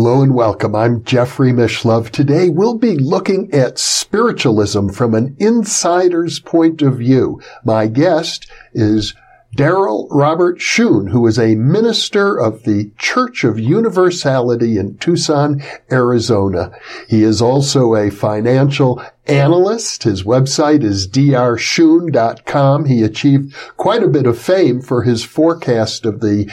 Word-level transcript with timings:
Hello 0.00 0.22
and 0.22 0.32
welcome. 0.32 0.76
I'm 0.76 1.02
Jeffrey 1.02 1.50
Mishlove. 1.50 2.10
Today 2.10 2.50
we'll 2.50 2.78
be 2.78 2.96
looking 2.96 3.52
at 3.52 3.80
spiritualism 3.80 4.90
from 4.90 5.12
an 5.12 5.34
insider's 5.40 6.38
point 6.38 6.82
of 6.82 6.98
view. 6.98 7.42
My 7.64 7.88
guest 7.88 8.48
is 8.72 9.16
Darryl 9.56 10.06
Robert 10.12 10.60
Schoon, 10.60 11.10
who 11.10 11.26
is 11.26 11.36
a 11.36 11.56
minister 11.56 12.38
of 12.38 12.62
the 12.62 12.92
Church 12.96 13.42
of 13.42 13.58
Universality 13.58 14.78
in 14.78 14.96
Tucson, 14.98 15.64
Arizona. 15.90 16.70
He 17.08 17.24
is 17.24 17.42
also 17.42 17.96
a 17.96 18.08
financial 18.08 19.02
analyst. 19.28 20.04
His 20.04 20.22
website 20.22 20.82
is 20.82 21.08
drschoon.com. 21.08 22.84
He 22.86 23.02
achieved 23.02 23.54
quite 23.76 24.02
a 24.02 24.08
bit 24.08 24.26
of 24.26 24.38
fame 24.38 24.80
for 24.80 25.02
his 25.02 25.24
forecast 25.24 26.06
of 26.06 26.20
the 26.20 26.50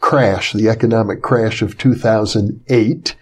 crash, 0.00 0.52
the 0.52 0.68
economic 0.68 1.22
crash 1.22 1.62
of 1.62 1.78
2008. 1.78 3.16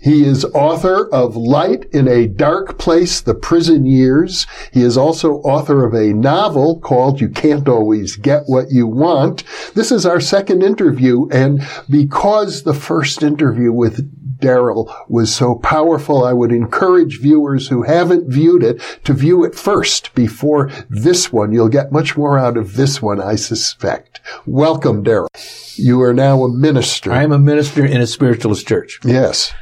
He 0.00 0.24
is 0.24 0.44
author 0.46 1.08
of 1.08 1.36
Light 1.36 1.84
in 1.92 2.08
a 2.08 2.26
Dark 2.26 2.78
Place, 2.78 3.20
The 3.20 3.34
Prison 3.34 3.86
Years. 3.86 4.46
He 4.72 4.82
is 4.82 4.96
also 4.96 5.34
author 5.42 5.84
of 5.84 5.94
a 5.94 6.12
novel 6.12 6.80
called 6.80 7.20
You 7.20 7.28
Can't 7.28 7.68
Always 7.68 8.16
Get 8.16 8.44
What 8.46 8.70
You 8.70 8.86
Want. 8.86 9.44
This 9.74 9.92
is 9.92 10.04
our 10.04 10.20
second 10.20 10.62
interview, 10.62 11.28
and 11.28 11.64
because 11.88 12.62
the 12.62 12.74
first 12.74 13.22
interview 13.22 13.72
with 13.72 14.10
Darryl 14.40 14.92
was 15.08 15.34
so 15.34 15.54
powerful. 15.56 16.24
I 16.24 16.32
would 16.32 16.52
encourage 16.52 17.20
viewers 17.20 17.68
who 17.68 17.82
haven't 17.82 18.30
viewed 18.30 18.62
it 18.62 18.80
to 19.04 19.12
view 19.12 19.44
it 19.44 19.54
first 19.54 20.14
before 20.14 20.70
this 20.88 21.32
one. 21.32 21.52
You'll 21.52 21.68
get 21.68 21.92
much 21.92 22.16
more 22.16 22.38
out 22.38 22.56
of 22.56 22.74
this 22.74 23.00
one, 23.02 23.20
I 23.20 23.36
suspect. 23.36 24.20
Welcome, 24.46 25.04
Darryl. 25.04 25.28
You 25.76 26.02
are 26.02 26.14
now 26.14 26.44
a 26.44 26.48
minister. 26.48 27.12
I 27.12 27.22
am 27.22 27.32
a 27.32 27.38
minister 27.38 27.84
in 27.84 28.00
a 28.00 28.06
spiritualist 28.06 28.66
church. 28.66 29.00
Yes. 29.04 29.52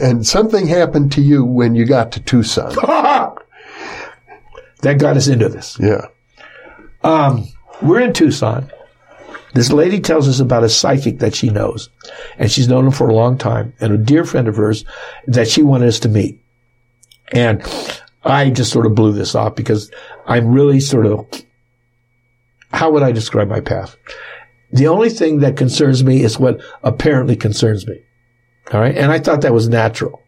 And 0.00 0.26
something 0.26 0.66
happened 0.66 1.12
to 1.12 1.20
you 1.20 1.44
when 1.44 1.74
you 1.74 1.84
got 1.84 2.12
to 2.12 2.20
Tucson. 2.20 2.74
that 4.82 4.98
got 4.98 5.16
us 5.16 5.28
into 5.28 5.48
this. 5.48 5.78
Yeah. 5.80 6.06
Um, 7.02 7.48
we're 7.82 8.00
in 8.00 8.12
Tucson. 8.12 8.70
This 9.58 9.72
lady 9.72 9.98
tells 9.98 10.28
us 10.28 10.38
about 10.38 10.62
a 10.62 10.68
psychic 10.68 11.18
that 11.18 11.34
she 11.34 11.50
knows, 11.50 11.90
and 12.38 12.48
she's 12.48 12.68
known 12.68 12.86
him 12.86 12.92
for 12.92 13.08
a 13.08 13.14
long 13.14 13.36
time, 13.36 13.74
and 13.80 13.92
a 13.92 13.98
dear 13.98 14.24
friend 14.24 14.46
of 14.46 14.54
hers 14.54 14.84
that 15.26 15.48
she 15.48 15.64
wanted 15.64 15.88
us 15.88 15.98
to 15.98 16.08
meet. 16.08 16.40
And 17.32 17.60
I 18.22 18.50
just 18.50 18.70
sort 18.70 18.86
of 18.86 18.94
blew 18.94 19.10
this 19.10 19.34
off 19.34 19.56
because 19.56 19.90
I'm 20.28 20.52
really 20.52 20.78
sort 20.78 21.06
of, 21.06 21.26
how 22.70 22.92
would 22.92 23.02
I 23.02 23.10
describe 23.10 23.48
my 23.48 23.58
path? 23.58 23.96
The 24.70 24.86
only 24.86 25.10
thing 25.10 25.40
that 25.40 25.56
concerns 25.56 26.04
me 26.04 26.22
is 26.22 26.38
what 26.38 26.60
apparently 26.84 27.34
concerns 27.34 27.84
me. 27.84 28.00
All 28.72 28.78
right. 28.78 28.96
And 28.96 29.10
I 29.10 29.18
thought 29.18 29.40
that 29.40 29.54
was 29.54 29.68
natural, 29.68 30.22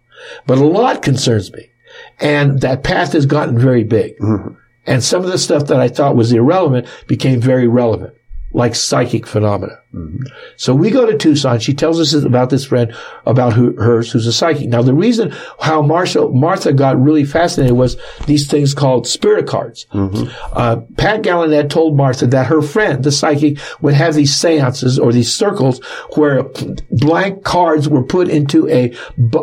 but 0.45 0.59
a 0.59 0.67
lot 0.67 1.03
concerns 1.03 1.53
me. 1.53 1.71
And 2.19 2.63
that 2.63 2.83
path 2.83 3.13
has 3.13 3.27
gotten 3.27 3.57
very 3.57 3.85
big. 3.85 4.19
Mm-hmm. 4.19 4.55
And 4.87 5.05
some 5.05 5.23
of 5.23 5.31
the 5.31 5.39
stuff 5.39 5.69
that 5.69 5.79
I 5.79 5.87
thought 5.87 6.17
was 6.17 6.33
irrelevant 6.33 6.89
became 7.07 7.41
very 7.41 7.69
relevant 7.69 8.17
like 8.53 8.75
psychic 8.75 9.27
phenomena. 9.27 9.79
Mm-hmm. 9.95 10.23
So 10.57 10.75
we 10.75 10.91
go 10.91 11.05
to 11.05 11.17
Tucson. 11.17 11.59
She 11.59 11.75
tells 11.75 12.01
us 12.01 12.13
about 12.13 12.51
this 12.51 12.65
friend 12.65 12.95
about 13.27 13.55
who, 13.55 13.75
hers 13.75 14.13
who's 14.13 14.27
a 14.27 14.33
psychic. 14.33 14.69
Now 14.69 14.83
the 14.83 14.95
reason 14.95 15.35
how 15.61 15.83
Marshall, 15.83 16.33
Martha 16.33 16.73
got 16.73 17.01
really 17.01 17.25
fascinated 17.25 17.77
was 17.77 17.97
these 18.27 18.47
things 18.47 18.73
called 18.73 19.09
spirit 19.09 19.49
cards. 19.49 19.87
Mm-hmm. 19.93 20.31
Uh, 20.53 20.77
Pat 20.97 21.23
Gallaudet 21.23 21.71
told 21.71 21.97
Martha 21.97 22.27
that 22.29 22.47
her 22.47 22.63
friend, 22.63 23.03
the 23.03 23.11
psychic, 23.11 23.59
would 23.81 23.95
have 23.95 24.15
these 24.15 24.35
seances 24.35 24.99
or 24.99 25.13
these 25.13 25.33
circles 25.33 25.85
where 26.15 26.45
blank 26.91 27.43
cards 27.43 27.89
were 27.89 28.05
put 28.05 28.29
into 28.29 28.69
a 28.69 28.95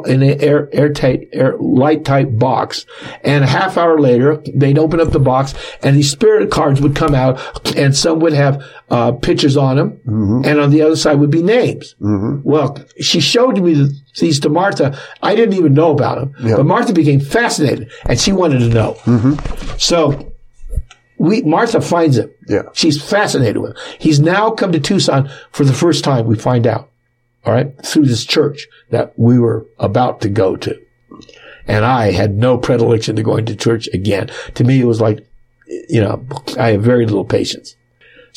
in 0.05 0.23
an 0.23 0.41
air, 0.41 0.69
airtight, 0.71 1.27
air, 1.33 1.57
light 1.57 2.05
type 2.05 2.29
box, 2.31 2.85
and 3.21 3.43
a 3.43 3.47
half 3.47 3.77
hour 3.77 3.99
later 3.99 4.41
they'd 4.53 4.79
open 4.79 5.01
up 5.01 5.11
the 5.11 5.19
box 5.19 5.53
and 5.83 5.95
these 5.95 6.09
spirit 6.09 6.51
cards 6.51 6.79
would 6.79 6.95
come 6.95 7.13
out, 7.13 7.75
and 7.75 7.95
some 7.95 8.19
would 8.19 8.33
have 8.33 8.63
uh, 8.89 9.11
pictures 9.11 9.57
on 9.57 9.77
them. 9.77 9.91
Mm-hmm. 10.05 10.41
And 10.45 10.59
on 10.59 10.71
the 10.71 10.81
other 10.81 10.95
side 10.95 11.19
would 11.19 11.31
be 11.31 11.43
names. 11.43 11.95
Mm-hmm. 12.01 12.47
Well, 12.47 12.77
she 12.99 13.19
showed 13.19 13.59
me 13.59 13.89
these 14.19 14.39
to 14.41 14.49
Martha. 14.49 14.97
I 15.21 15.35
didn't 15.35 15.55
even 15.55 15.73
know 15.73 15.91
about 15.91 16.19
them, 16.19 16.35
yep. 16.47 16.57
but 16.57 16.65
Martha 16.65 16.93
became 16.93 17.19
fascinated 17.19 17.91
and 18.05 18.19
she 18.19 18.31
wanted 18.31 18.59
to 18.59 18.69
know. 18.69 18.93
Mm-hmm. 19.03 19.77
So 19.77 20.31
we, 21.17 21.41
Martha 21.41 21.81
finds 21.81 22.17
him. 22.17 22.31
Yeah. 22.47 22.63
She's 22.73 23.01
fascinated 23.01 23.57
with 23.57 23.71
him. 23.71 23.77
He's 23.99 24.19
now 24.19 24.51
come 24.51 24.71
to 24.71 24.79
Tucson 24.79 25.29
for 25.51 25.63
the 25.63 25.73
first 25.73 26.03
time, 26.03 26.25
we 26.25 26.35
find 26.35 26.65
out. 26.65 26.89
All 27.45 27.53
right. 27.53 27.73
Through 27.85 28.05
this 28.05 28.25
church 28.25 28.67
that 28.89 29.17
we 29.17 29.39
were 29.39 29.65
about 29.79 30.21
to 30.21 30.29
go 30.29 30.57
to. 30.57 30.77
And 31.65 31.85
I 31.85 32.11
had 32.11 32.37
no 32.37 32.57
predilection 32.57 33.15
to 33.17 33.23
going 33.23 33.45
to 33.45 33.55
church 33.55 33.87
again. 33.93 34.29
To 34.55 34.63
me, 34.63 34.79
it 34.81 34.85
was 34.85 35.01
like, 35.01 35.25
you 35.89 36.01
know, 36.01 36.25
I 36.57 36.71
have 36.71 36.81
very 36.81 37.05
little 37.05 37.25
patience. 37.25 37.76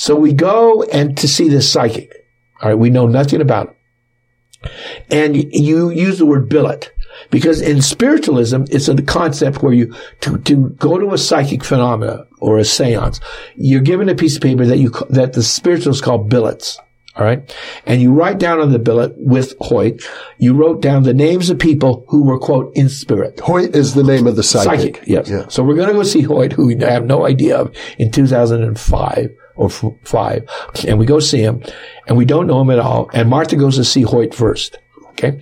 So 0.01 0.17
we 0.17 0.33
go 0.33 0.83
and 0.85 1.15
to 1.19 1.29
see 1.29 1.51
this 1.51 1.71
psychic. 1.71 2.27
All 2.63 2.71
right. 2.71 2.75
We 2.75 2.89
know 2.89 3.07
nothing 3.07 3.43
about 3.43 3.69
him. 3.69 4.71
And 5.11 5.37
you 5.55 5.91
use 5.91 6.17
the 6.17 6.25
word 6.25 6.49
billet 6.49 6.91
because 7.31 7.61
in 7.61 7.83
spiritualism, 7.83 8.63
it's 8.71 8.89
a 8.89 9.03
concept 9.03 9.63
where 9.63 9.75
you, 9.75 9.95
to, 10.21 10.39
to 10.39 10.71
go 10.71 10.99
to 10.99 11.13
a 11.13 11.19
psychic 11.19 11.63
phenomena 11.63 12.27
or 12.39 12.57
a 12.57 12.65
seance, 12.65 13.21
you're 13.57 13.83
given 13.83 14.09
a 14.09 14.15
piece 14.15 14.37
of 14.37 14.43
paper 14.43 14.65
that 14.65 14.79
you, 14.79 14.91
that 15.11 15.35
the 15.35 15.43
spiritualists 15.43 16.03
call 16.03 16.17
billets. 16.17 16.79
All 17.17 17.27
right. 17.27 17.55
And 17.85 18.01
you 18.01 18.11
write 18.15 18.39
down 18.39 18.59
on 18.59 18.73
the 18.73 18.79
billet 18.79 19.13
with 19.19 19.53
Hoyt, 19.61 20.03
you 20.39 20.55
wrote 20.55 20.81
down 20.81 21.03
the 21.03 21.13
names 21.13 21.51
of 21.51 21.59
people 21.59 22.07
who 22.09 22.23
were, 22.23 22.39
quote, 22.39 22.75
in 22.75 22.89
spirit. 22.89 23.39
Hoyt 23.41 23.77
is 23.77 23.93
the 23.93 24.05
name 24.05 24.27
of 24.27 24.37
the 24.37 24.43
psychic. 24.43 24.97
Psychic, 24.97 25.03
yes. 25.07 25.29
Yeah. 25.29 25.47
So 25.49 25.63
we're 25.63 25.75
going 25.75 25.89
to 25.89 25.95
go 25.95 26.05
see 26.05 26.23
Hoyt, 26.23 26.53
who 26.53 26.69
we 26.69 26.77
have 26.79 27.05
no 27.05 27.27
idea 27.27 27.59
of, 27.59 27.77
in 27.99 28.11
2005 28.11 29.37
or 29.61 29.67
f- 29.67 29.93
five, 30.05 30.49
and 30.89 30.99
we 30.99 31.05
go 31.05 31.21
see 31.21 31.43
him, 31.43 31.63
and 32.09 32.17
we 32.17 32.25
don't 32.25 32.47
know 32.47 32.63
him 32.63 32.71
at 32.71 32.79
all. 32.79 33.11
And 33.13 33.29
Martha 33.29 33.57
goes 33.57 33.77
to 33.77 33.85
see 33.85 34.03
Hoyt 34.03 34.35
first. 34.35 34.79
Okay, 35.11 35.39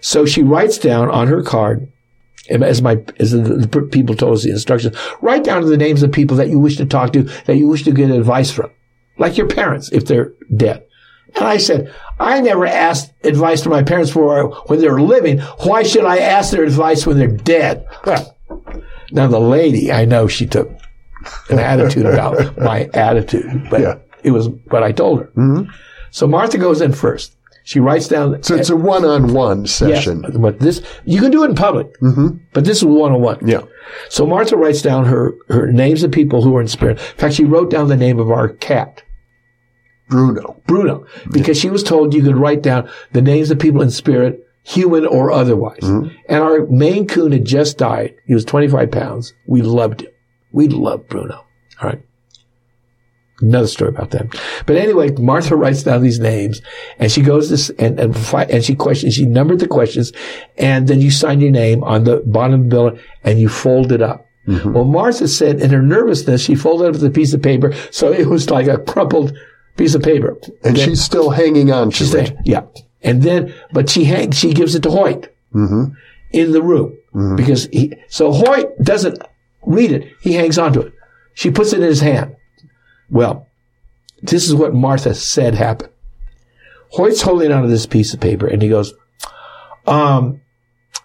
so 0.00 0.26
she 0.26 0.42
writes 0.42 0.76
down 0.76 1.08
on 1.08 1.26
her 1.26 1.42
card, 1.42 1.90
as 2.50 2.82
my 2.82 3.02
as 3.18 3.30
the, 3.30 3.38
the 3.38 3.82
people 3.82 4.14
told 4.14 4.34
us 4.34 4.44
the 4.44 4.50
instructions, 4.50 4.94
write 5.22 5.42
down 5.42 5.64
the 5.64 5.76
names 5.76 6.02
of 6.02 6.12
people 6.12 6.36
that 6.36 6.50
you 6.50 6.58
wish 6.58 6.76
to 6.76 6.84
talk 6.84 7.14
to, 7.14 7.22
that 7.46 7.56
you 7.56 7.66
wish 7.66 7.82
to 7.84 7.92
get 7.92 8.10
advice 8.10 8.50
from, 8.50 8.70
like 9.16 9.38
your 9.38 9.48
parents 9.48 9.90
if 9.90 10.04
they're 10.04 10.34
dead. 10.54 10.84
And 11.34 11.44
I 11.44 11.56
said, 11.56 11.90
I 12.20 12.42
never 12.42 12.66
asked 12.66 13.14
advice 13.24 13.62
from 13.62 13.72
my 13.72 13.82
parents 13.82 14.10
for 14.10 14.50
when 14.66 14.80
they 14.80 14.88
were 14.90 15.00
living. 15.00 15.38
Why 15.64 15.82
should 15.82 16.04
I 16.04 16.18
ask 16.18 16.50
their 16.50 16.64
advice 16.64 17.06
when 17.06 17.18
they're 17.18 17.28
dead? 17.28 17.86
Now 19.12 19.28
the 19.28 19.40
lady, 19.40 19.90
I 19.90 20.04
know 20.04 20.28
she 20.28 20.46
took 20.46 20.70
an 21.50 21.58
attitude 21.58 22.06
about 22.06 22.58
my 22.58 22.88
attitude, 22.94 23.68
but 23.70 23.80
yeah. 23.80 23.94
it 24.22 24.30
was 24.30 24.48
what 24.68 24.82
I 24.82 24.92
told 24.92 25.20
her. 25.20 25.26
Mm-hmm. 25.36 25.70
So 26.10 26.26
Martha 26.26 26.58
goes 26.58 26.80
in 26.80 26.92
first. 26.92 27.36
She 27.64 27.78
writes 27.78 28.08
down. 28.08 28.42
So 28.42 28.56
it's 28.56 28.70
a 28.70 28.76
one-on-one 28.76 29.66
session. 29.66 30.22
Yes, 30.24 30.36
but 30.36 30.58
this 30.58 30.82
you 31.04 31.20
can 31.20 31.30
do 31.30 31.44
it 31.44 31.50
in 31.50 31.54
public, 31.54 31.98
mm-hmm. 32.00 32.38
but 32.52 32.64
this 32.64 32.78
is 32.78 32.84
one-on-one. 32.84 33.46
Yeah. 33.46 33.62
So 34.08 34.26
Martha 34.26 34.56
writes 34.56 34.82
down 34.82 35.04
her 35.06 35.34
her 35.48 35.70
names 35.70 36.02
of 36.02 36.10
people 36.10 36.42
who 36.42 36.56
are 36.56 36.60
in 36.60 36.68
spirit. 36.68 36.98
In 36.98 37.18
fact, 37.18 37.34
she 37.34 37.44
wrote 37.44 37.70
down 37.70 37.88
the 37.88 37.96
name 37.96 38.18
of 38.18 38.30
our 38.30 38.48
cat. 38.48 39.02
Bruno. 40.08 40.60
Bruno, 40.66 41.06
because 41.30 41.56
yeah. 41.56 41.62
she 41.62 41.70
was 41.70 41.82
told 41.82 42.12
you 42.12 42.22
could 42.22 42.36
write 42.36 42.62
down 42.62 42.90
the 43.12 43.22
names 43.22 43.50
of 43.50 43.58
people 43.58 43.80
in 43.80 43.90
spirit, 43.90 44.46
human 44.62 45.06
or 45.06 45.30
otherwise. 45.30 45.80
Mm-hmm. 45.80 46.14
And 46.28 46.42
our 46.42 46.66
Maine 46.66 47.06
Coon 47.06 47.32
had 47.32 47.44
just 47.44 47.78
died. 47.78 48.14
He 48.26 48.34
was 48.34 48.44
25 48.44 48.90
pounds. 48.90 49.34
We 49.46 49.62
loved 49.62 50.02
him. 50.02 50.11
We 50.52 50.68
love 50.68 51.08
Bruno. 51.08 51.44
All 51.80 51.88
right. 51.88 52.02
Another 53.40 53.66
story 53.66 53.90
about 53.90 54.10
that. 54.10 54.28
But 54.66 54.76
anyway, 54.76 55.10
Martha 55.10 55.56
writes 55.56 55.82
down 55.82 56.02
these 56.02 56.20
names 56.20 56.62
and 56.98 57.10
she 57.10 57.22
goes 57.22 57.50
this 57.50 57.70
and, 57.70 57.98
and, 57.98 58.16
and 58.50 58.64
she 58.64 58.76
questions, 58.76 59.14
she 59.14 59.26
numbered 59.26 59.58
the 59.58 59.66
questions 59.66 60.12
and 60.56 60.86
then 60.86 61.00
you 61.00 61.10
sign 61.10 61.40
your 61.40 61.50
name 61.50 61.82
on 61.82 62.04
the 62.04 62.22
bottom 62.24 62.54
of 62.54 62.60
the 62.62 62.68
bill 62.68 62.98
and 63.24 63.40
you 63.40 63.48
fold 63.48 63.90
it 63.90 64.00
up. 64.00 64.24
Mm-hmm. 64.46 64.72
Well, 64.72 64.84
Martha 64.84 65.26
said 65.26 65.60
in 65.60 65.70
her 65.70 65.82
nervousness, 65.82 66.44
she 66.44 66.54
folded 66.54 66.94
up 66.94 67.00
the 67.00 67.10
piece 67.10 67.32
of 67.32 67.42
paper. 67.42 67.72
So 67.90 68.12
it 68.12 68.28
was 68.28 68.48
like 68.48 68.68
a 68.68 68.78
crumpled 68.78 69.36
piece 69.76 69.96
of 69.96 70.02
paper. 70.02 70.36
And 70.62 70.76
then, 70.76 70.88
she's 70.88 71.02
still 71.02 71.30
hanging 71.30 71.72
on 71.72 71.90
to 71.90 72.04
it. 72.18 72.36
yeah. 72.44 72.62
And 73.02 73.22
then, 73.22 73.52
but 73.72 73.90
she 73.90 74.04
hangs, 74.04 74.38
she 74.38 74.52
gives 74.52 74.76
it 74.76 74.84
to 74.84 74.90
Hoyt 74.90 75.34
mm-hmm. 75.52 75.94
in 76.32 76.52
the 76.52 76.62
room 76.62 76.96
mm-hmm. 77.12 77.34
because 77.34 77.66
he, 77.72 77.92
so 78.08 78.32
Hoyt 78.32 78.78
doesn't 78.80 79.18
read 79.64 79.92
it. 79.92 80.12
He 80.20 80.34
hangs 80.34 80.58
on 80.58 80.72
to 80.74 80.80
it. 80.80 80.92
She 81.34 81.50
puts 81.50 81.72
it 81.72 81.80
in 81.80 81.88
his 81.88 82.00
hand. 82.00 82.36
Well, 83.10 83.46
this 84.22 84.46
is 84.46 84.54
what 84.54 84.74
Martha 84.74 85.14
said 85.14 85.54
happened. 85.54 85.92
Hoyt's 86.90 87.22
holding 87.22 87.50
onto 87.50 87.68
this 87.68 87.86
piece 87.86 88.12
of 88.12 88.20
paper 88.20 88.46
and 88.46 88.60
he 88.60 88.68
goes, 88.68 88.92
um, 89.86 90.40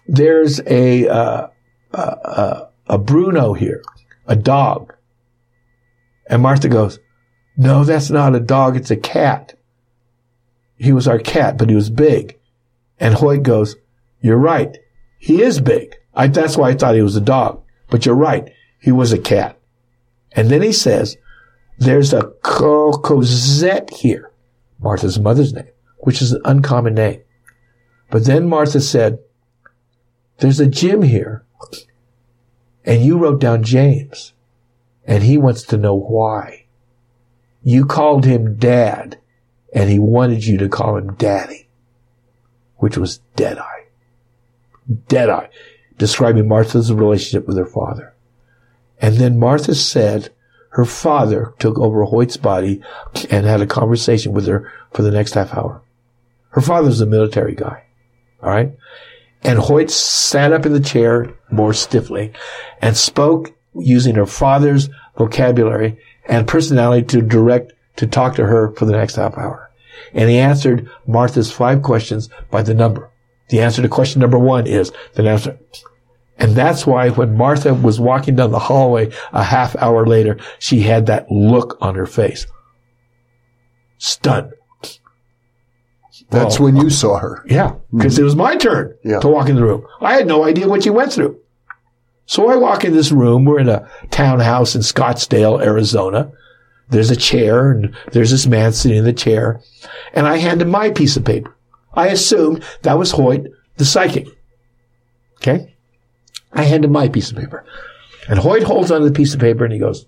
there's 0.06 0.60
a, 0.66 1.08
uh, 1.08 1.48
uh, 1.92 2.66
a 2.86 2.98
Bruno 2.98 3.54
here, 3.54 3.82
a 4.26 4.36
dog. 4.36 4.94
And 6.26 6.42
Martha 6.42 6.68
goes, 6.68 6.98
no, 7.56 7.84
that's 7.84 8.10
not 8.10 8.34
a 8.34 8.40
dog. 8.40 8.76
It's 8.76 8.90
a 8.90 8.96
cat. 8.96 9.58
He 10.76 10.92
was 10.92 11.08
our 11.08 11.18
cat, 11.18 11.56
but 11.56 11.68
he 11.68 11.74
was 11.74 11.90
big. 11.90 12.38
And 13.00 13.14
Hoyt 13.14 13.42
goes, 13.42 13.76
you're 14.20 14.38
right. 14.38 14.78
He 15.18 15.42
is 15.42 15.60
big. 15.60 15.96
I, 16.14 16.28
that's 16.28 16.56
why 16.56 16.70
I 16.70 16.74
thought 16.74 16.94
he 16.94 17.02
was 17.02 17.16
a 17.16 17.20
dog. 17.20 17.62
But 17.90 18.06
you're 18.06 18.14
right. 18.14 18.52
He 18.80 18.92
was 18.92 19.12
a 19.12 19.18
cat. 19.18 19.58
And 20.32 20.50
then 20.50 20.62
he 20.62 20.72
says, 20.72 21.16
there's 21.78 22.12
a 22.12 22.32
Cosette 22.42 23.90
here, 23.90 24.30
Martha's 24.78 25.18
mother's 25.18 25.52
name, 25.52 25.70
which 25.98 26.20
is 26.20 26.32
an 26.32 26.42
uncommon 26.44 26.94
name. 26.94 27.22
But 28.10 28.24
then 28.24 28.48
Martha 28.48 28.80
said, 28.80 29.18
there's 30.38 30.60
a 30.60 30.66
Jim 30.66 31.02
here. 31.02 31.44
And 32.84 33.02
you 33.02 33.18
wrote 33.18 33.40
down 33.40 33.62
James. 33.62 34.32
And 35.04 35.22
he 35.22 35.38
wants 35.38 35.62
to 35.64 35.76
know 35.76 35.94
why. 35.94 36.66
You 37.62 37.86
called 37.86 38.24
him 38.24 38.56
dad 38.56 39.18
and 39.72 39.90
he 39.90 39.98
wanted 39.98 40.44
you 40.44 40.58
to 40.58 40.68
call 40.68 40.96
him 40.96 41.14
daddy, 41.14 41.68
which 42.76 42.96
was 42.96 43.18
Deadeye. 43.36 43.84
Deadeye, 45.08 45.48
describing 45.98 46.48
Martha's 46.48 46.92
relationship 46.92 47.46
with 47.46 47.56
her 47.56 47.66
father. 47.66 48.14
And 49.00 49.16
then 49.16 49.38
Martha 49.38 49.74
said 49.74 50.30
her 50.70 50.84
father 50.84 51.54
took 51.58 51.78
over 51.78 52.04
Hoyt's 52.04 52.36
body 52.36 52.82
and 53.30 53.46
had 53.46 53.60
a 53.60 53.66
conversation 53.66 54.32
with 54.32 54.46
her 54.46 54.72
for 54.92 55.02
the 55.02 55.10
next 55.10 55.34
half 55.34 55.54
hour. 55.54 55.82
Her 56.50 56.60
father's 56.60 57.00
a 57.00 57.06
military 57.06 57.54
guy. 57.54 57.84
All 58.42 58.50
right. 58.50 58.76
And 59.42 59.58
Hoyt 59.58 59.90
sat 59.90 60.52
up 60.52 60.66
in 60.66 60.72
the 60.72 60.80
chair 60.80 61.32
more 61.50 61.72
stiffly 61.72 62.32
and 62.80 62.96
spoke 62.96 63.54
using 63.74 64.16
her 64.16 64.26
father's 64.26 64.88
vocabulary 65.16 65.98
and 66.26 66.46
personality 66.46 67.06
to 67.06 67.22
direct, 67.22 67.72
to 67.96 68.06
talk 68.06 68.34
to 68.36 68.46
her 68.46 68.72
for 68.74 68.84
the 68.84 68.92
next 68.92 69.16
half 69.16 69.36
hour. 69.36 69.70
And 70.12 70.28
he 70.30 70.38
answered 70.38 70.90
Martha's 71.06 71.52
five 71.52 71.82
questions 71.82 72.28
by 72.50 72.62
the 72.62 72.74
number. 72.74 73.10
The 73.48 73.60
answer 73.60 73.82
to 73.82 73.88
question 73.88 74.20
number 74.20 74.38
one 74.38 74.66
is 74.66 74.92
the 75.14 75.28
answer. 75.28 75.58
And 76.38 76.54
that's 76.54 76.86
why 76.86 77.08
when 77.10 77.36
Martha 77.36 77.74
was 77.74 77.98
walking 77.98 78.36
down 78.36 78.52
the 78.52 78.58
hallway 78.58 79.10
a 79.32 79.42
half 79.42 79.74
hour 79.76 80.06
later, 80.06 80.38
she 80.58 80.80
had 80.80 81.06
that 81.06 81.30
look 81.30 81.76
on 81.80 81.94
her 81.96 82.06
face. 82.06 82.46
Stunned. 83.98 84.52
That's 86.30 86.58
Well, 86.60 86.66
when 86.72 86.76
you 86.76 86.90
saw 86.90 87.18
her. 87.18 87.42
yeah, 87.48 87.74
because 87.90 88.14
mm-hmm. 88.14 88.20
it 88.22 88.24
was 88.24 88.36
my 88.36 88.56
turn 88.56 88.94
Yeah. 89.02 89.18
to 89.20 89.28
walk 89.28 89.48
in 89.48 89.56
the 89.56 89.62
room. 89.64 89.84
I 90.00 90.14
had 90.14 90.26
no 90.26 90.44
idea 90.44 90.68
what 90.68 90.82
she 90.82 90.90
went 90.90 91.12
through. 91.12 91.38
So 92.26 92.50
I 92.50 92.56
walk 92.56 92.84
in 92.84 92.92
this 92.92 93.10
room. 93.10 93.44
We're 93.46 93.60
in 93.60 93.68
a 93.70 93.88
townhouse 94.10 94.74
in 94.74 94.82
Scottsdale, 94.82 95.64
Arizona. 95.64 96.30
There's 96.90 97.10
a 97.10 97.16
chair 97.16 97.70
and 97.72 97.94
there's 98.12 98.30
this 98.30 98.46
man 98.46 98.72
sitting 98.72 98.98
in 98.98 99.04
the 99.04 99.12
chair 99.12 99.60
and 100.12 100.26
I 100.26 100.36
hand 100.36 100.60
him 100.62 100.68
my 100.68 100.90
piece 100.90 101.16
of 101.16 101.24
paper. 101.24 101.54
I 101.98 102.06
assumed 102.08 102.64
that 102.82 102.96
was 102.98 103.10
Hoyt, 103.10 103.46
the 103.76 103.84
psychic. 103.84 104.26
Okay. 105.36 105.74
I 106.52 106.62
hand 106.64 106.84
him 106.84 106.92
my 106.92 107.08
piece 107.08 107.30
of 107.30 107.36
paper 107.36 107.64
and 108.28 108.38
Hoyt 108.38 108.62
holds 108.62 108.90
onto 108.90 109.06
the 109.06 109.12
piece 109.12 109.34
of 109.34 109.40
paper 109.40 109.64
and 109.64 109.72
he 109.72 109.78
goes, 109.78 110.06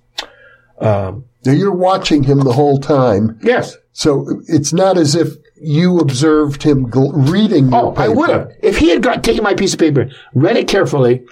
um, 0.80 1.24
Now 1.44 1.52
you're 1.52 1.74
watching 1.74 2.22
him 2.24 2.38
the 2.40 2.52
whole 2.52 2.78
time. 2.78 3.38
yes. 3.42 3.76
So 3.92 4.40
it's 4.46 4.72
not 4.72 4.96
as 4.96 5.14
if 5.14 5.28
you 5.60 5.98
observed 5.98 6.62
him 6.62 6.86
gl- 6.90 7.12
reading 7.30 7.70
your 7.70 7.86
Oh, 7.86 7.90
I 7.96 8.06
paper. 8.06 8.14
would 8.14 8.30
have. 8.30 8.52
If 8.62 8.78
he 8.78 8.88
had 8.90 9.02
got 9.02 9.22
taken 9.24 9.42
my 9.42 9.54
piece 9.54 9.74
of 9.74 9.80
paper, 9.80 10.08
read 10.32 10.56
it 10.56 10.68
carefully, 10.68 11.24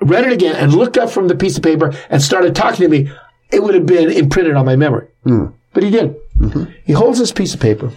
read 0.00 0.24
it 0.26 0.32
again, 0.32 0.56
and 0.56 0.72
looked 0.72 0.96
up 0.96 1.10
from 1.10 1.28
the 1.28 1.34
piece 1.34 1.56
of 1.58 1.62
paper 1.62 1.92
and 2.08 2.22
started 2.22 2.54
talking 2.54 2.80
to 2.84 2.88
me, 2.88 3.10
it 3.52 3.62
would 3.62 3.74
have 3.74 3.84
been 3.84 4.10
imprinted 4.10 4.54
on 4.56 4.64
my 4.64 4.76
memory. 4.76 5.08
Hmm. 5.24 5.46
But 5.74 5.82
he 5.82 5.90
didn't. 5.90 6.16
Mm-hmm. 6.38 6.64
He 6.84 6.92
holds 6.94 7.18
this 7.18 7.32
piece 7.32 7.52
of 7.52 7.60
paper, 7.60 7.92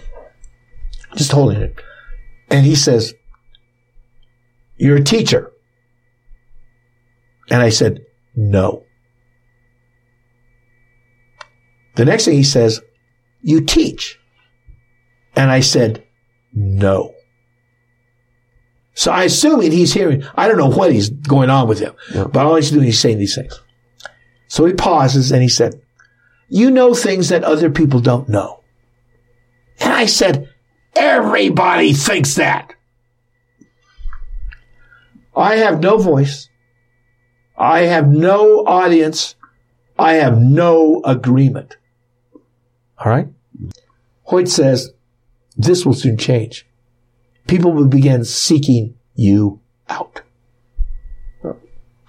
just 1.16 1.32
holding 1.32 1.60
it, 1.60 1.80
and 2.50 2.64
he 2.64 2.74
says, 2.74 3.14
You're 4.76 4.96
a 4.96 5.04
teacher. 5.04 5.52
And 7.50 7.62
I 7.62 7.68
said, 7.68 8.04
No. 8.34 8.84
The 11.96 12.04
next 12.04 12.24
thing 12.24 12.34
he 12.34 12.42
says, 12.42 12.80
You 13.42 13.60
teach. 13.60 14.18
And 15.36 15.50
I 15.50 15.60
said, 15.60 16.04
no. 16.52 17.14
So 18.94 19.10
I 19.10 19.24
assume 19.24 19.60
he's 19.60 19.92
hearing, 19.92 20.24
I 20.36 20.46
don't 20.46 20.56
know 20.56 20.70
what 20.70 20.92
he's 20.92 21.10
going 21.10 21.50
on 21.50 21.66
with 21.66 21.80
him, 21.80 21.94
but 22.14 22.46
all 22.46 22.54
he's 22.54 22.70
doing 22.70 22.86
is 22.86 23.00
saying 23.00 23.18
these 23.18 23.34
things. 23.34 23.60
So 24.46 24.64
he 24.64 24.72
pauses 24.72 25.32
and 25.32 25.42
he 25.42 25.48
said, 25.48 25.80
you 26.48 26.70
know 26.70 26.94
things 26.94 27.30
that 27.30 27.42
other 27.42 27.70
people 27.70 27.98
don't 27.98 28.28
know. 28.28 28.62
And 29.80 29.92
I 29.92 30.06
said, 30.06 30.43
everybody 30.96 31.92
thinks 31.92 32.34
that. 32.34 32.74
I 35.36 35.56
have 35.56 35.80
no 35.80 35.98
voice. 35.98 36.48
I 37.56 37.80
have 37.82 38.08
no 38.08 38.64
audience. 38.66 39.36
I 39.98 40.14
have 40.14 40.38
no 40.38 41.02
agreement. 41.04 41.76
All 42.98 43.10
right. 43.10 43.28
Hoyt 44.24 44.48
says, 44.48 44.92
this 45.56 45.84
will 45.84 45.94
soon 45.94 46.16
change. 46.16 46.66
People 47.46 47.72
will 47.72 47.86
begin 47.86 48.24
seeking 48.24 48.94
you 49.14 49.60
out. 49.88 50.22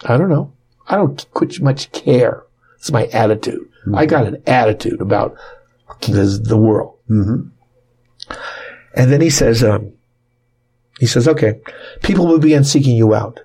I 0.04 0.18
don't 0.18 0.30
know. 0.30 0.54
I 0.88 0.96
don't 0.96 1.26
quite 1.34 1.60
much 1.62 1.92
care. 1.92 2.44
It's 2.78 2.92
my 2.92 3.06
attitude. 3.08 3.68
Mm-hmm. 3.82 3.96
I 3.96 4.06
got 4.06 4.26
an 4.28 4.42
attitude 4.46 5.02
about 5.02 5.36
the, 6.02 6.40
the 6.44 6.58
world. 6.58 7.00
Mm-hmm. 7.10 7.50
And 8.96 9.12
then 9.12 9.22
he 9.22 9.30
says, 9.30 9.64
um, 9.64 9.94
he 11.00 11.06
says, 11.06 11.28
okay, 11.28 11.60
people 12.02 12.26
will 12.26 12.40
begin 12.40 12.64
seeking 12.64 12.96
you 12.96 13.14
out. 13.14 13.42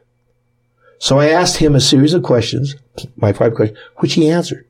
So 0.98 1.18
I 1.18 1.28
asked 1.30 1.56
him 1.56 1.74
a 1.74 1.80
series 1.80 2.14
of 2.14 2.22
questions, 2.22 2.76
my 3.16 3.32
five 3.32 3.54
questions, 3.54 3.78
which 3.96 4.14
he 4.14 4.30
answered. 4.30 4.66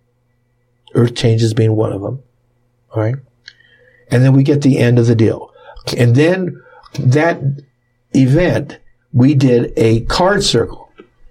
Earth 0.94 1.14
changes 1.14 1.54
being 1.54 1.76
one 1.76 1.92
of 1.92 2.02
them. 2.02 2.22
All 2.92 3.02
right. 3.02 3.16
And 4.10 4.24
then 4.24 4.32
we 4.32 4.42
get 4.42 4.62
the 4.62 4.78
end 4.78 4.98
of 4.98 5.06
the 5.06 5.14
deal. 5.14 5.52
And 5.96 6.14
then 6.14 6.62
that 6.98 7.40
event, 8.14 8.78
we 9.12 9.34
did 9.34 9.72
a 9.76 10.00
card 10.02 10.42
circle 10.42 10.90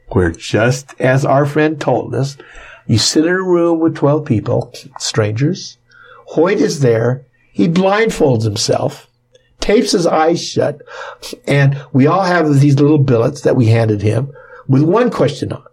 where 0.09 0.31
just 0.31 0.93
as 0.99 1.25
our 1.25 1.45
friend 1.45 1.79
told 1.79 2.15
us, 2.15 2.37
you 2.87 2.97
sit 2.97 3.25
in 3.25 3.31
a 3.31 3.41
room 3.41 3.79
with 3.79 3.95
12 3.95 4.25
people, 4.25 4.73
strangers. 4.97 5.77
Hoyt 6.27 6.59
is 6.59 6.79
there. 6.79 7.25
He 7.51 7.67
blindfolds 7.67 8.43
himself, 8.43 9.08
tapes 9.69 9.91
his 9.91 10.07
eyes 10.07 10.43
shut, 10.43 10.81
and 11.45 11.79
we 11.93 12.07
all 12.07 12.23
have 12.23 12.59
these 12.59 12.79
little 12.79 12.97
billets 12.97 13.41
that 13.41 13.55
we 13.55 13.67
handed 13.67 14.01
him 14.01 14.33
with 14.67 14.81
one 14.81 15.11
question 15.11 15.53
on. 15.53 15.63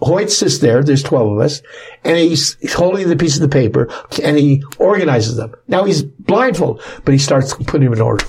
Hoyt 0.00 0.30
sits 0.30 0.58
there, 0.58 0.82
there's 0.82 1.02
12 1.02 1.32
of 1.32 1.38
us, 1.40 1.60
and 2.04 2.16
he's 2.16 2.56
holding 2.72 3.06
the 3.10 3.18
piece 3.18 3.36
of 3.36 3.42
the 3.42 3.50
paper, 3.50 3.90
and 4.22 4.38
he 4.38 4.64
organizes 4.78 5.36
them. 5.36 5.54
Now 5.68 5.84
he's 5.84 6.02
blindfolded, 6.02 6.82
but 7.04 7.12
he 7.12 7.18
starts 7.18 7.52
putting 7.52 7.84
them 7.84 7.92
in 7.92 8.00
order. 8.00 8.24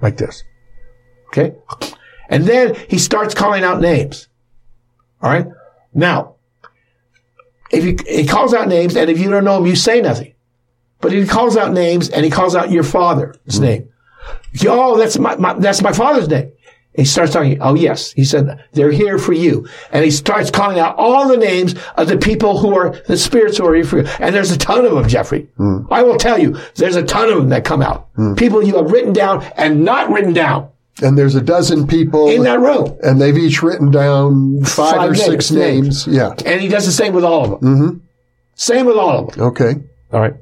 Like 0.00 0.16
this. 0.16 0.42
Okay? 1.28 1.54
And 2.30 2.44
then 2.44 2.74
he 2.88 2.96
starts 2.96 3.34
calling 3.34 3.62
out 3.62 3.82
names. 3.82 4.28
Alright? 5.22 5.48
Now, 5.92 6.36
if 7.70 7.84
he, 7.84 8.20
he 8.20 8.26
calls 8.26 8.54
out 8.54 8.68
names, 8.68 8.96
and 8.96 9.10
if 9.10 9.18
you 9.18 9.28
don't 9.28 9.44
know 9.44 9.58
him, 9.58 9.66
you 9.66 9.76
say 9.76 10.00
nothing. 10.00 10.32
But 11.00 11.12
he 11.12 11.26
calls 11.26 11.56
out 11.56 11.72
names, 11.72 12.08
and 12.10 12.24
he 12.24 12.30
calls 12.30 12.54
out 12.54 12.70
your 12.70 12.84
father's 12.84 13.36
mm-hmm. 13.46 13.62
name. 13.64 13.88
Oh, 14.66 14.98
that's 14.98 15.18
my, 15.18 15.36
my 15.36 15.54
that's 15.54 15.82
my 15.82 15.92
father's 15.92 16.28
name. 16.28 16.52
He 16.94 17.04
starts 17.04 17.32
talking. 17.32 17.62
Oh, 17.62 17.74
yes. 17.74 18.12
He 18.12 18.24
said, 18.24 18.64
they're 18.72 18.90
here 18.90 19.16
for 19.16 19.32
you. 19.32 19.68
And 19.92 20.04
he 20.04 20.10
starts 20.10 20.50
calling 20.50 20.80
out 20.80 20.96
all 20.98 21.28
the 21.28 21.36
names 21.36 21.76
of 21.96 22.08
the 22.08 22.18
people 22.18 22.58
who 22.58 22.76
are 22.76 22.90
the 23.06 23.16
spirits 23.16 23.58
who 23.58 23.66
are 23.66 23.74
here 23.74 23.84
for 23.84 24.00
you. 24.00 24.06
And 24.18 24.34
there's 24.34 24.50
a 24.50 24.58
ton 24.58 24.84
of 24.84 24.92
them, 24.92 25.08
Jeffrey. 25.08 25.48
Mm. 25.56 25.86
I 25.90 26.02
will 26.02 26.18
tell 26.18 26.36
you, 26.36 26.58
there's 26.74 26.96
a 26.96 27.04
ton 27.04 27.30
of 27.30 27.36
them 27.36 27.48
that 27.50 27.64
come 27.64 27.80
out. 27.80 28.12
Mm. 28.14 28.36
People 28.36 28.62
you 28.64 28.76
have 28.76 28.90
written 28.90 29.12
down 29.12 29.44
and 29.56 29.84
not 29.84 30.10
written 30.10 30.32
down 30.32 30.68
And 31.00 31.16
there's 31.16 31.36
a 31.36 31.40
dozen 31.40 31.86
people, 31.86 32.28
in 32.28 32.42
that 32.42 32.58
room. 32.58 32.98
and 33.04 33.20
they've 33.20 33.38
each 33.38 33.62
written 33.62 33.92
down 33.92 34.64
five, 34.64 34.96
Five 34.96 35.10
or 35.12 35.14
six 35.14 35.52
names, 35.52 36.08
names. 36.08 36.16
Yeah. 36.18 36.34
And 36.44 36.60
he 36.60 36.66
does 36.66 36.86
the 36.86 36.92
same 36.92 37.14
with 37.14 37.24
all 37.24 37.44
of 37.44 37.60
them. 37.60 37.60
Mm-hmm. 37.60 37.98
Same 38.56 38.86
with 38.86 38.96
all 38.96 39.28
of 39.28 39.34
them. 39.34 39.44
Okay. 39.46 39.74
All 40.12 40.20
right. 40.20 40.34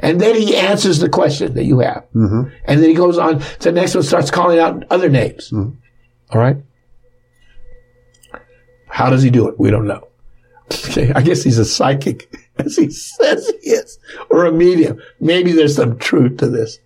And 0.00 0.20
then 0.20 0.36
he 0.36 0.56
answers 0.56 0.98
the 0.98 1.08
question 1.08 1.54
that 1.54 1.64
you 1.64 1.80
have. 1.80 2.04
Mm-hmm. 2.14 2.54
And 2.64 2.82
then 2.82 2.88
he 2.88 2.94
goes 2.94 3.18
on 3.18 3.40
to 3.40 3.58
the 3.58 3.72
next 3.72 3.94
one, 3.94 4.04
starts 4.04 4.30
calling 4.30 4.58
out 4.58 4.84
other 4.90 5.08
names. 5.08 5.52
All 5.52 6.40
right. 6.40 6.56
How 8.88 9.10
does 9.10 9.22
he 9.22 9.30
do 9.30 9.48
it? 9.48 9.58
We 9.58 9.70
don't 9.70 9.86
know. 9.86 10.08
Okay. 10.72 11.12
I 11.14 11.22
guess 11.22 11.42
he's 11.42 11.58
a 11.58 11.64
psychic 11.64 12.32
as 12.58 12.76
he 12.76 12.90
says 12.90 13.52
he 13.62 13.70
is, 13.70 13.98
or 14.30 14.46
a 14.46 14.52
medium. 14.52 15.00
Maybe 15.20 15.52
there's 15.52 15.76
some 15.76 15.98
truth 15.98 16.38
to 16.38 16.48
this. 16.48 16.78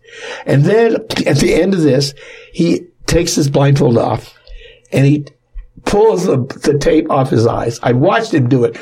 And 0.46 0.64
then 0.64 0.94
at 1.26 1.38
the 1.38 1.54
end 1.54 1.74
of 1.74 1.82
this, 1.82 2.14
he 2.52 2.88
takes 3.06 3.34
his 3.34 3.48
blindfold 3.50 3.98
off 3.98 4.34
and 4.92 5.06
he 5.06 5.26
pulls 5.84 6.24
the, 6.24 6.36
the 6.62 6.78
tape 6.78 7.10
off 7.10 7.30
his 7.30 7.46
eyes. 7.46 7.80
I 7.82 7.92
watched 7.92 8.34
him 8.34 8.48
do 8.48 8.64
it 8.64 8.78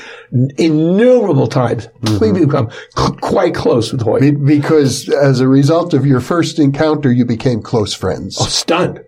innumerable 0.57 1.47
times. 1.47 1.88
We 2.02 2.09
mm-hmm. 2.09 2.45
become 2.45 2.71
c- 2.71 3.12
quite 3.21 3.55
close 3.55 3.93
with 3.93 4.02
Hoyt. 4.02 4.21
Be- 4.21 4.31
Because 4.59 5.09
as 5.09 5.40
a 5.40 5.49
result 5.49 5.95
of 5.95 6.07
your 6.07 6.21
first 6.21 6.59
encounter, 6.59 7.11
you 7.12 7.25
became 7.25 7.62
close 7.62 7.95
friends. 7.95 8.37
Oh, 8.40 8.47
stunned. 8.47 9.05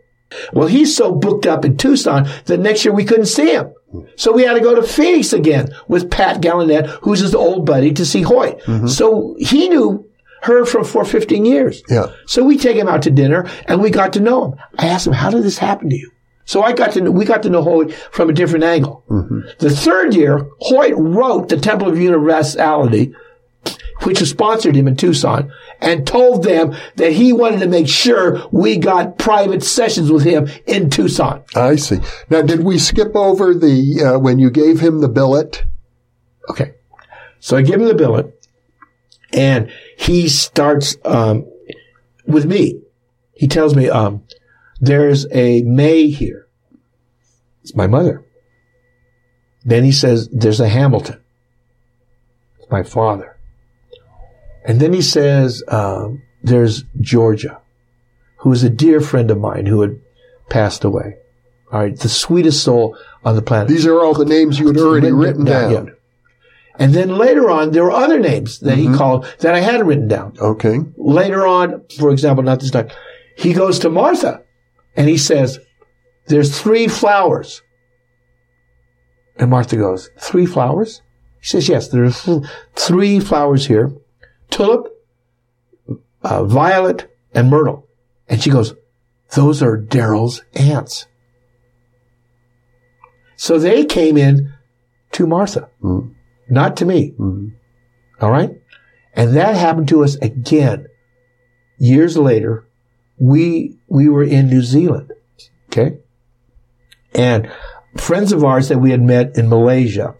Well, 0.53 0.69
he's 0.69 0.97
so 0.97 1.13
booked 1.13 1.47
up 1.47 1.65
in 1.65 1.77
Tucson 1.77 2.29
that 2.45 2.61
next 2.61 2.85
year 2.85 2.95
we 2.95 3.05
couldn't 3.05 3.27
see 3.27 3.53
him. 3.53 3.73
So 4.17 4.33
we 4.33 4.45
had 4.45 4.55
to 4.55 4.61
go 4.61 4.77
to 4.77 4.83
Phoenix 4.85 5.33
again 5.33 5.75
with 5.89 6.11
Pat 6.11 6.41
Gallanet, 6.41 6.87
who's 7.03 7.19
his 7.19 7.35
old 7.35 7.67
buddy, 7.67 7.93
to 7.95 8.07
see 8.07 8.23
Hoyt. 8.23 8.61
Mm-hmm. 8.61 8.87
So 8.87 9.35
he 9.41 9.69
knew 9.69 10.09
her 10.43 10.65
for, 10.65 10.85
for 10.85 11.05
15 11.05 11.45
years. 11.45 11.83
Yeah. 11.89 12.07
So 12.27 12.45
we 12.45 12.57
take 12.57 12.77
him 12.77 12.89
out 12.89 13.03
to 13.03 13.11
dinner 13.11 13.49
and 13.67 13.83
we 13.83 13.91
got 13.91 14.13
to 14.15 14.21
know 14.21 14.53
him. 14.53 14.59
I 14.79 14.87
asked 14.87 15.07
him, 15.07 15.13
how 15.13 15.31
did 15.31 15.43
this 15.43 15.59
happen 15.59 15.91
to 15.91 15.97
you? 15.97 16.11
So 16.45 16.63
I 16.63 16.73
got 16.73 16.93
to 16.93 17.01
know, 17.01 17.11
we 17.11 17.25
got 17.25 17.43
to 17.45 17.51
know 17.51 17.63
Hoyt 17.63 17.93
from 17.93 18.29
a 18.29 18.33
different 18.33 18.65
angle. 18.65 19.05
The 19.59 19.71
third 19.71 20.15
year, 20.15 20.49
Hoyt 20.61 20.95
wrote 20.97 21.49
the 21.49 21.57
Temple 21.57 21.89
of 21.89 21.99
Universality, 21.99 23.15
which 24.03 24.19
sponsored 24.19 24.75
him 24.75 24.89
in 24.89 24.97
Tucson, 24.97 25.53
and 25.81 26.07
told 26.07 26.43
them 26.43 26.75
that 26.97 27.13
he 27.13 27.33
wanted 27.33 27.61
to 27.61 27.69
make 27.69 27.87
sure 27.87 28.43
we 28.51 28.79
got 28.79 29.19
private 29.19 29.63
sessions 29.63 30.11
with 30.11 30.25
him 30.25 30.49
in 30.67 30.91
Tucson. 30.91 31.43
I 31.55 31.77
see. 31.77 31.99
Now, 32.31 32.43
did 32.43 32.65
we 32.65 32.79
skip 32.79 33.15
over 33.15 33.55
the, 33.55 34.15
uh, 34.15 34.19
when 34.19 34.39
you 34.39 34.51
gave 34.51 34.81
him 34.81 35.01
the 35.01 35.09
billet? 35.09 35.65
Okay. 36.49 36.75
So 37.39 37.57
I 37.57 37.63
give 37.63 37.81
him 37.81 37.87
the 37.87 37.95
billet 37.95 38.45
and 39.33 39.71
he 39.97 40.29
starts, 40.29 40.97
um, 41.05 41.47
with 42.27 42.47
me. 42.47 42.81
He 43.35 43.47
tells 43.47 43.77
me, 43.77 43.89
um, 43.89 44.25
there's 44.81 45.27
a 45.33 45.63
May 45.63 46.09
here. 46.09 46.47
It's 47.63 47.75
my 47.75 47.87
mother. 47.87 48.25
Then 49.65 49.85
he 49.85 49.93
says, 49.93 50.29
there's 50.33 50.61
a 50.61 50.69
Hamilton. 50.69 51.21
It's 52.59 52.71
my 52.71 52.83
father. 52.83 53.37
And 54.65 54.81
then 54.81 54.93
he 54.93 55.03
says, 55.03 55.63
um, 55.69 56.23
there's 56.43 56.85
Georgia, 57.01 57.61
who 58.39 58.53
is 58.53 58.63
a 58.63 58.71
dear 58.71 59.01
friend 59.01 59.31
of 59.31 59.39
mine 59.39 59.67
who 59.67 59.83
had 59.83 60.01
passed 60.49 60.85
away. 60.85 61.17
All 61.73 61.81
right. 61.81 61.99
The 61.99 62.09
sweetest 62.09 62.63
soul 62.63 62.97
on 63.25 63.37
the 63.37 63.43
planet. 63.43 63.69
These 63.69 63.87
are 63.87 64.01
all 64.01 64.15
the 64.15 64.25
names 64.25 64.59
you 64.59 64.67
had 64.69 64.79
already 64.79 65.13
written, 65.13 65.45
down. 65.45 65.71
yeah. 65.87 65.93
And 66.79 66.95
then 66.95 67.19
later 67.19 67.51
on, 67.51 67.73
there 67.73 67.85
were 67.85 67.91
other 67.93 68.19
names 68.19 68.61
that 68.61 68.79
Mm-hmm. 68.79 68.93
he 68.93 68.99
called 68.99 69.27
that 69.41 69.55
I 69.55 69.61
hadn't 69.61 69.87
written 69.87 70.09
down. 70.09 70.37
Okay. 70.41 70.79
Later 70.97 71.47
on, 71.47 71.85
for 71.99 72.11
example, 72.11 72.43
not 72.43 72.61
this 72.61 72.71
time, 72.71 72.89
he 73.37 73.53
goes 73.53 73.79
to 73.81 73.91
Martha 73.91 74.43
and 74.97 75.09
he 75.09 75.17
says, 75.17 75.59
there's 76.27 76.59
three 76.59 76.89
flowers. 76.89 77.63
And 79.37 79.51
Martha 79.51 79.77
goes, 79.77 80.11
three 80.19 80.47
flowers? 80.47 81.03
He 81.41 81.47
says, 81.47 81.69
yes, 81.69 81.89
there's 81.89 82.23
th- 82.25 82.45
three 82.75 83.21
flowers 83.21 83.67
here. 83.67 83.93
Tulip, 84.51 84.89
uh, 86.23 86.45
violet, 86.45 87.11
and 87.33 87.49
myrtle. 87.49 87.87
And 88.29 88.43
she 88.43 88.51
goes, 88.51 88.75
those 89.35 89.63
are 89.63 89.79
Darryl's 89.79 90.43
aunts. 90.55 91.07
So 93.37 93.59
they 93.59 93.85
came 93.87 94.17
in 94.17 94.53
to 95.13 95.27
Martha, 95.27 95.71
not 96.49 96.77
to 96.77 96.85
me. 96.85 97.15
All 98.21 98.31
right. 98.31 98.51
And 99.15 99.35
that 99.37 99.55
happened 99.55 99.89
to 99.89 100.05
us 100.05 100.17
again 100.17 100.87
years 101.79 102.17
later. 102.17 102.67
We, 103.21 103.77
we 103.89 104.09
were 104.09 104.25
in 104.25 104.49
New 104.49 104.63
Zealand. 104.63 105.13
Okay. 105.69 105.99
And 107.15 107.51
friends 107.97 108.33
of 108.33 108.45
ours 108.45 108.69
that 108.69 108.79
we 108.79 108.91
had 108.91 109.03
met 109.03 109.37
in 109.37 109.49
Malaysia 109.49 110.15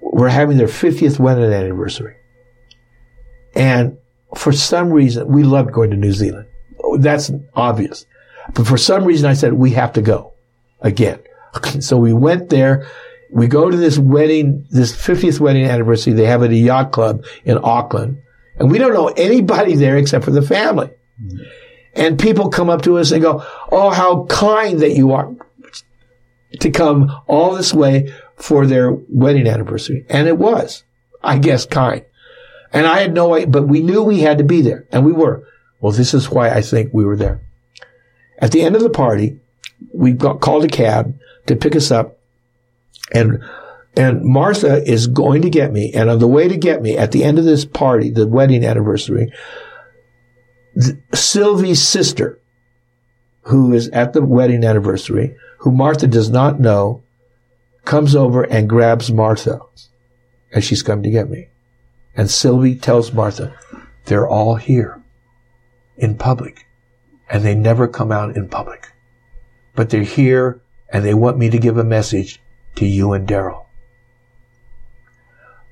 were 0.00 0.28
having 0.28 0.56
their 0.56 0.66
50th 0.66 1.18
wedding 1.18 1.52
anniversary. 1.52 2.16
And 3.54 3.96
for 4.36 4.52
some 4.52 4.90
reason, 4.90 5.28
we 5.28 5.44
loved 5.44 5.72
going 5.72 5.90
to 5.90 5.96
New 5.96 6.12
Zealand. 6.12 6.46
Oh, 6.82 6.98
that's 6.98 7.30
obvious. 7.54 8.06
But 8.52 8.66
for 8.66 8.76
some 8.76 9.04
reason, 9.04 9.28
I 9.28 9.34
said, 9.34 9.54
we 9.54 9.70
have 9.70 9.92
to 9.94 10.02
go 10.02 10.32
again. 10.80 11.20
So 11.78 11.96
we 11.96 12.12
went 12.12 12.50
there. 12.50 12.88
We 13.30 13.46
go 13.46 13.70
to 13.70 13.76
this 13.76 13.96
wedding, 13.96 14.66
this 14.70 14.92
50th 14.92 15.38
wedding 15.38 15.64
anniversary. 15.64 16.12
They 16.12 16.26
have 16.26 16.42
at 16.42 16.50
a 16.50 16.56
yacht 16.56 16.90
club 16.90 17.24
in 17.44 17.58
Auckland. 17.62 18.20
And 18.56 18.72
we 18.72 18.78
don't 18.78 18.92
know 18.92 19.06
anybody 19.08 19.76
there 19.76 19.96
except 19.96 20.24
for 20.24 20.32
the 20.32 20.42
family. 20.42 20.90
Mm-hmm. 21.22 21.42
And 21.94 22.18
people 22.18 22.48
come 22.50 22.68
up 22.68 22.82
to 22.82 22.98
us 22.98 23.12
and 23.12 23.22
go, 23.22 23.44
Oh, 23.70 23.90
how 23.90 24.24
kind 24.26 24.80
that 24.80 24.92
you 24.92 25.12
are 25.12 25.34
to 26.60 26.70
come 26.70 27.12
all 27.26 27.54
this 27.54 27.72
way 27.72 28.12
for 28.36 28.66
their 28.66 28.92
wedding 28.92 29.46
anniversary. 29.46 30.04
And 30.08 30.28
it 30.28 30.38
was, 30.38 30.84
I 31.22 31.38
guess, 31.38 31.66
kind. 31.66 32.04
And 32.72 32.86
I 32.86 33.00
had 33.00 33.14
no 33.14 33.46
but 33.46 33.68
we 33.68 33.82
knew 33.82 34.02
we 34.02 34.20
had 34.20 34.38
to 34.38 34.44
be 34.44 34.60
there 34.60 34.86
and 34.90 35.04
we 35.04 35.12
were. 35.12 35.46
Well, 35.80 35.92
this 35.92 36.14
is 36.14 36.30
why 36.30 36.50
I 36.50 36.62
think 36.62 36.92
we 36.92 37.04
were 37.04 37.16
there. 37.16 37.40
At 38.38 38.52
the 38.52 38.62
end 38.62 38.74
of 38.74 38.82
the 38.82 38.90
party, 38.90 39.38
we 39.92 40.12
got 40.12 40.40
called 40.40 40.64
a 40.64 40.68
cab 40.68 41.18
to 41.46 41.56
pick 41.56 41.76
us 41.76 41.90
up 41.90 42.18
and 43.12 43.44
and 43.96 44.24
Martha 44.24 44.82
is 44.90 45.06
going 45.06 45.42
to 45.42 45.50
get 45.50 45.72
me. 45.72 45.92
And 45.94 46.10
on 46.10 46.18
the 46.18 46.26
way 46.26 46.48
to 46.48 46.56
get 46.56 46.82
me 46.82 46.96
at 46.96 47.12
the 47.12 47.22
end 47.22 47.38
of 47.38 47.44
this 47.44 47.64
party, 47.64 48.10
the 48.10 48.26
wedding 48.26 48.64
anniversary, 48.64 49.32
Sylvie's 51.12 51.82
sister, 51.86 52.40
who 53.42 53.72
is 53.72 53.88
at 53.90 54.12
the 54.12 54.22
wedding 54.22 54.64
anniversary, 54.64 55.36
who 55.58 55.70
Martha 55.70 56.06
does 56.06 56.30
not 56.30 56.60
know, 56.60 57.02
comes 57.84 58.16
over 58.16 58.42
and 58.42 58.68
grabs 58.68 59.12
Martha 59.12 59.60
as 60.52 60.64
she's 60.64 60.82
come 60.82 61.02
to 61.02 61.10
get 61.10 61.28
me. 61.28 61.48
And 62.16 62.30
Sylvie 62.30 62.76
tells 62.76 63.12
Martha, 63.12 63.54
they're 64.06 64.28
all 64.28 64.56
here 64.56 65.02
in 65.96 66.16
public 66.16 66.66
and 67.30 67.44
they 67.44 67.54
never 67.54 67.88
come 67.88 68.12
out 68.12 68.36
in 68.36 68.48
public, 68.48 68.88
but 69.74 69.90
they're 69.90 70.02
here 70.02 70.60
and 70.92 71.04
they 71.04 71.14
want 71.14 71.38
me 71.38 71.50
to 71.50 71.58
give 71.58 71.78
a 71.78 71.84
message 71.84 72.40
to 72.76 72.86
you 72.86 73.12
and 73.12 73.26
Darryl. 73.26 73.64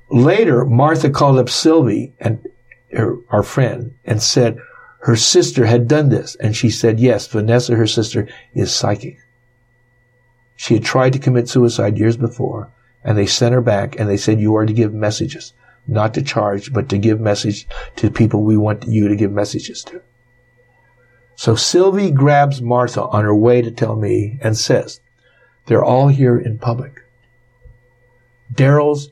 Later, 0.09 0.65
Martha 0.65 1.09
called 1.09 1.37
up 1.37 1.49
Sylvie 1.49 2.13
and 2.19 2.45
her, 2.91 3.17
our 3.29 3.43
friend 3.43 3.95
and 4.05 4.21
said 4.21 4.59
her 5.03 5.17
sister 5.17 5.65
had 5.65 5.89
done 5.89 6.07
this. 6.07 6.35
And 6.35 6.55
she 6.55 6.69
said, 6.69 6.97
yes, 6.97 7.27
Vanessa, 7.27 7.75
her 7.75 7.87
sister, 7.87 8.27
is 8.53 8.73
psychic. 8.73 9.17
She 10.55 10.75
had 10.75 10.83
tried 10.85 11.11
to 11.13 11.19
commit 11.19 11.49
suicide 11.49 11.97
years 11.97 12.15
before 12.15 12.71
and 13.03 13.17
they 13.17 13.25
sent 13.25 13.53
her 13.53 13.61
back 13.61 13.99
and 13.99 14.09
they 14.09 14.15
said, 14.15 14.39
you 14.39 14.55
are 14.55 14.65
to 14.65 14.71
give 14.71 14.93
messages, 14.93 15.51
not 15.87 16.13
to 16.13 16.21
charge, 16.21 16.71
but 16.71 16.87
to 16.87 16.97
give 16.97 17.19
message 17.19 17.67
to 17.97 18.09
people 18.09 18.43
we 18.43 18.55
want 18.55 18.87
you 18.87 19.09
to 19.09 19.15
give 19.17 19.31
messages 19.31 19.83
to. 19.83 20.01
So 21.35 21.55
Sylvie 21.55 22.11
grabs 22.11 22.61
Martha 22.61 23.03
on 23.03 23.25
her 23.25 23.35
way 23.35 23.61
to 23.61 23.71
tell 23.71 23.97
me 23.97 24.39
and 24.41 24.55
says, 24.55 25.01
they're 25.65 25.83
all 25.83 26.07
here 26.07 26.37
in 26.37 26.59
public. 26.59 27.01
Darryl's 28.53 29.09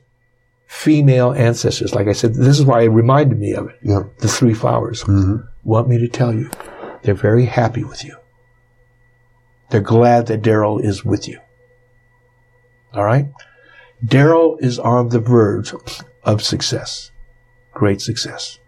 female 0.72 1.32
ancestors, 1.34 1.94
like 1.94 2.08
I 2.08 2.12
said, 2.12 2.34
this 2.34 2.58
is 2.58 2.64
why 2.64 2.80
it 2.82 2.88
reminded 2.88 3.38
me 3.38 3.52
of 3.52 3.68
it. 3.68 3.78
Yeah. 3.82 4.04
The 4.18 4.26
three 4.26 4.54
flowers 4.54 5.04
mm-hmm. 5.04 5.46
want 5.64 5.86
me 5.86 5.98
to 5.98 6.08
tell 6.08 6.34
you, 6.34 6.50
they're 7.02 7.14
very 7.14 7.44
happy 7.44 7.84
with 7.84 8.02
you. 8.02 8.16
They're 9.70 9.82
glad 9.82 10.26
that 10.26 10.40
Darryl 10.40 10.82
is 10.82 11.04
with 11.04 11.28
you. 11.28 11.38
All 12.94 13.04
right? 13.04 13.28
Darryl 14.04 14.56
is 14.60 14.78
on 14.78 15.10
the 15.10 15.20
verge 15.20 15.74
of 16.24 16.42
success. 16.42 17.12
Great 17.74 18.00
success. 18.00 18.58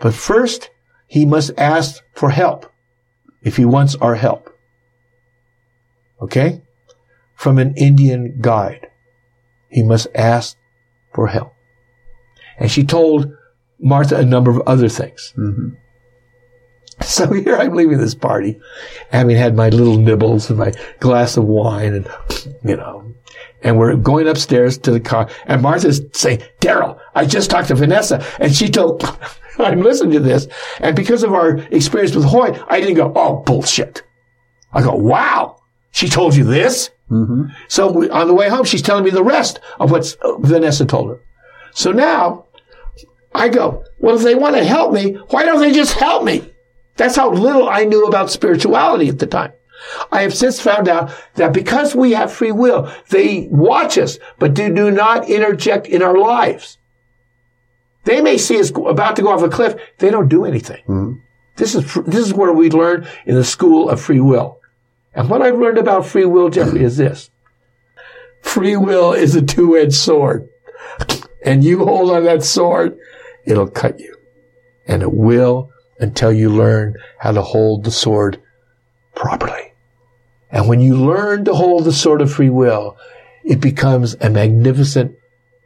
But 0.00 0.14
first, 0.14 0.70
he 1.06 1.26
must 1.26 1.52
ask 1.58 2.02
for 2.14 2.30
help 2.30 2.72
if 3.42 3.58
he 3.58 3.66
wants 3.66 3.94
our 3.96 4.14
help. 4.14 4.50
Okay? 6.22 6.62
From 7.34 7.58
an 7.58 7.74
Indian 7.76 8.38
guide. 8.40 8.88
He 9.68 9.82
must 9.82 10.08
ask 10.14 10.56
for 11.14 11.26
help. 11.26 11.52
And 12.58 12.70
she 12.70 12.84
told 12.84 13.32
Martha 13.78 14.16
a 14.16 14.24
number 14.24 14.50
of 14.50 14.60
other 14.66 14.88
things. 14.88 15.32
Mm-hmm. 15.36 15.70
So 17.02 17.32
here 17.32 17.56
I'm 17.56 17.74
leaving 17.74 17.98
this 17.98 18.14
party, 18.14 18.60
having 19.10 19.36
had 19.36 19.56
my 19.56 19.68
little 19.68 19.96
nibbles 19.96 20.50
and 20.50 20.58
my 20.58 20.72
glass 21.00 21.36
of 21.36 21.44
wine 21.44 21.94
and, 21.94 22.08
you 22.64 22.76
know, 22.76 23.12
and 23.62 23.78
we're 23.78 23.96
going 23.96 24.28
upstairs 24.28 24.76
to 24.78 24.90
the 24.90 25.00
car 25.00 25.28
and 25.46 25.62
Martha's 25.62 26.02
saying, 26.12 26.42
Darryl, 26.60 26.98
I 27.14 27.26
just 27.26 27.50
talked 27.50 27.68
to 27.68 27.74
Vanessa 27.74 28.24
and 28.38 28.54
she 28.54 28.68
told, 28.68 29.04
I'm 29.58 29.82
listening 29.82 30.12
to 30.12 30.20
this. 30.20 30.48
And 30.80 30.96
because 30.96 31.22
of 31.22 31.32
our 31.32 31.58
experience 31.70 32.14
with 32.14 32.24
Hoyt, 32.24 32.60
I 32.68 32.80
didn't 32.80 32.96
go, 32.96 33.12
oh, 33.14 33.42
bullshit. 33.44 34.02
I 34.72 34.82
go, 34.82 34.94
wow, 34.94 35.56
she 35.90 36.08
told 36.08 36.34
you 36.34 36.44
this? 36.44 36.90
So 37.68 37.90
we, 37.90 38.10
on 38.10 38.26
the 38.26 38.34
way 38.34 38.48
home, 38.48 38.64
she's 38.64 38.82
telling 38.82 39.04
me 39.04 39.10
the 39.10 39.22
rest 39.22 39.60
of 39.78 39.90
what 39.90 40.16
Vanessa 40.40 40.84
told 40.86 41.10
her. 41.10 41.20
So 41.72 41.92
now 41.92 42.46
I 43.34 43.48
go, 43.48 43.84
well, 43.98 44.16
if 44.16 44.22
they 44.22 44.34
want 44.34 44.56
to 44.56 44.64
help 44.64 44.92
me, 44.92 45.14
why 45.30 45.44
don't 45.44 45.60
they 45.60 45.72
just 45.72 45.94
help 45.94 46.24
me? 46.24 46.52
That's 46.96 47.16
how 47.16 47.30
little 47.30 47.68
I 47.68 47.84
knew 47.84 48.06
about 48.06 48.30
spirituality 48.30 49.08
at 49.08 49.18
the 49.18 49.26
time. 49.26 49.52
I 50.12 50.22
have 50.22 50.34
since 50.34 50.60
found 50.60 50.88
out 50.88 51.10
that 51.34 51.52
because 51.52 51.94
we 51.94 52.12
have 52.12 52.32
free 52.32 52.52
will, 52.52 52.92
they 53.08 53.48
watch 53.50 53.98
us, 53.98 54.18
but 54.38 54.54
do, 54.54 54.72
do 54.72 54.90
not 54.90 55.28
interject 55.28 55.86
in 55.86 56.02
our 56.02 56.16
lives. 56.16 56.78
They 58.04 58.20
may 58.20 58.38
see 58.38 58.60
us 58.60 58.70
about 58.70 59.16
to 59.16 59.22
go 59.22 59.32
off 59.32 59.42
a 59.42 59.48
cliff. 59.48 59.80
They 59.98 60.10
don't 60.10 60.28
do 60.28 60.44
anything. 60.44 60.82
Mm-hmm. 60.88 61.12
This 61.56 61.74
is, 61.74 61.94
this 62.06 62.26
is 62.26 62.34
where 62.34 62.52
we 62.52 62.70
learn 62.70 63.06
in 63.26 63.34
the 63.34 63.44
school 63.44 63.88
of 63.88 64.00
free 64.00 64.20
will. 64.20 64.58
And 65.14 65.28
what 65.28 65.42
I've 65.42 65.58
learned 65.58 65.78
about 65.78 66.06
free 66.06 66.24
will, 66.24 66.48
Jeffrey, 66.48 66.82
is 66.82 66.96
this. 66.96 67.30
Free 68.42 68.76
will 68.76 69.12
is 69.12 69.34
a 69.34 69.42
two-edged 69.42 69.94
sword. 69.94 70.48
And 71.44 71.64
you 71.64 71.84
hold 71.84 72.10
on 72.10 72.24
that 72.24 72.42
sword, 72.42 72.96
it'll 73.44 73.68
cut 73.68 74.00
you. 74.00 74.16
And 74.86 75.02
it 75.02 75.12
will 75.12 75.70
until 75.98 76.32
you 76.32 76.48
learn 76.48 76.96
how 77.18 77.32
to 77.32 77.42
hold 77.42 77.84
the 77.84 77.90
sword 77.90 78.40
properly. 79.14 79.72
And 80.50 80.68
when 80.68 80.80
you 80.80 80.96
learn 80.96 81.44
to 81.46 81.54
hold 81.54 81.84
the 81.84 81.92
sword 81.92 82.20
of 82.20 82.32
free 82.32 82.50
will, 82.50 82.96
it 83.44 83.60
becomes 83.60 84.14
a 84.20 84.30
magnificent 84.30 85.16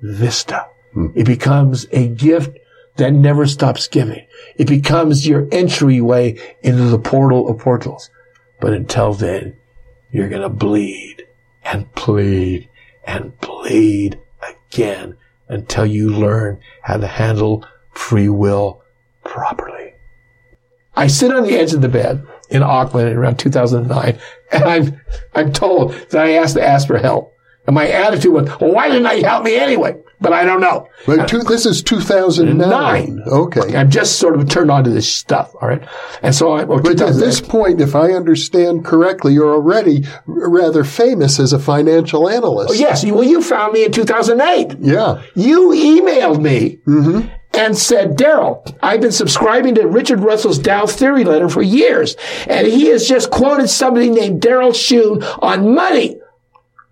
vista. 0.00 0.66
Hmm. 0.92 1.08
It 1.14 1.24
becomes 1.24 1.86
a 1.90 2.08
gift 2.08 2.56
that 2.96 3.12
never 3.12 3.46
stops 3.46 3.88
giving. 3.88 4.26
It 4.56 4.66
becomes 4.66 5.26
your 5.26 5.48
entryway 5.52 6.38
into 6.62 6.84
the 6.84 6.98
portal 6.98 7.48
of 7.48 7.58
portals. 7.58 8.10
But 8.60 8.72
until 8.72 9.12
then, 9.12 9.56
you're 10.10 10.28
going 10.28 10.42
to 10.42 10.48
bleed 10.48 11.26
and 11.64 11.92
plead 11.94 12.68
and 13.06 13.38
bleed 13.40 14.18
again 14.42 15.16
until 15.48 15.86
you 15.86 16.10
learn 16.10 16.60
how 16.82 16.96
to 16.96 17.06
handle 17.06 17.66
free 17.92 18.28
will 18.28 18.82
properly. 19.24 19.94
I 20.94 21.08
sit 21.08 21.34
on 21.34 21.44
the 21.44 21.56
edge 21.56 21.74
of 21.74 21.82
the 21.82 21.88
bed 21.88 22.26
in 22.48 22.62
Auckland 22.62 23.08
in 23.10 23.16
around 23.16 23.38
2009, 23.38 24.18
and 24.52 24.64
I'm, 24.64 25.00
I'm 25.34 25.52
told 25.52 25.92
that 26.10 26.24
I 26.24 26.32
asked 26.32 26.54
to 26.54 26.66
ask 26.66 26.86
for 26.86 26.98
help. 26.98 27.35
And 27.66 27.74
my 27.74 27.88
attitude 27.88 28.32
was, 28.32 28.60
well, 28.60 28.72
why 28.72 28.88
didn't 28.88 29.06
I 29.06 29.16
help 29.16 29.44
me 29.44 29.56
anyway? 29.56 29.96
But 30.20 30.32
I 30.32 30.44
don't 30.44 30.60
know. 30.60 30.88
But 31.04 31.28
two, 31.28 31.40
this 31.40 31.66
is 31.66 31.82
2009. 31.82 33.22
Okay. 33.26 33.76
I'm 33.76 33.90
just 33.90 34.18
sort 34.18 34.38
of 34.38 34.48
turned 34.48 34.70
on 34.70 34.84
to 34.84 34.90
this 34.90 35.12
stuff. 35.12 35.54
All 35.60 35.68
right. 35.68 35.86
And 36.22 36.34
so 36.34 36.52
I, 36.52 36.64
well, 36.64 36.80
but 36.80 37.00
at 37.00 37.16
this 37.16 37.40
point, 37.40 37.82
if 37.82 37.94
I 37.94 38.12
understand 38.12 38.84
correctly, 38.84 39.34
you're 39.34 39.52
already 39.52 40.06
rather 40.24 40.84
famous 40.84 41.38
as 41.38 41.52
a 41.52 41.58
financial 41.58 42.30
analyst. 42.30 42.70
Oh, 42.70 42.74
yes. 42.74 43.04
Well, 43.04 43.24
you 43.24 43.42
found 43.42 43.74
me 43.74 43.84
in 43.84 43.92
2008. 43.92 44.78
Yeah. 44.80 45.22
You 45.34 45.70
emailed 45.70 46.40
me. 46.40 46.78
Mm-hmm 46.86 47.32
and 47.56 47.76
said, 47.76 48.18
Darryl, 48.18 48.76
I've 48.82 49.00
been 49.00 49.12
subscribing 49.12 49.76
to 49.76 49.86
Richard 49.86 50.20
Russell's 50.20 50.58
Dow 50.58 50.84
Theory 50.86 51.24
letter 51.24 51.48
for 51.48 51.62
years, 51.62 52.14
and 52.46 52.66
he 52.66 52.88
has 52.88 53.08
just 53.08 53.30
quoted 53.30 53.68
somebody 53.68 54.10
named 54.10 54.42
Darryl 54.42 54.72
Schoon 54.72 55.24
on 55.42 55.74
money. 55.74 56.20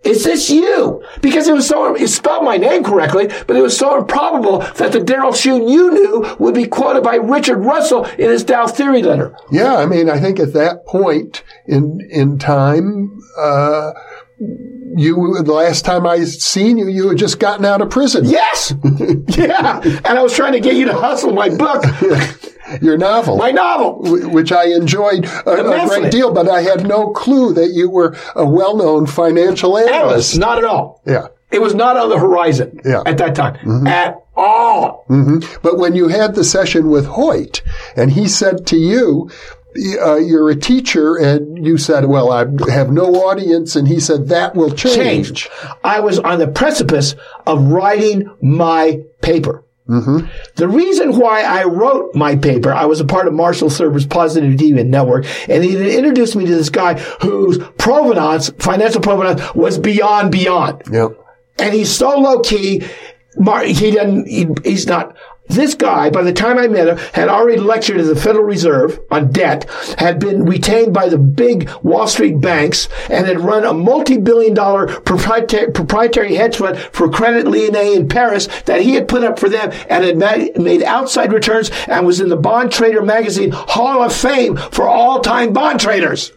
Is 0.04 0.24
this 0.24 0.50
you? 0.50 1.02
Because 1.22 1.48
it 1.48 1.54
was 1.54 1.66
so, 1.66 1.94
it 1.94 2.08
spelled 2.08 2.44
my 2.44 2.58
name 2.58 2.84
correctly, 2.84 3.28
but 3.46 3.56
it 3.56 3.62
was 3.62 3.76
so 3.76 3.98
improbable 3.98 4.58
that 4.58 4.92
the 4.92 4.98
Darryl 4.98 5.32
Schoon 5.32 5.70
you 5.70 5.90
knew 5.90 6.36
would 6.38 6.54
be 6.54 6.66
quoted 6.66 7.02
by 7.02 7.16
Richard 7.16 7.58
Russell 7.58 8.04
in 8.04 8.30
his 8.30 8.44
Dow 8.44 8.66
Theory 8.66 9.02
letter. 9.02 9.34
Yeah, 9.50 9.76
I 9.76 9.86
mean, 9.86 10.10
I 10.10 10.20
think 10.20 10.38
at 10.38 10.52
that 10.52 10.84
point 10.86 11.42
in, 11.66 12.06
in 12.10 12.38
time, 12.38 13.18
uh, 13.38 13.92
you 14.96 15.42
the 15.42 15.52
last 15.52 15.84
time 15.84 16.06
I 16.06 16.22
seen 16.24 16.76
you, 16.78 16.88
you 16.88 17.08
had 17.08 17.18
just 17.18 17.38
gotten 17.38 17.64
out 17.64 17.80
of 17.80 17.90
prison. 17.90 18.24
Yes, 18.24 18.74
yeah, 19.28 19.80
and 19.82 20.06
I 20.06 20.22
was 20.22 20.34
trying 20.34 20.52
to 20.52 20.60
get 20.60 20.76
you 20.76 20.86
to 20.86 20.94
hustle 20.94 21.32
my 21.32 21.48
book. 21.48 21.84
Your 22.80 22.96
novel, 22.96 23.36
my 23.36 23.50
novel, 23.50 23.98
which 24.30 24.52
I 24.52 24.66
enjoyed 24.66 25.26
a, 25.26 25.50
a, 25.50 25.86
great 25.86 26.10
deal, 26.10 26.32
but 26.32 26.48
I 26.48 26.62
had 26.62 26.86
no 26.86 27.10
clue 27.10 27.52
that 27.54 27.70
you 27.70 27.90
were 27.90 28.16
a 28.34 28.46
well-known 28.46 29.06
financial 29.06 29.76
analyst. 29.76 29.94
analyst 29.94 30.38
not 30.38 30.58
at 30.58 30.64
all. 30.64 31.02
Yeah, 31.06 31.28
it 31.50 31.60
was 31.60 31.74
not 31.74 31.96
on 31.96 32.08
the 32.08 32.18
horizon. 32.18 32.80
Yeah. 32.84 33.02
at 33.06 33.18
that 33.18 33.34
time 33.34 33.54
mm-hmm. 33.56 33.86
at 33.86 34.24
all. 34.36 35.04
Mm-hmm. 35.08 35.58
But 35.62 35.78
when 35.78 35.94
you 35.94 36.08
had 36.08 36.34
the 36.34 36.44
session 36.44 36.90
with 36.90 37.06
Hoyt, 37.06 37.62
and 37.96 38.12
he 38.12 38.28
said 38.28 38.66
to 38.68 38.76
you, 38.76 39.30
uh, 40.00 40.16
you're 40.16 40.50
a 40.50 40.56
teacher 40.56 41.16
and 41.16 41.66
you 41.66 41.78
said, 41.78 42.06
well, 42.06 42.30
I 42.30 42.46
have 42.70 42.90
no 42.90 43.06
audience. 43.26 43.76
And 43.76 43.88
he 43.88 44.00
said, 44.00 44.28
that 44.28 44.54
will 44.54 44.70
change. 44.70 44.96
change. 44.96 45.48
I 45.82 46.00
was 46.00 46.18
on 46.18 46.38
the 46.38 46.46
precipice 46.46 47.14
of 47.46 47.62
writing 47.64 48.30
my 48.40 49.02
paper. 49.20 49.64
Mm-hmm. 49.88 50.26
The 50.56 50.68
reason 50.68 51.18
why 51.18 51.42
I 51.42 51.64
wrote 51.64 52.14
my 52.14 52.36
paper, 52.36 52.72
I 52.72 52.86
was 52.86 53.00
a 53.00 53.04
part 53.04 53.28
of 53.28 53.34
Marshall 53.34 53.68
Thurber's 53.68 54.06
Positive 54.06 54.54
Deviant 54.54 54.86
Network, 54.86 55.26
and 55.48 55.62
he 55.62 55.96
introduced 55.96 56.36
me 56.36 56.46
to 56.46 56.54
this 56.54 56.70
guy 56.70 56.98
whose 57.20 57.58
provenance, 57.76 58.48
financial 58.58 59.02
provenance, 59.02 59.54
was 59.54 59.78
beyond 59.78 60.32
beyond. 60.32 60.82
Yep. 60.90 61.20
And 61.58 61.74
he's 61.74 61.94
so 61.94 62.18
low 62.18 62.40
key. 62.40 62.82
He 63.36 63.90
doesn't. 63.90 64.28
He, 64.28 64.48
he's 64.64 64.86
not 64.86 65.16
this 65.48 65.74
guy, 65.74 66.08
by 66.08 66.22
the 66.22 66.32
time 66.32 66.58
I 66.58 66.68
met 66.68 66.88
him, 66.88 66.96
had 67.12 67.28
already 67.28 67.60
lectured 67.60 67.98
at 67.98 68.06
the 68.06 68.16
Federal 68.16 68.44
Reserve 68.44 68.98
on 69.10 69.30
debt, 69.30 69.68
had 69.98 70.18
been 70.18 70.44
retained 70.46 70.94
by 70.94 71.08
the 71.08 71.18
big 71.18 71.70
Wall 71.82 72.06
Street 72.06 72.40
banks, 72.40 72.88
and 73.10 73.26
had 73.26 73.40
run 73.40 73.64
a 73.64 73.74
multi-billion 73.74 74.54
dollar 74.54 74.86
proprietary, 75.00 75.70
proprietary 75.70 76.34
hedge 76.34 76.56
fund 76.56 76.78
for 76.78 77.10
Credit 77.10 77.46
Lyonnais 77.46 77.94
in 77.94 78.08
Paris 78.08 78.46
that 78.62 78.80
he 78.80 78.94
had 78.94 79.06
put 79.06 79.22
up 79.22 79.38
for 79.38 79.50
them 79.50 79.70
and 79.90 80.04
had 80.04 80.58
made 80.58 80.82
outside 80.82 81.32
returns 81.32 81.70
and 81.88 82.06
was 82.06 82.20
in 82.20 82.30
the 82.30 82.36
Bond 82.36 82.72
Trader 82.72 83.02
magazine 83.02 83.50
Hall 83.52 84.02
of 84.02 84.14
Fame 84.14 84.56
for 84.56 84.88
all-time 84.88 85.52
bond 85.52 85.78
traders. 85.78 86.32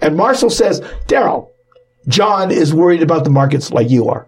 And 0.00 0.16
Marshall 0.16 0.50
says, 0.50 0.80
Darryl, 1.06 1.50
John 2.08 2.50
is 2.50 2.74
worried 2.74 3.02
about 3.02 3.24
the 3.24 3.30
markets 3.30 3.70
like 3.70 3.90
you 3.90 4.08
are. 4.08 4.26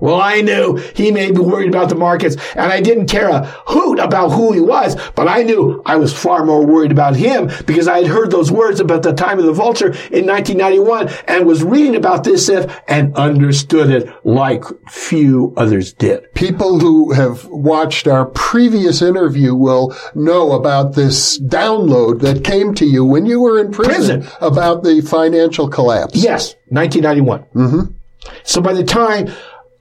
Well, 0.00 0.20
I 0.20 0.40
knew 0.40 0.76
he 0.94 1.10
may 1.10 1.30
be 1.30 1.40
worried 1.40 1.68
about 1.68 1.88
the 1.88 1.94
markets 1.94 2.36
and 2.54 2.72
I 2.72 2.80
didn't 2.80 3.06
care 3.06 3.28
a 3.28 3.44
hoot 3.66 3.98
about 3.98 4.30
who 4.30 4.52
he 4.52 4.60
was, 4.60 4.96
but 5.12 5.28
I 5.28 5.42
knew 5.42 5.82
I 5.84 5.96
was 5.96 6.12
far 6.12 6.44
more 6.44 6.64
worried 6.64 6.92
about 6.92 7.16
him 7.16 7.50
because 7.66 7.86
I 7.86 7.98
had 7.98 8.06
heard 8.06 8.30
those 8.30 8.50
words 8.50 8.80
about 8.80 9.02
the 9.02 9.12
time 9.12 9.38
of 9.38 9.44
the 9.44 9.52
vulture 9.52 9.88
in 10.10 10.26
1991 10.26 11.08
and 11.28 11.46
was 11.46 11.62
reading 11.62 11.96
about 11.96 12.24
this 12.24 12.48
if 12.48 12.80
and 12.88 13.14
understood 13.16 13.90
it 13.90 14.08
like 14.24 14.64
few 14.88 15.52
others 15.56 15.92
did. 15.92 16.32
People 16.34 16.80
who 16.80 17.12
have 17.12 17.44
watched 17.46 18.08
our 18.08 18.26
previous 18.26 19.02
interview 19.02 19.54
will 19.54 19.94
know 20.14 20.52
about 20.52 20.94
this 20.94 21.38
download 21.38 22.20
that 22.20 22.44
came 22.44 22.74
to 22.74 22.86
you 22.86 23.04
when 23.04 23.26
you 23.26 23.40
were 23.40 23.58
in 23.58 23.70
prison, 23.70 24.22
prison. 24.22 24.36
about 24.40 24.82
the 24.82 25.00
financial 25.02 25.68
collapse. 25.68 26.16
Yes, 26.16 26.54
1991. 26.68 27.44
Mm-hmm. 27.54 27.94
So 28.44 28.60
by 28.60 28.72
the 28.72 28.84
time 28.84 29.30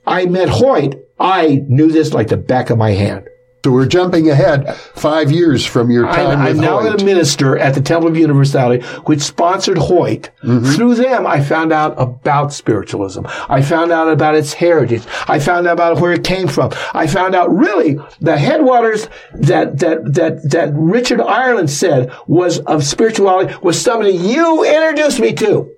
I 0.10 0.26
met 0.26 0.50
Hoyt, 0.50 0.96
I 1.20 1.64
knew 1.68 1.92
this 1.92 2.14
like 2.14 2.30
the 2.30 2.38
back 2.38 2.72
of 2.72 2.80
my 2.80 2.92
hand. 2.92 3.30
So 3.64 3.72
we're 3.72 3.88
jumping 3.88 4.30
ahead 4.30 4.74
five 4.96 5.32
years 5.32 5.66
from 5.66 5.92
your 5.92 6.06
time 6.06 6.40
I'm, 6.40 6.48
I'm 6.48 6.58
now 6.58 6.80
Hoyt. 6.80 7.02
a 7.02 7.06
minister 7.06 7.58
at 7.58 7.76
the 7.76 7.82
Temple 7.82 8.10
of 8.10 8.18
Universality, 8.18 8.84
which 9.02 9.20
sponsored 9.20 9.78
Hoyt. 9.78 10.32
Mm-hmm. 10.44 10.72
Through 10.72 10.96
them, 10.96 11.28
I 11.28 11.44
found 11.44 11.72
out 11.72 11.94
about 11.98 12.54
spiritualism. 12.54 13.26
I 13.28 13.62
found 13.62 13.92
out 13.92 14.08
about 14.08 14.34
its 14.34 14.54
heritage. 14.54 15.04
I 15.28 15.40
found 15.40 15.68
out 15.68 15.74
about 15.74 16.00
where 16.00 16.14
it 16.14 16.24
came 16.24 16.48
from. 16.48 16.72
I 16.94 17.06
found 17.06 17.36
out 17.36 17.54
really 17.54 18.00
the 18.22 18.38
headwaters 18.38 19.10
that 19.34 19.78
that 19.80 20.14
that 20.14 20.50
that 20.50 20.72
Richard 20.74 21.22
Ireland 21.22 21.70
said 21.70 22.12
was 22.26 22.60
of 22.60 22.84
spirituality 22.84 23.54
was 23.62 23.80
somebody 23.80 24.12
you 24.12 24.64
introduced 24.66 25.20
me 25.20 25.34
to 25.34 25.70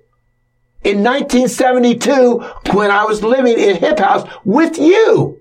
in 0.84 1.02
1972 1.02 2.38
when 2.72 2.90
I 2.90 3.04
was 3.04 3.22
living 3.22 3.58
in 3.58 3.76
Hip 3.76 3.98
House 3.98 4.28
with 4.44 4.78
you. 4.78 5.40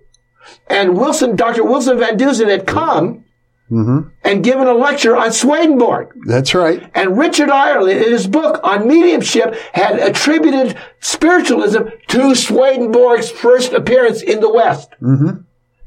And 0.67 0.97
Wilson, 0.97 1.35
Dr. 1.35 1.63
Wilson 1.63 1.97
Van 1.99 2.17
Dusen 2.17 2.49
had 2.49 2.65
come 2.65 3.25
mm-hmm. 3.69 4.09
and 4.23 4.43
given 4.43 4.67
a 4.67 4.73
lecture 4.73 5.15
on 5.15 5.31
Swedenborg. 5.31 6.13
That's 6.25 6.53
right. 6.53 6.89
And 6.95 7.17
Richard 7.17 7.49
Ireland, 7.49 7.99
in 7.99 8.11
his 8.11 8.27
book 8.27 8.59
on 8.63 8.87
mediumship, 8.87 9.55
had 9.73 9.99
attributed 9.99 10.77
spiritualism 10.99 11.83
to 12.07 12.35
Swedenborg's 12.35 13.29
first 13.29 13.73
appearance 13.73 14.21
in 14.21 14.39
the 14.39 14.51
West. 14.51 14.91
Mm-hmm 15.01 15.41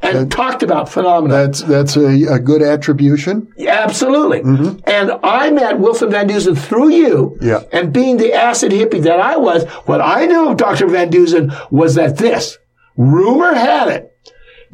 and 0.05 0.31
that, 0.31 0.35
talked 0.35 0.62
about 0.62 0.88
phenomena. 0.88 1.35
That's 1.35 1.62
that's 1.62 1.97
a, 1.97 2.35
a 2.35 2.38
good 2.38 2.62
attribution. 2.62 3.53
Yeah, 3.57 3.81
absolutely. 3.81 4.40
Mm-hmm. 4.40 4.81
And 4.87 5.12
I 5.23 5.51
met 5.51 5.79
Wilson 5.79 6.11
Van 6.11 6.27
Dusen 6.27 6.55
through 6.55 6.90
you. 6.90 7.38
Yeah. 7.40 7.62
And 7.73 7.93
being 7.93 8.17
the 8.17 8.33
acid 8.33 8.73
hippie 8.73 9.03
that 9.03 9.21
I 9.21 9.37
was, 9.37 9.64
what 9.87 10.01
I 10.01 10.27
knew 10.27 10.51
of 10.51 10.57
Dr. 10.57 10.87
Van 10.87 11.11
Dusen 11.11 11.53
was 11.71 11.95
that 11.95 12.19
this 12.19 12.59
rumor 12.97 13.55
had 13.55 13.88
it 13.88 14.14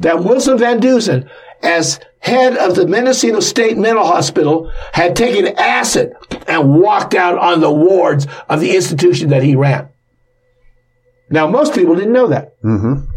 that 0.01 0.23
Wilson 0.23 0.57
Van 0.57 0.79
Dusen, 0.79 1.29
as 1.61 1.99
head 2.19 2.57
of 2.57 2.75
the 2.75 2.87
Mendocino 2.87 3.39
State 3.39 3.77
Mental 3.77 4.05
Hospital, 4.05 4.71
had 4.93 5.15
taken 5.15 5.47
acid 5.57 6.13
and 6.47 6.79
walked 6.81 7.13
out 7.13 7.37
on 7.37 7.61
the 7.61 7.71
wards 7.71 8.27
of 8.49 8.59
the 8.59 8.75
institution 8.75 9.29
that 9.29 9.43
he 9.43 9.55
ran. 9.55 9.89
Now, 11.29 11.47
most 11.47 11.73
people 11.73 11.95
didn't 11.95 12.13
know 12.13 12.27
that. 12.27 12.61
Mm-hmm. 12.61 13.10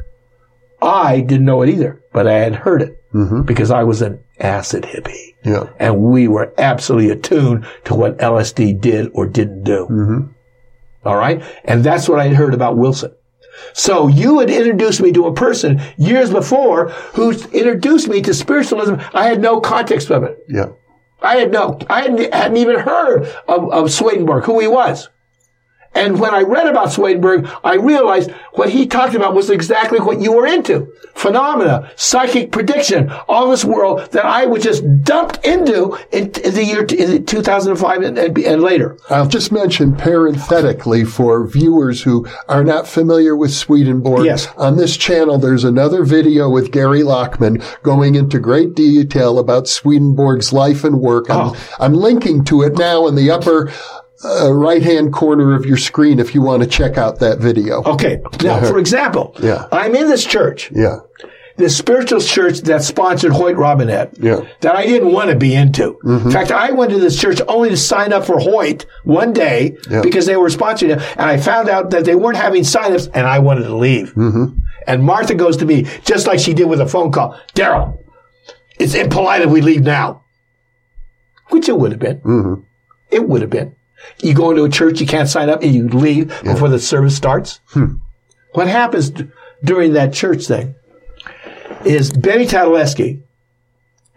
I 0.84 1.20
didn't 1.20 1.46
know 1.46 1.62
it 1.62 1.70
either, 1.70 2.02
but 2.12 2.26
I 2.26 2.34
had 2.34 2.54
heard 2.54 2.82
it 2.82 2.98
mm-hmm. 3.12 3.42
because 3.42 3.70
I 3.70 3.84
was 3.84 4.02
an 4.02 4.22
acid 4.38 4.84
hippie. 4.84 5.34
Yeah. 5.44 5.70
And 5.78 6.02
we 6.02 6.28
were 6.28 6.52
absolutely 6.58 7.10
attuned 7.10 7.66
to 7.84 7.94
what 7.94 8.18
LSD 8.18 8.80
did 8.80 9.10
or 9.14 9.26
didn't 9.26 9.64
do. 9.64 9.86
Mm-hmm. 9.90 10.32
All 11.06 11.16
right. 11.16 11.42
And 11.64 11.84
that's 11.84 12.08
what 12.08 12.18
I 12.18 12.28
had 12.28 12.36
heard 12.36 12.54
about 12.54 12.76
Wilson. 12.76 13.14
So 13.72 14.08
you 14.08 14.40
had 14.40 14.50
introduced 14.50 15.00
me 15.00 15.12
to 15.12 15.26
a 15.26 15.34
person 15.34 15.80
years 15.96 16.30
before 16.30 16.88
who 16.88 17.30
introduced 17.30 18.08
me 18.08 18.20
to 18.22 18.34
spiritualism. 18.34 18.94
I 19.12 19.26
had 19.26 19.40
no 19.40 19.60
context 19.60 20.10
of 20.10 20.24
it. 20.24 20.38
Yeah. 20.48 20.66
I 21.22 21.36
had 21.36 21.52
no, 21.52 21.78
I 21.88 22.02
hadn't, 22.02 22.34
hadn't 22.34 22.56
even 22.56 22.80
heard 22.80 23.26
of, 23.48 23.72
of 23.72 23.90
Swedenborg, 23.90 24.44
who 24.44 24.60
he 24.60 24.66
was. 24.66 25.08
And 25.94 26.18
when 26.18 26.34
I 26.34 26.40
read 26.42 26.66
about 26.66 26.92
Swedenborg, 26.92 27.48
I 27.62 27.74
realized 27.76 28.30
what 28.54 28.70
he 28.70 28.86
talked 28.86 29.14
about 29.14 29.34
was 29.34 29.50
exactly 29.50 30.00
what 30.00 30.20
you 30.20 30.32
were 30.32 30.46
into. 30.46 30.92
Phenomena, 31.14 31.90
psychic 31.96 32.50
prediction, 32.52 33.10
all 33.28 33.48
this 33.50 33.64
world 33.64 34.10
that 34.12 34.24
I 34.24 34.46
was 34.46 34.62
just 34.62 34.82
dumped 35.04 35.44
into 35.46 35.96
in, 36.12 36.32
in 36.44 36.54
the 36.54 36.64
year 36.64 36.84
in 36.84 37.24
2005 37.24 38.02
and, 38.02 38.18
and, 38.18 38.38
and 38.38 38.62
later. 38.62 38.98
I'll 39.08 39.28
just 39.28 39.52
mention 39.52 39.94
parenthetically 39.96 41.04
for 41.04 41.46
viewers 41.46 42.02
who 42.02 42.26
are 42.48 42.64
not 42.64 42.88
familiar 42.88 43.36
with 43.36 43.52
Swedenborg. 43.52 44.24
Yes. 44.24 44.48
On 44.56 44.76
this 44.76 44.96
channel, 44.96 45.38
there's 45.38 45.64
another 45.64 46.04
video 46.04 46.50
with 46.50 46.72
Gary 46.72 47.00
Lachman 47.02 47.62
going 47.82 48.16
into 48.16 48.38
great 48.38 48.74
detail 48.74 49.38
about 49.38 49.68
Swedenborg's 49.68 50.52
life 50.52 50.82
and 50.84 51.00
work. 51.00 51.30
I'm, 51.30 51.44
Oh. 51.44 51.56
I'm 51.78 51.92
linking 51.92 52.42
to 52.44 52.62
it 52.62 52.78
now 52.78 53.06
in 53.06 53.16
the 53.16 53.30
upper 53.30 53.70
uh, 54.24 54.52
right-hand 54.52 55.12
corner 55.12 55.54
of 55.54 55.64
your 55.66 55.76
screen 55.76 56.18
if 56.18 56.34
you 56.34 56.42
want 56.42 56.62
to 56.62 56.68
check 56.68 56.96
out 56.98 57.18
that 57.20 57.38
video. 57.38 57.82
Okay. 57.84 58.20
Now, 58.42 58.60
for 58.60 58.78
example, 58.78 59.34
Yeah. 59.40 59.66
I'm 59.72 59.94
in 59.94 60.08
this 60.08 60.24
church, 60.24 60.70
Yeah. 60.74 60.98
this 61.56 61.76
spiritual 61.76 62.20
church 62.20 62.60
that 62.62 62.82
sponsored 62.82 63.32
Hoyt 63.32 63.56
Robinette. 63.56 64.14
Yeah. 64.18 64.40
That 64.60 64.76
I 64.76 64.86
didn't 64.86 65.12
want 65.12 65.30
to 65.30 65.36
be 65.36 65.54
into. 65.54 65.98
Mm-hmm. 66.04 66.26
In 66.28 66.32
fact, 66.32 66.50
I 66.52 66.70
went 66.72 66.90
to 66.92 66.98
this 66.98 67.18
church 67.20 67.40
only 67.48 67.70
to 67.70 67.76
sign 67.76 68.12
up 68.12 68.24
for 68.24 68.38
Hoyt 68.38 68.86
one 69.04 69.32
day 69.32 69.76
Yeah. 69.90 70.00
because 70.02 70.26
they 70.26 70.36
were 70.36 70.48
sponsoring 70.48 70.90
it. 70.96 71.02
And 71.18 71.28
I 71.28 71.36
found 71.36 71.68
out 71.68 71.90
that 71.90 72.04
they 72.04 72.14
weren't 72.14 72.36
having 72.38 72.62
signups 72.62 73.08
and 73.14 73.26
I 73.26 73.38
wanted 73.40 73.64
to 73.64 73.74
leave. 73.76 74.14
Mm-hmm. 74.14 74.58
And 74.86 75.02
Martha 75.02 75.34
goes 75.34 75.56
to 75.58 75.64
me, 75.66 75.86
just 76.04 76.26
like 76.26 76.38
she 76.38 76.54
did 76.54 76.68
with 76.68 76.80
a 76.80 76.86
phone 76.86 77.10
call. 77.12 77.38
Darryl, 77.54 77.98
it's 78.78 78.94
impolite 78.94 79.42
if 79.42 79.50
we 79.50 79.60
leave 79.60 79.82
now. 79.82 80.22
Which 81.50 81.68
it 81.68 81.78
would 81.78 81.92
have 81.92 82.00
been. 82.00 82.18
Mm-hmm. 82.20 82.60
It 83.10 83.28
would 83.28 83.40
have 83.42 83.50
been. 83.50 83.76
You 84.20 84.34
go 84.34 84.50
into 84.50 84.64
a 84.64 84.68
church, 84.68 85.00
you 85.00 85.06
can't 85.06 85.28
sign 85.28 85.48
up, 85.48 85.62
and 85.62 85.74
you 85.74 85.88
leave 85.88 86.28
before 86.42 86.68
the 86.68 86.78
service 86.78 87.16
starts. 87.16 87.60
Hmm. 87.68 87.96
What 88.52 88.68
happens 88.68 89.10
d- 89.10 89.28
during 89.62 89.94
that 89.94 90.12
church 90.12 90.46
thing 90.46 90.74
is 91.84 92.12
Benny 92.12 92.46
Tadaleski, 92.46 93.22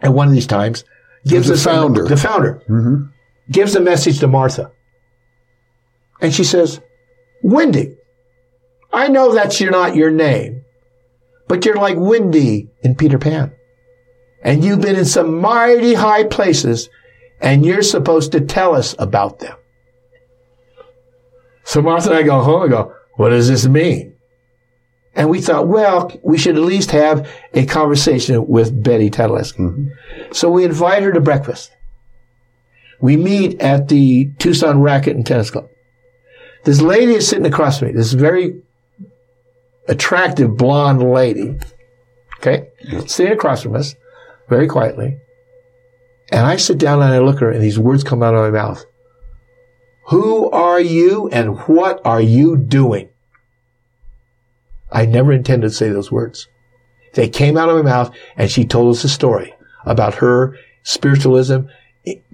at 0.00 0.12
one 0.14 0.28
of 0.28 0.34
these 0.34 0.46
times, 0.46 0.84
gives 1.26 1.48
The 1.48 1.56
founder. 1.56 2.04
the 2.06 2.16
founder, 2.16 2.62
mm-hmm. 2.68 3.06
gives 3.50 3.74
a 3.74 3.80
message 3.80 4.20
to 4.20 4.28
Martha, 4.28 4.70
and 6.20 6.32
she 6.32 6.44
says, 6.44 6.80
"Wendy, 7.42 7.96
I 8.92 9.08
know 9.08 9.34
that's 9.34 9.60
your, 9.60 9.70
not 9.72 9.96
your 9.96 10.10
name, 10.10 10.64
but 11.48 11.64
you're 11.64 11.76
like 11.76 11.96
Wendy 11.98 12.68
in 12.82 12.94
Peter 12.94 13.18
Pan, 13.18 13.52
and 14.42 14.64
you've 14.64 14.80
been 14.80 14.96
in 14.96 15.04
some 15.04 15.40
mighty 15.40 15.94
high 15.94 16.24
places, 16.24 16.88
and 17.40 17.66
you're 17.66 17.82
supposed 17.82 18.32
to 18.32 18.40
tell 18.40 18.74
us 18.74 18.94
about 18.98 19.40
them." 19.40 19.56
So 21.68 21.82
Martha 21.82 22.08
and 22.08 22.18
I 22.18 22.22
go 22.22 22.40
home 22.40 22.62
and 22.62 22.70
go, 22.70 22.94
"What 23.16 23.28
does 23.28 23.46
this 23.48 23.66
mean?" 23.66 24.14
And 25.14 25.28
we 25.28 25.42
thought, 25.42 25.68
well, 25.68 26.10
we 26.22 26.38
should 26.38 26.56
at 26.56 26.62
least 26.62 26.92
have 26.92 27.28
a 27.52 27.66
conversation 27.66 28.46
with 28.46 28.82
Betty 28.82 29.10
Tadaleski. 29.10 29.58
Mm-hmm. 29.58 30.32
So 30.32 30.48
we 30.48 30.64
invite 30.64 31.02
her 31.02 31.12
to 31.12 31.20
breakfast. 31.20 31.70
We 33.02 33.18
meet 33.18 33.60
at 33.60 33.88
the 33.88 34.30
Tucson 34.38 34.80
Racket 34.80 35.14
and 35.14 35.26
Tennis 35.26 35.50
Club. 35.50 35.68
This 36.64 36.80
lady 36.80 37.12
is 37.12 37.28
sitting 37.28 37.44
across 37.44 37.80
from 37.80 37.88
me. 37.88 37.94
This 37.94 38.14
very 38.14 38.62
attractive 39.88 40.56
blonde 40.56 41.02
lady. 41.02 41.58
Okay. 42.38 42.68
Sitting 43.06 43.32
across 43.32 43.62
from 43.62 43.76
us 43.76 43.94
very 44.48 44.68
quietly. 44.68 45.18
And 46.32 46.46
I 46.46 46.56
sit 46.56 46.78
down 46.78 47.02
and 47.02 47.12
I 47.12 47.18
look 47.18 47.36
at 47.36 47.42
her 47.42 47.50
and 47.50 47.62
these 47.62 47.78
words 47.78 48.04
come 48.04 48.22
out 48.22 48.34
of 48.34 48.40
my 48.40 48.58
mouth. 48.58 48.84
Who 50.08 50.50
are 50.50 50.80
you 50.80 51.28
and 51.28 51.58
what 51.66 52.00
are 52.02 52.20
you 52.20 52.56
doing? 52.56 53.10
I 54.90 55.04
never 55.04 55.32
intended 55.32 55.68
to 55.68 55.74
say 55.74 55.90
those 55.90 56.10
words. 56.10 56.48
They 57.12 57.28
came 57.28 57.58
out 57.58 57.68
of 57.68 57.76
my 57.76 57.82
mouth 57.82 58.14
and 58.34 58.50
she 58.50 58.64
told 58.64 58.94
us 58.94 59.04
a 59.04 59.08
story 59.08 59.54
about 59.84 60.14
her 60.14 60.56
spiritualism, 60.82 61.58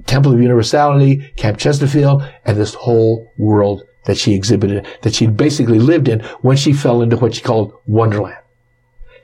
Temple 0.06 0.34
of 0.34 0.40
Universality, 0.40 1.32
Camp 1.36 1.58
Chesterfield, 1.58 2.22
and 2.44 2.56
this 2.56 2.74
whole 2.74 3.28
world 3.38 3.82
that 4.04 4.18
she 4.18 4.34
exhibited, 4.34 4.86
that 5.02 5.14
she 5.14 5.26
basically 5.26 5.80
lived 5.80 6.06
in 6.06 6.20
when 6.42 6.56
she 6.56 6.72
fell 6.72 7.02
into 7.02 7.16
what 7.16 7.34
she 7.34 7.42
called 7.42 7.72
Wonderland. 7.86 8.43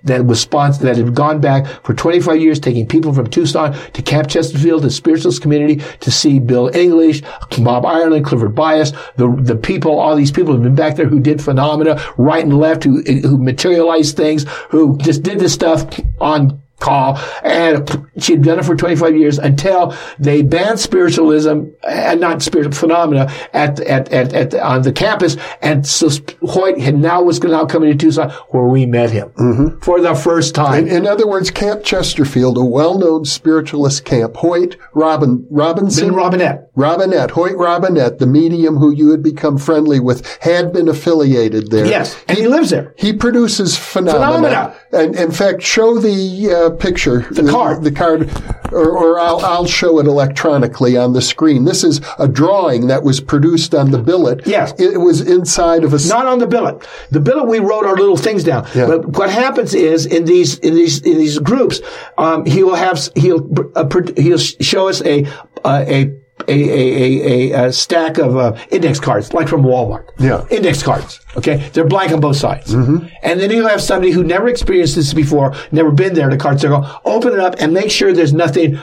That 0.04 0.24
was 0.26 0.40
sponsored, 0.40 0.82
that 0.84 0.96
had 0.96 1.14
gone 1.14 1.40
back 1.40 1.66
for 1.84 1.94
25 1.94 2.40
years, 2.40 2.58
taking 2.58 2.86
people 2.86 3.12
from 3.12 3.28
Tucson 3.28 3.72
to 3.92 4.02
Camp 4.02 4.28
Chesterfield, 4.28 4.82
the 4.82 4.90
spiritualist 4.90 5.42
community, 5.42 5.82
to 6.00 6.10
see 6.10 6.38
Bill 6.38 6.74
English, 6.74 7.22
Bob 7.58 7.84
Ireland, 7.84 8.24
Clifford 8.24 8.54
Bias, 8.54 8.92
the, 9.16 9.30
the 9.42 9.56
people, 9.56 9.98
all 9.98 10.16
these 10.16 10.32
people 10.32 10.54
who've 10.54 10.62
been 10.62 10.74
back 10.74 10.96
there 10.96 11.06
who 11.06 11.20
did 11.20 11.42
phenomena 11.42 12.02
right 12.16 12.44
and 12.44 12.58
left, 12.58 12.84
who, 12.84 13.02
who 13.02 13.36
materialized 13.36 14.16
things, 14.16 14.46
who 14.70 14.96
just 14.98 15.22
did 15.22 15.38
this 15.38 15.52
stuff 15.52 15.86
on 16.20 16.60
call. 16.80 17.18
And 17.42 18.08
she'd 18.18 18.42
done 18.42 18.58
it 18.58 18.64
for 18.64 18.74
25 18.74 19.16
years 19.16 19.38
until 19.38 19.94
they 20.18 20.42
banned 20.42 20.80
spiritualism 20.80 21.64
and 21.86 22.20
not 22.20 22.42
spiritual 22.42 22.74
phenomena 22.74 23.32
at, 23.52 23.80
at, 23.80 24.12
at, 24.12 24.32
at 24.32 24.54
on 24.54 24.82
the 24.82 24.92
campus. 24.92 25.36
And 25.62 25.86
so 25.86 26.08
Hoyt 26.42 26.78
had 26.80 26.96
now 26.96 27.22
was 27.22 27.42
now 27.42 27.66
coming 27.66 27.90
to 27.90 27.96
Tucson 27.96 28.30
where 28.48 28.64
we 28.64 28.86
met 28.86 29.10
him 29.10 29.78
for 29.80 30.00
the 30.00 30.14
first 30.14 30.54
time. 30.54 30.86
In 30.88 31.06
other 31.06 31.26
words, 31.26 31.50
Camp 31.50 31.84
Chesterfield, 31.84 32.56
a 32.56 32.64
well-known 32.64 33.24
spiritualist 33.24 34.04
camp, 34.04 34.36
Hoyt 34.36 34.76
Robin, 34.94 35.46
Robinson, 35.50 36.08
Ben 36.08 36.16
Robinette. 36.16 36.70
Robinette, 36.74 37.30
Hoyt 37.32 37.56
Robinette, 37.56 38.18
the 38.18 38.26
medium 38.26 38.76
who 38.76 38.90
you 38.90 39.10
had 39.10 39.22
become 39.22 39.58
friendly 39.58 40.00
with, 40.00 40.26
had 40.40 40.72
been 40.72 40.88
affiliated 40.88 41.70
there. 41.70 41.86
Yes. 41.86 42.16
And 42.28 42.38
he 42.38 42.48
lives 42.48 42.70
there. 42.70 42.94
He 42.96 43.12
produces 43.12 43.76
phenomena. 43.76 44.20
Phenomena. 44.20 44.76
And 44.92 45.14
in 45.14 45.30
fact, 45.30 45.62
show 45.62 45.98
the 45.98 46.50
uh, 46.50 46.69
picture, 46.70 47.20
the, 47.30 47.48
card. 47.50 47.82
the 47.82 47.92
card, 47.92 48.30
or, 48.72 48.90
or 48.90 49.18
I'll, 49.18 49.40
I'll 49.40 49.66
show 49.66 49.98
it 49.98 50.06
electronically 50.06 50.96
on 50.96 51.12
the 51.12 51.22
screen. 51.22 51.64
This 51.64 51.84
is 51.84 52.00
a 52.18 52.28
drawing 52.28 52.86
that 52.88 53.02
was 53.02 53.20
produced 53.20 53.74
on 53.74 53.90
the 53.90 53.98
billet. 53.98 54.46
Yes. 54.46 54.72
it 54.78 54.98
was 54.98 55.20
inside 55.20 55.84
of 55.84 55.92
a. 55.92 56.08
Not 56.08 56.26
on 56.26 56.38
the 56.38 56.46
billet. 56.46 56.86
The 57.10 57.20
billet 57.20 57.46
we 57.46 57.58
wrote 57.58 57.86
our 57.86 57.96
little 57.96 58.16
things 58.16 58.44
down. 58.44 58.66
Yeah. 58.74 58.86
But 58.86 59.16
what 59.18 59.30
happens 59.30 59.74
is 59.74 60.06
in 60.06 60.24
these 60.24 60.58
in 60.58 60.74
these 60.74 61.00
in 61.02 61.18
these 61.18 61.38
groups, 61.38 61.80
um, 62.18 62.44
he 62.46 62.62
will 62.62 62.74
have 62.74 63.08
he'll 63.16 63.48
uh, 63.74 63.88
he'll 64.16 64.38
show 64.38 64.88
us 64.88 65.02
a 65.02 65.26
uh, 65.64 65.84
a. 65.86 66.19
A, 66.48 66.52
a, 66.52 67.52
a, 67.52 67.66
a 67.66 67.72
stack 67.72 68.18
of 68.18 68.36
uh, 68.36 68.56
index 68.70 68.98
cards, 69.00 69.32
like 69.32 69.48
from 69.48 69.62
Walmart. 69.62 70.08
Yeah. 70.18 70.46
Index 70.50 70.82
cards. 70.82 71.20
Okay. 71.36 71.68
They're 71.72 71.86
blank 71.86 72.12
on 72.12 72.20
both 72.20 72.36
sides. 72.36 72.74
Mm-hmm. 72.74 73.06
And 73.22 73.40
then 73.40 73.50
he'll 73.50 73.68
have 73.68 73.82
somebody 73.82 74.12
who 74.12 74.24
never 74.24 74.48
experienced 74.48 74.96
this 74.96 75.14
before, 75.14 75.54
never 75.72 75.90
been 75.90 76.14
there, 76.14 76.28
the 76.30 76.36
card 76.36 76.60
circle, 76.60 76.86
open 77.04 77.32
it 77.32 77.40
up 77.40 77.56
and 77.58 77.72
make 77.72 77.90
sure 77.90 78.12
there's 78.12 78.32
nothing 78.32 78.78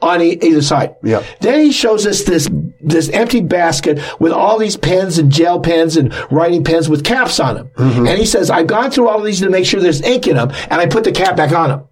on 0.00 0.22
e- 0.22 0.38
either 0.42 0.62
side. 0.62 0.94
Yeah. 1.02 1.24
Then 1.40 1.60
he 1.60 1.72
shows 1.72 2.06
us 2.06 2.22
this 2.22 2.48
this 2.80 3.08
empty 3.08 3.40
basket 3.40 3.98
with 4.20 4.32
all 4.32 4.56
these 4.58 4.76
pens 4.76 5.18
and 5.18 5.32
gel 5.32 5.58
pens 5.60 5.96
and 5.96 6.14
writing 6.30 6.62
pens 6.62 6.88
with 6.88 7.04
caps 7.04 7.40
on 7.40 7.56
them. 7.56 7.70
And 7.76 8.16
he 8.18 8.24
says, 8.24 8.50
"I've 8.50 8.68
gone 8.68 8.92
through 8.92 9.08
all 9.08 9.18
of 9.18 9.24
these 9.24 9.40
to 9.40 9.50
make 9.50 9.66
sure 9.66 9.80
there's 9.80 10.00
ink 10.02 10.28
in 10.28 10.36
them, 10.36 10.52
and 10.70 10.80
I 10.80 10.86
put 10.86 11.02
the 11.02 11.10
cap 11.10 11.36
back 11.36 11.52
on 11.52 11.70
them." 11.70 11.87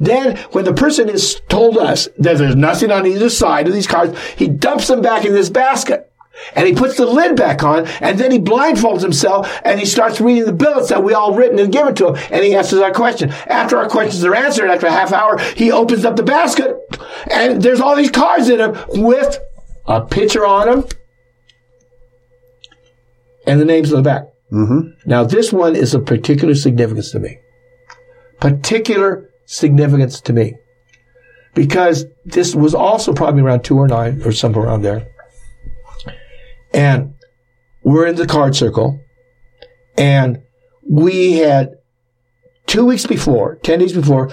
Then, 0.00 0.36
when 0.52 0.64
the 0.64 0.72
person 0.72 1.08
has 1.08 1.40
told 1.48 1.78
us 1.78 2.08
that 2.18 2.38
there's 2.38 2.56
nothing 2.56 2.90
on 2.90 3.06
either 3.06 3.30
side 3.30 3.68
of 3.68 3.74
these 3.74 3.86
cards, 3.86 4.18
he 4.36 4.48
dumps 4.48 4.88
them 4.88 5.02
back 5.02 5.24
in 5.24 5.32
this 5.32 5.50
basket. 5.50 6.10
And 6.54 6.68
he 6.68 6.74
puts 6.74 6.96
the 6.96 7.06
lid 7.06 7.34
back 7.36 7.64
on, 7.64 7.86
and 8.00 8.16
then 8.16 8.30
he 8.30 8.38
blindfolds 8.38 9.02
himself, 9.02 9.60
and 9.64 9.80
he 9.80 9.84
starts 9.84 10.20
reading 10.20 10.44
the 10.44 10.52
billets 10.52 10.88
that 10.88 11.02
we 11.02 11.12
all 11.12 11.34
written 11.34 11.58
and 11.58 11.72
given 11.72 11.96
to 11.96 12.08
him, 12.08 12.28
and 12.30 12.44
he 12.44 12.54
answers 12.54 12.78
our 12.78 12.92
question. 12.92 13.30
After 13.48 13.76
our 13.76 13.88
questions 13.88 14.24
are 14.24 14.36
answered, 14.36 14.70
after 14.70 14.86
a 14.86 14.92
half 14.92 15.12
hour, 15.12 15.38
he 15.56 15.72
opens 15.72 16.04
up 16.04 16.14
the 16.14 16.22
basket, 16.22 16.76
and 17.28 17.60
there's 17.60 17.80
all 17.80 17.96
these 17.96 18.12
cards 18.12 18.48
in 18.48 18.58
them 18.58 18.78
with 18.88 19.38
a 19.86 20.00
picture 20.00 20.46
on 20.46 20.66
them, 20.68 20.84
and 23.44 23.60
the 23.60 23.64
names 23.64 23.92
on 23.92 24.04
the 24.04 24.08
back. 24.08 24.28
Mm-hmm. 24.52 25.10
Now, 25.10 25.24
this 25.24 25.52
one 25.52 25.74
is 25.74 25.92
of 25.92 26.06
particular 26.06 26.54
significance 26.54 27.10
to 27.10 27.18
me. 27.18 27.38
Particular 28.38 29.27
significance 29.48 30.20
to 30.20 30.32
me. 30.32 30.54
Because 31.54 32.04
this 32.24 32.54
was 32.54 32.74
also 32.74 33.12
probably 33.12 33.42
around 33.42 33.64
209 33.64 34.24
or 34.24 34.30
somewhere 34.30 34.66
around 34.66 34.82
there. 34.82 35.08
And 36.72 37.14
we're 37.82 38.06
in 38.06 38.16
the 38.16 38.26
card 38.26 38.54
circle 38.54 39.00
and 39.96 40.42
we 40.88 41.38
had 41.38 41.78
two 42.66 42.84
weeks 42.84 43.06
before, 43.06 43.56
10 43.56 43.78
days 43.78 43.92
before, 43.94 44.30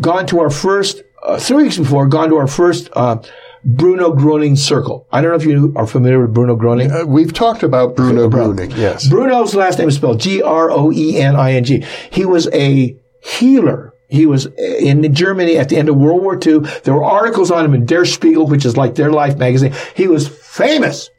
gone 0.00 0.26
to 0.26 0.40
our 0.40 0.50
first, 0.50 1.02
uh, 1.24 1.38
three 1.38 1.64
weeks 1.64 1.78
before, 1.78 2.06
gone 2.06 2.28
to 2.28 2.36
our 2.36 2.46
first, 2.46 2.90
uh, 2.92 3.16
Bruno 3.64 4.12
Groening 4.12 4.56
circle. 4.56 5.06
I 5.12 5.20
don't 5.20 5.30
know 5.30 5.36
if 5.36 5.44
you 5.44 5.72
are 5.76 5.86
familiar 5.86 6.20
with 6.20 6.32
Bruno 6.32 6.56
Groening. 6.56 6.90
Uh, 6.90 7.04
we've 7.06 7.32
talked 7.32 7.62
about 7.62 7.96
Bruno 7.96 8.28
Groening, 8.28 8.70
yes. 8.72 9.08
Bruno's 9.08 9.54
last 9.54 9.78
name 9.78 9.88
is 9.88 9.96
spelled 9.96 10.20
G-R-O-E-N-I-N-G. 10.20 11.84
He 12.10 12.24
was 12.24 12.48
a 12.52 12.96
healer. 13.22 13.89
He 14.10 14.26
was 14.26 14.46
in 14.46 15.14
Germany 15.14 15.56
at 15.56 15.68
the 15.68 15.76
end 15.76 15.88
of 15.88 15.96
World 15.96 16.22
War 16.22 16.34
II. 16.34 16.58
There 16.82 16.94
were 16.94 17.04
articles 17.04 17.50
on 17.50 17.64
him 17.64 17.74
in 17.74 17.86
Der 17.86 18.04
Spiegel, 18.04 18.46
which 18.46 18.64
is 18.64 18.76
like 18.76 18.96
their 18.96 19.12
life 19.12 19.38
magazine. 19.38 19.72
He 19.94 20.08
was 20.08 20.26
famous. 20.26 21.10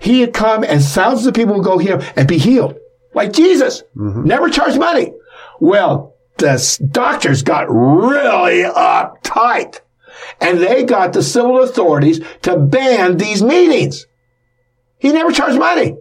He 0.00 0.20
had 0.20 0.32
come 0.32 0.62
and 0.62 0.80
thousands 0.80 1.26
of 1.26 1.34
people 1.34 1.54
would 1.54 1.64
go 1.64 1.78
here 1.78 2.00
and 2.14 2.28
be 2.28 2.38
healed. 2.38 2.76
Like 3.12 3.32
Jesus. 3.32 3.82
Mm-hmm. 3.96 4.24
Never 4.24 4.48
charged 4.50 4.78
money. 4.78 5.12
Well, 5.60 6.14
the 6.38 6.88
doctors 6.90 7.42
got 7.42 7.66
really 7.68 8.62
uptight 8.62 9.80
and 10.40 10.60
they 10.60 10.84
got 10.84 11.12
the 11.12 11.22
civil 11.22 11.62
authorities 11.62 12.20
to 12.42 12.56
ban 12.56 13.16
these 13.16 13.42
meetings. 13.42 14.06
He 14.98 15.12
never 15.12 15.32
charged 15.32 15.58
money. 15.58 15.96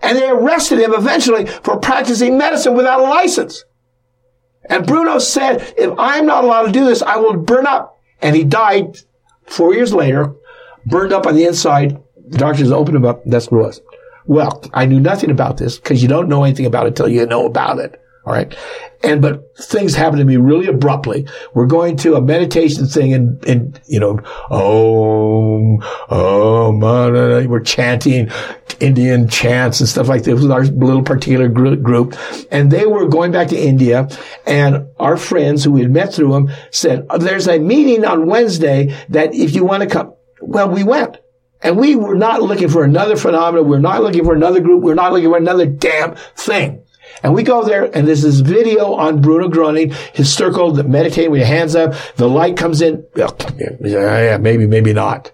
And 0.00 0.16
they 0.16 0.28
arrested 0.28 0.78
him 0.78 0.94
eventually 0.94 1.46
for 1.46 1.80
practicing 1.80 2.38
medicine 2.38 2.74
without 2.74 3.00
a 3.00 3.04
license. 3.04 3.64
And 4.68 4.86
Bruno 4.86 5.18
said, 5.18 5.74
if 5.76 5.92
I'm 5.98 6.26
not 6.26 6.44
allowed 6.44 6.66
to 6.66 6.72
do 6.72 6.84
this, 6.84 7.02
I 7.02 7.16
will 7.16 7.36
burn 7.36 7.66
up. 7.66 8.00
And 8.20 8.34
he 8.34 8.44
died 8.44 8.98
four 9.46 9.74
years 9.74 9.92
later, 9.92 10.34
burned 10.86 11.12
up 11.12 11.26
on 11.26 11.34
the 11.34 11.44
inside. 11.44 12.02
The 12.28 12.38
doctors 12.38 12.72
opened 12.72 12.96
him 12.96 13.04
up. 13.04 13.22
That's 13.24 13.50
what 13.50 13.58
it 13.58 13.66
was. 13.66 13.80
Well, 14.26 14.62
I 14.74 14.86
knew 14.86 14.98
nothing 14.98 15.30
about 15.30 15.56
this 15.58 15.78
because 15.78 16.02
you 16.02 16.08
don't 16.08 16.28
know 16.28 16.42
anything 16.42 16.66
about 16.66 16.86
it 16.86 16.88
until 16.88 17.08
you 17.08 17.26
know 17.26 17.46
about 17.46 17.78
it. 17.78 18.00
All 18.26 18.32
right. 18.32 18.56
And, 19.04 19.22
but 19.22 19.56
things 19.56 19.94
happen 19.94 20.18
to 20.18 20.24
me 20.24 20.36
really 20.36 20.66
abruptly. 20.66 21.28
We're 21.54 21.66
going 21.66 21.96
to 21.98 22.16
a 22.16 22.20
meditation 22.20 22.86
thing 22.86 23.14
and, 23.14 23.44
and, 23.44 23.80
you 23.86 24.00
know, 24.00 24.18
oh, 24.50 25.78
oh, 26.10 27.46
we're 27.46 27.60
chanting 27.60 28.28
Indian 28.80 29.28
chants 29.28 29.78
and 29.78 29.88
stuff 29.88 30.08
like 30.08 30.24
this 30.24 30.42
with 30.42 30.50
our 30.50 30.64
little 30.64 31.02
particular 31.02 31.46
group. 31.46 32.16
And 32.50 32.72
they 32.72 32.84
were 32.84 33.06
going 33.06 33.30
back 33.30 33.46
to 33.48 33.56
India 33.56 34.08
and 34.44 34.88
our 34.98 35.16
friends 35.16 35.62
who 35.62 35.70
we 35.70 35.82
had 35.82 35.92
met 35.92 36.12
through 36.12 36.32
them 36.32 36.50
said, 36.72 37.06
oh, 37.10 37.18
there's 37.18 37.46
a 37.46 37.60
meeting 37.60 38.04
on 38.04 38.26
Wednesday 38.26 38.92
that 39.10 39.34
if 39.36 39.54
you 39.54 39.64
want 39.64 39.84
to 39.84 39.88
come, 39.88 40.14
well, 40.40 40.68
we 40.68 40.82
went. 40.82 41.18
And 41.62 41.78
we 41.78 41.96
were 41.96 42.14
not 42.14 42.42
looking 42.42 42.68
for 42.68 42.84
another 42.84 43.16
phenomenon. 43.16 43.68
We're 43.68 43.78
not 43.78 44.02
looking 44.02 44.24
for 44.24 44.34
another 44.34 44.60
group. 44.60 44.82
We're 44.82 44.94
not 44.94 45.12
looking 45.12 45.30
for 45.30 45.38
another 45.38 45.66
damn 45.66 46.16
thing. 46.34 46.82
And 47.22 47.34
we 47.34 47.42
go 47.42 47.64
there 47.64 47.84
and 47.84 48.06
there's 48.06 48.22
this 48.22 48.40
video 48.40 48.94
on 48.94 49.20
Bruno 49.20 49.48
Groening, 49.48 49.92
his 50.12 50.32
circle, 50.32 50.72
meditating 50.84 51.30
with 51.30 51.40
your 51.40 51.48
hands 51.48 51.74
up. 51.74 51.94
The 52.16 52.28
light 52.28 52.56
comes 52.56 52.82
in. 52.82 53.06
Yeah, 53.14 54.38
maybe, 54.38 54.66
maybe 54.66 54.92
not. 54.92 55.32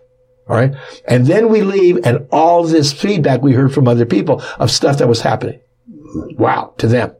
All 0.48 0.56
right. 0.56 0.74
And 1.06 1.26
then 1.26 1.48
we 1.48 1.62
leave 1.62 2.04
and 2.04 2.26
all 2.30 2.64
this 2.64 2.92
feedback 2.92 3.42
we 3.42 3.52
heard 3.52 3.72
from 3.72 3.88
other 3.88 4.06
people 4.06 4.42
of 4.58 4.70
stuff 4.70 4.98
that 4.98 5.08
was 5.08 5.20
happening. 5.20 5.60
Wow. 6.38 6.74
To 6.78 6.88
them. 6.88 7.14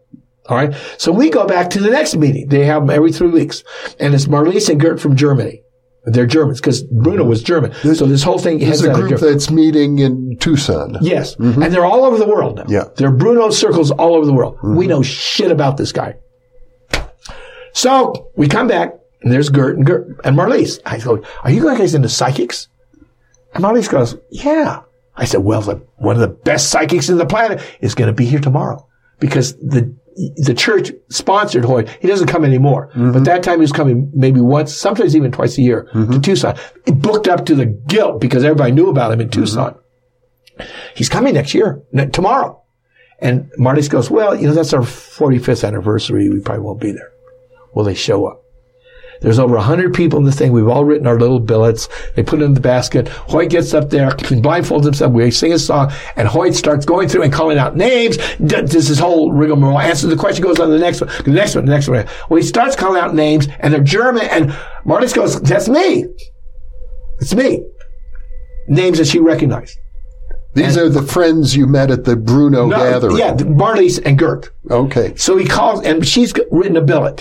All 0.46 0.56
right. 0.56 0.74
So 0.98 1.12
we 1.12 1.30
go 1.30 1.46
back 1.46 1.70
to 1.70 1.80
the 1.80 1.90
next 1.90 2.16
meeting. 2.16 2.48
They 2.48 2.64
have 2.66 2.82
them 2.82 2.90
every 2.90 3.12
three 3.12 3.30
weeks. 3.30 3.62
And 3.98 4.14
it's 4.14 4.26
Marlies 4.26 4.68
and 4.68 4.80
Gert 4.80 5.00
from 5.00 5.16
Germany. 5.16 5.61
They're 6.04 6.26
Germans 6.26 6.60
because 6.60 6.82
Bruno 6.82 7.24
was 7.24 7.42
German. 7.44 7.72
so 7.74 8.06
this 8.06 8.24
whole 8.24 8.38
thing 8.38 8.58
heads 8.58 8.82
a 8.82 8.92
group 8.92 9.20
that's 9.20 9.50
meeting 9.50 10.00
in 10.00 10.36
Tucson. 10.38 10.98
Yes. 11.00 11.36
Mm-hmm. 11.36 11.62
And 11.62 11.72
they're 11.72 11.84
all 11.84 12.04
over 12.04 12.18
the 12.18 12.26
world 12.26 12.56
now. 12.56 12.64
Yeah. 12.66 12.84
They're 12.96 13.12
Bruno 13.12 13.50
circles 13.50 13.92
all 13.92 14.16
over 14.16 14.26
the 14.26 14.32
world. 14.32 14.56
Mm-hmm. 14.56 14.76
We 14.76 14.86
know 14.88 15.02
shit 15.02 15.52
about 15.52 15.76
this 15.76 15.92
guy. 15.92 16.16
So 17.72 18.30
we 18.36 18.48
come 18.48 18.66
back 18.66 18.94
and 19.22 19.32
there's 19.32 19.48
Gert 19.48 19.76
and 19.76 19.86
Gert 19.86 20.08
and 20.24 20.36
Marlies. 20.36 20.80
I 20.84 20.98
go, 20.98 21.22
are 21.44 21.50
you 21.50 21.62
guys 21.62 21.94
into 21.94 22.08
psychics? 22.08 22.68
And 23.54 23.62
Marlies 23.62 23.88
goes, 23.88 24.16
yeah. 24.30 24.82
I 25.16 25.24
said, 25.24 25.40
well, 25.40 25.60
the, 25.60 25.76
one 25.96 26.16
of 26.16 26.20
the 26.20 26.28
best 26.28 26.70
psychics 26.70 27.08
in 27.08 27.18
the 27.18 27.26
planet 27.26 27.62
is 27.80 27.94
going 27.94 28.08
to 28.08 28.14
be 28.14 28.24
here 28.24 28.40
tomorrow 28.40 28.88
because 29.20 29.56
the, 29.58 29.94
the 30.36 30.54
church 30.54 30.92
sponsored 31.08 31.64
Hoyt. 31.64 31.88
He 32.00 32.08
doesn't 32.08 32.26
come 32.26 32.44
anymore, 32.44 32.88
mm-hmm. 32.88 33.12
but 33.12 33.24
that 33.24 33.42
time 33.42 33.56
he 33.56 33.62
was 33.62 33.72
coming 33.72 34.10
maybe 34.14 34.40
once, 34.40 34.74
sometimes 34.74 35.16
even 35.16 35.32
twice 35.32 35.58
a 35.58 35.62
year 35.62 35.84
to 35.84 35.90
mm-hmm. 35.90 36.20
Tucson. 36.20 36.56
He 36.84 36.92
booked 36.92 37.28
up 37.28 37.46
to 37.46 37.54
the 37.54 37.66
gilt 37.66 38.20
because 38.20 38.44
everybody 38.44 38.72
knew 38.72 38.88
about 38.88 39.12
him 39.12 39.20
in 39.20 39.28
mm-hmm. 39.28 39.40
Tucson. 39.40 39.78
He's 40.94 41.08
coming 41.08 41.34
next 41.34 41.54
year, 41.54 41.82
n- 41.96 42.10
tomorrow. 42.10 42.62
And 43.18 43.50
Marlies 43.58 43.88
goes, 43.88 44.10
well, 44.10 44.34
you 44.34 44.48
know, 44.48 44.54
that's 44.54 44.72
our 44.72 44.80
45th 44.80 45.66
anniversary. 45.66 46.28
We 46.28 46.40
probably 46.40 46.64
won't 46.64 46.80
be 46.80 46.92
there. 46.92 47.12
Well, 47.72 47.84
they 47.84 47.94
show 47.94 48.26
up. 48.26 48.41
There's 49.22 49.38
over 49.38 49.54
100 49.54 49.94
people 49.94 50.18
in 50.18 50.24
the 50.24 50.32
thing. 50.32 50.52
We've 50.52 50.68
all 50.68 50.84
written 50.84 51.06
our 51.06 51.18
little 51.18 51.40
billets. 51.40 51.88
They 52.14 52.22
put 52.22 52.40
it 52.40 52.44
in 52.44 52.54
the 52.54 52.60
basket. 52.60 53.08
Hoyt 53.08 53.50
gets 53.50 53.72
up 53.72 53.90
there, 53.90 54.10
blindfolds 54.10 54.84
himself. 54.84 55.12
We 55.12 55.30
sing 55.30 55.52
a 55.52 55.58
song, 55.58 55.92
and 56.16 56.28
Hoyt 56.28 56.54
starts 56.54 56.84
going 56.84 57.08
through 57.08 57.22
and 57.22 57.32
calling 57.32 57.58
out 57.58 57.76
names. 57.76 58.18
Does 58.38 58.88
this 58.88 58.98
whole 58.98 59.32
rigmarole. 59.32 59.78
Answers 59.78 60.10
the 60.10 60.16
question, 60.16 60.42
goes 60.42 60.58
on 60.58 60.68
to 60.68 60.72
the 60.72 60.78
next 60.78 61.00
one, 61.00 61.10
the 61.24 61.30
next 61.30 61.54
one, 61.54 61.64
the 61.64 61.72
next 61.72 61.88
one. 61.88 62.06
Well, 62.28 62.40
he 62.40 62.46
starts 62.46 62.76
calling 62.76 63.00
out 63.00 63.14
names, 63.14 63.48
and 63.60 63.72
they're 63.72 63.82
German, 63.82 64.26
and 64.28 64.50
Marlies 64.84 65.14
goes, 65.14 65.40
that's 65.40 65.68
me. 65.68 66.06
It's 67.20 67.34
me. 67.34 67.64
Names 68.68 68.98
that 68.98 69.06
she 69.06 69.18
recognized. 69.18 69.78
These 70.54 70.76
are 70.76 70.88
the 70.90 71.02
friends 71.02 71.56
you 71.56 71.66
met 71.66 71.90
at 71.90 72.04
the 72.04 72.14
Bruno 72.14 72.66
No, 72.66 72.76
gathering. 72.76 73.16
yeah, 73.16 73.34
Marlies 73.34 74.00
and 74.04 74.18
Gert. 74.18 74.50
Okay. 74.70 75.14
So 75.16 75.36
he 75.38 75.46
calls, 75.46 75.82
and 75.84 76.06
she's 76.06 76.34
written 76.50 76.76
a 76.76 76.82
billet. 76.82 77.20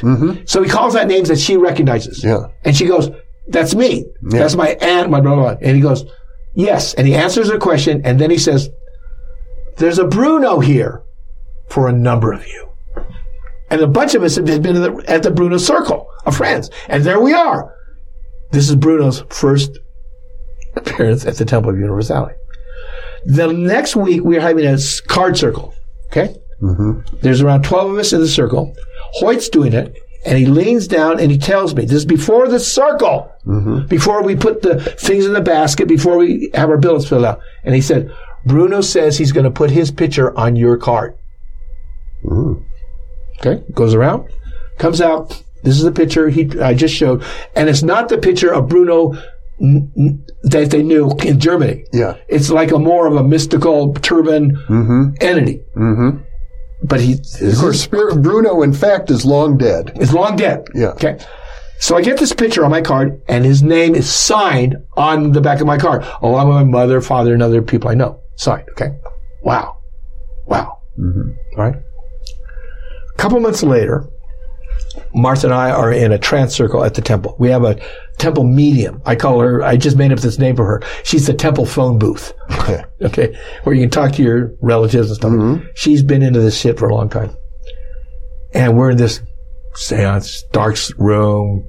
So 0.50 0.62
he 0.62 0.70
calls 0.70 0.96
out 0.98 1.08
names 1.08 1.30
that 1.30 1.40
she 1.40 1.56
recognizes. 1.56 2.24
Mm-hmm. 2.24 2.44
Yeah. 2.44 2.52
And 2.66 2.76
she 2.76 2.86
goes, 2.88 3.10
that's 3.48 3.74
me. 3.74 4.06
That's 4.22 4.56
my 4.56 4.72
aunt, 4.82 5.10
my 5.10 5.22
blah, 5.22 5.36
blah, 5.36 5.44
blah. 5.56 5.58
And 5.62 5.76
he 5.76 5.82
goes, 5.82 6.04
yes. 6.56 6.94
And 6.96 7.08
he 7.08 7.16
answers 7.16 7.50
her 7.50 7.58
question, 7.58 8.02
and 8.04 8.20
then 8.20 8.30
he 8.32 8.38
says, 8.38 8.70
there's 9.78 9.98
a 9.98 10.06
Bruno 10.06 10.60
here 10.60 11.02
for 11.70 11.88
a 11.88 11.94
number 11.94 12.34
of 12.34 12.46
you. 12.46 12.70
And 13.70 13.80
a 13.80 13.88
bunch 13.88 14.14
of 14.14 14.24
us 14.24 14.36
have 14.36 14.44
been 14.46 14.76
at 14.76 14.82
the, 14.82 15.04
at 15.10 15.24
the 15.24 15.32
Bruno 15.32 15.58
circle 15.58 16.10
of 16.26 16.36
friends. 16.36 16.70
And 16.90 17.06
there 17.06 17.22
we 17.22 17.34
are. 17.34 17.74
This 18.52 18.70
is 18.70 18.76
Bruno's 18.76 19.24
first 19.30 19.80
appearance 20.76 21.26
at 21.26 21.36
the 21.38 21.46
Temple 21.46 21.72
of 21.72 21.80
Universality. 21.80 22.36
The 23.26 23.52
next 23.54 23.96
week, 23.96 24.22
we're 24.22 24.42
having 24.42 24.66
a 24.66 24.78
card 25.08 25.38
circle. 25.38 25.74
Okay? 26.08 26.36
Mm-hmm. 26.62 27.18
There's 27.22 27.42
around 27.42 27.64
12 27.64 27.92
of 27.92 27.98
us 27.98 28.14
in 28.14 28.22
the 28.22 28.28
circle. 28.28 28.76
Hoyt's 29.14 29.50
doing 29.50 29.74
it, 29.74 29.96
and 30.26 30.38
he 30.38 30.46
leans 30.46 30.88
down 30.88 31.20
and 31.20 31.32
he 31.32 31.38
tells 31.38 31.76
me, 31.76 31.84
this 31.84 31.94
is 31.94 32.06
before 32.06 32.48
the 32.48 32.60
circle, 32.60 33.32
mm-hmm. 33.46 33.88
before 33.88 34.24
we 34.24 34.36
put 34.36 34.62
the 34.62 34.80
things 34.80 35.26
in 35.26 35.34
the 35.34 35.42
basket, 35.42 35.88
before 35.88 36.18
we 36.18 36.52
have 36.54 36.70
our 36.70 36.78
billets 36.78 37.08
filled 37.08 37.26
out. 37.26 37.42
And 37.64 37.74
he 37.74 37.82
said, 37.82 38.12
Bruno 38.46 38.82
says 38.82 39.18
he's 39.18 39.32
going 39.32 39.46
to 39.46 39.52
put 39.52 39.70
his 39.70 39.92
picture 39.92 40.38
on 40.38 40.56
your 40.56 40.78
card. 40.78 41.18
Mm-hmm. 42.24 42.64
Okay, 43.40 43.64
goes 43.74 43.96
around, 43.96 44.30
comes 44.78 45.02
out. 45.02 45.44
This 45.64 45.78
is 45.78 45.84
the 45.84 45.92
picture 45.92 46.30
he 46.30 46.50
I 46.60 46.74
just 46.74 46.94
showed, 46.94 47.24
and 47.56 47.70
it's 47.70 47.84
not 47.84 48.10
the 48.10 48.18
picture 48.18 48.54
of 48.54 48.68
Bruno 48.68 49.16
that 49.62 50.68
they 50.72 50.82
knew 50.82 51.12
in 51.24 51.40
Germany. 51.40 51.86
Yeah. 51.94 52.18
It's 52.28 52.50
like 52.50 52.72
a 52.72 52.80
more 52.80 53.06
of 53.08 53.16
a 53.16 53.24
mystical 53.24 53.94
turban 53.96 54.58
entity. 55.22 55.62
Mm-hmm. 55.76 56.24
But 56.84 57.00
he 57.00 57.14
Of 57.42 57.58
course, 57.58 57.80
Spirit 57.82 58.24
Bruno, 58.24 58.64
in 58.64 58.74
fact, 58.74 59.12
is 59.12 59.24
long 59.24 59.58
dead. 59.58 59.92
is 60.02 60.14
long 60.14 60.36
dead. 60.36 60.66
Yeah. 60.74 60.90
Okay. 60.90 61.20
So 61.80 61.96
I 61.96 62.02
get 62.02 62.20
this 62.20 62.34
picture 62.34 62.64
on 62.66 62.72
my 62.72 62.82
card, 62.82 63.22
and 63.28 63.44
his 63.46 63.62
name 63.64 63.96
is 63.96 64.12
signed 64.12 64.76
on 64.98 65.32
the 65.32 65.42
back 65.42 65.62
of 65.62 65.68
my 65.68 65.78
card, 65.78 66.06
along 66.22 66.48
with 66.48 66.56
my 66.58 66.64
mother, 66.64 67.02
father, 67.02 67.34
and 67.34 67.42
other 67.44 67.62
people 67.62 67.90
I 67.90 67.94
know. 67.96 68.20
Signed. 68.36 68.68
Okay. 68.72 68.90
Wow. 69.44 69.78
Wow. 70.48 70.80
All 71.00 71.24
right. 71.58 71.76
A 71.76 73.18
couple 73.18 73.40
months 73.40 73.62
later, 73.64 74.08
Martha 75.14 75.48
and 75.48 75.54
I 75.54 75.72
are 75.72 75.92
in 75.92 76.12
a 76.12 76.18
trance 76.18 76.56
circle 76.56 76.84
at 76.84 76.94
the 76.94 77.02
temple. 77.02 77.36
We 77.40 77.50
have 77.50 77.64
a 77.64 77.80
temple 78.18 78.44
medium. 78.44 79.02
I 79.06 79.16
call 79.16 79.40
her, 79.40 79.64
I 79.64 79.78
just 79.78 79.98
made 79.98 80.12
up 80.12 80.20
this 80.20 80.40
name 80.40 80.56
for 80.56 80.66
her. 80.66 80.82
She's 81.04 81.28
the 81.28 81.34
temple 81.34 81.66
phone 81.66 82.00
booth. 82.00 82.34
Okay. 82.52 82.84
okay. 83.02 83.38
Where 83.64 83.76
you 83.76 83.82
can 83.82 83.90
talk 83.90 84.14
to 84.14 84.24
your 84.24 84.54
relatives 84.62 85.10
and 85.10 85.18
stuff. 85.18 85.32
Mm-hmm. 85.32 85.68
She's 85.76 86.04
been 86.04 86.22
into 86.22 86.40
this 86.40 86.60
shit 86.60 86.80
for 86.80 86.88
a 86.88 86.96
long 86.96 87.10
time. 87.10 87.36
And 88.54 88.78
we're 88.78 88.92
in 88.92 88.98
this 88.98 89.22
seance, 89.76 90.44
dark 90.52 90.78
room. 90.98 91.68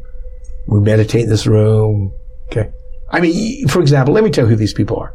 We 0.69 0.81
meditate 0.81 1.25
in 1.25 1.31
this 1.31 1.47
room. 1.47 2.13
Okay. 2.51 2.71
I 3.11 3.21
mean, 3.21 3.69
for 3.69 3.81
example, 3.81 4.15
let 4.15 4.25
me 4.25 4.31
tell 4.31 4.45
you 4.45 4.51
who 4.51 4.57
these 4.57 4.75
people 4.75 4.99
are. 4.99 5.15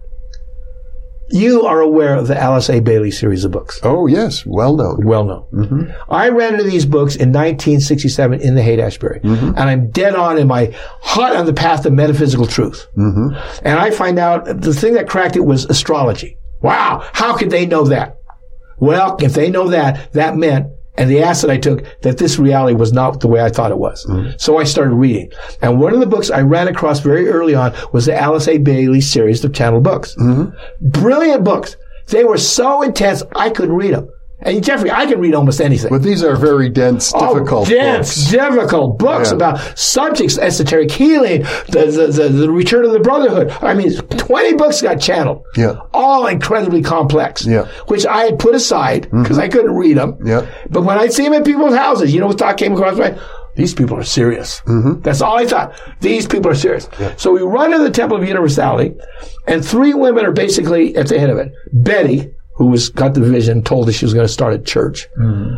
You 1.30 1.64
are 1.64 1.82
aware 1.82 2.16
of 2.16 2.28
the 2.28 2.38
Alice 2.38 2.70
A. 2.70 2.80
Bailey 2.80 3.12
series 3.12 3.44
of 3.44 3.52
books. 3.52 3.80
Oh, 3.84 4.08
yes, 4.08 4.46
well 4.46 4.76
known. 4.76 5.06
Well 5.06 5.26
known. 5.26 5.46
Mm-hmm. 5.54 5.92
I 6.12 6.30
ran 6.30 6.54
into 6.54 6.64
these 6.64 6.86
books 6.86 7.16
in 7.16 7.30
1967 7.30 8.40
in 8.40 8.56
the 8.56 8.64
Haight 8.64 8.80
Ashbury, 8.80 9.20
mm-hmm. 9.20 9.48
and 9.48 9.60
I'm 9.60 9.90
dead 9.92 10.16
on 10.16 10.38
in 10.38 10.48
my 10.48 10.74
hot 11.02 11.36
on 11.36 11.46
the 11.46 11.54
path 11.54 11.86
of 11.86 11.94
metaphysical 11.94 12.48
truth. 12.48 12.88
Mm-hmm. 12.98 13.66
And 13.66 13.80
I 13.80 13.92
find 13.92 14.18
out 14.20 14.46
the 14.46 14.74
thing 14.74 14.94
that 14.94 15.10
cracked 15.10 15.36
it 15.36 15.46
was 15.46 15.66
astrology. 15.66 16.38
Wow, 16.62 17.08
how 17.14 17.36
could 17.36 17.50
they 17.50 17.66
know 17.66 17.84
that? 17.86 18.18
Well, 18.80 19.18
if 19.22 19.34
they 19.34 19.50
know 19.50 19.70
that, 19.70 20.14
that 20.14 20.38
meant 20.38 20.68
and 20.98 21.10
the 21.10 21.22
acid 21.22 21.50
I 21.50 21.58
took 21.58 21.84
that 22.02 22.18
this 22.18 22.40
reality 22.40 22.76
was 22.76 22.92
not 22.92 23.20
the 23.20 23.28
way 23.28 23.42
I 23.42 23.50
thought 23.50 23.72
it 23.72 23.78
was. 23.78 24.06
Mm-hmm. 24.06 24.38
So 24.38 24.58
I 24.58 24.64
started 24.64 24.94
reading. 24.94 25.32
And 25.62 25.80
one 25.80 25.94
of 25.94 26.00
the 26.00 26.06
books 26.06 26.30
I 26.30 26.42
ran 26.42 26.68
across 26.68 27.00
very 27.00 27.28
early 27.30 27.56
on 27.56 27.74
was 27.94 28.06
the 28.06 28.16
Alice 28.16 28.48
A. 28.48 28.58
Bailey 28.58 29.02
series 29.02 29.44
of 29.44 29.54
channel 29.54 29.82
books. 29.82 30.16
Mm-hmm. 30.16 30.90
Brilliant 30.90 31.44
books. 31.44 31.78
They 32.08 32.24
were 32.24 32.38
so 32.38 32.82
intense, 32.82 33.22
I 33.36 33.50
couldn't 33.50 33.76
read 33.76 33.94
them. 33.94 34.10
And 34.40 34.64
Jeffrey, 34.64 34.92
I 34.92 35.08
can 35.08 35.20
read 35.20 35.34
almost 35.34 35.60
anything. 35.60 35.90
But 35.90 36.04
these 36.04 36.24
are 36.24 36.36
very 36.36 36.70
dense, 36.70 37.12
difficult 37.12 37.68
oh, 37.68 37.70
dense, 37.70 38.16
books. 38.16 38.32
difficult 38.32 39.00
books 39.00 39.30
Yeah. 39.30 39.36
about 39.36 39.78
subjects, 39.80 40.38
esoteric 40.38 40.92
healing, 40.92 41.42
the, 41.70 41.88
the, 41.92 42.08
the, 42.08 42.30
the 42.30 42.52
return 42.52 42.86
of 42.86 42.92
the 42.92 43.00
brotherhood. 43.00 43.50
I 43.62 43.74
mean, 43.74 43.92
20 43.96 44.54
books 44.54 44.82
got 44.82 45.02
channeled. 45.02 45.44
Yeah. 45.56 45.78
All 45.92 46.28
incredibly 46.28 46.84
complex. 46.84 47.46
Yeah. 47.46 47.62
Mm-hmm. 47.64 47.88
Which 47.94 48.06
I 48.06 48.26
had 48.26 48.38
put 48.38 48.54
aside 48.54 49.10
because 49.12 49.40
I 49.40 49.48
couldn't 49.48 49.74
read 49.76 49.98
them. 49.98 50.18
Yeah. 50.24 50.48
But 50.70 50.84
when 50.84 51.00
I'd 51.00 51.14
see 51.14 51.24
them 51.24 51.34
in 51.34 51.44
people's 51.44 51.76
houses, 51.76 52.14
you 52.14 52.20
know 52.20 52.28
what 52.28 52.38
thought 52.38 52.58
came 52.58 52.74
across 52.74 52.98
my 52.98 53.10
mind? 53.10 53.22
These 53.56 53.74
people 53.74 53.98
are 53.98 54.04
serious. 54.04 54.62
Mm-hmm. 54.68 55.02
That's 55.02 55.20
all 55.20 55.36
I 55.40 55.48
thought. 55.48 55.74
These 56.00 56.28
people 56.28 56.52
are 56.52 56.56
serious. 56.56 56.88
So 57.18 57.32
we 57.32 57.42
run 57.42 57.72
to 57.72 57.80
the 57.80 57.90
Temple 57.90 58.18
of 58.18 58.24
Universality, 58.28 58.94
and 59.48 59.66
three 59.66 59.96
women 59.96 60.26
are 60.28 60.32
basically 60.32 60.96
at 60.96 61.08
the 61.08 61.18
head 61.20 61.32
of 61.32 61.40
it. 61.40 61.52
Betty, 61.74 62.36
who 62.58 62.68
was 62.68 62.90
got 62.90 63.14
the 63.14 63.22
vision, 63.22 63.64
told 63.64 63.88
us 63.88 63.96
she 63.96 64.06
was 64.06 64.14
going 64.14 64.26
to 64.26 64.34
start 64.34 64.54
a 64.54 64.60
church. 64.60 65.08
Hmm. 65.18 65.56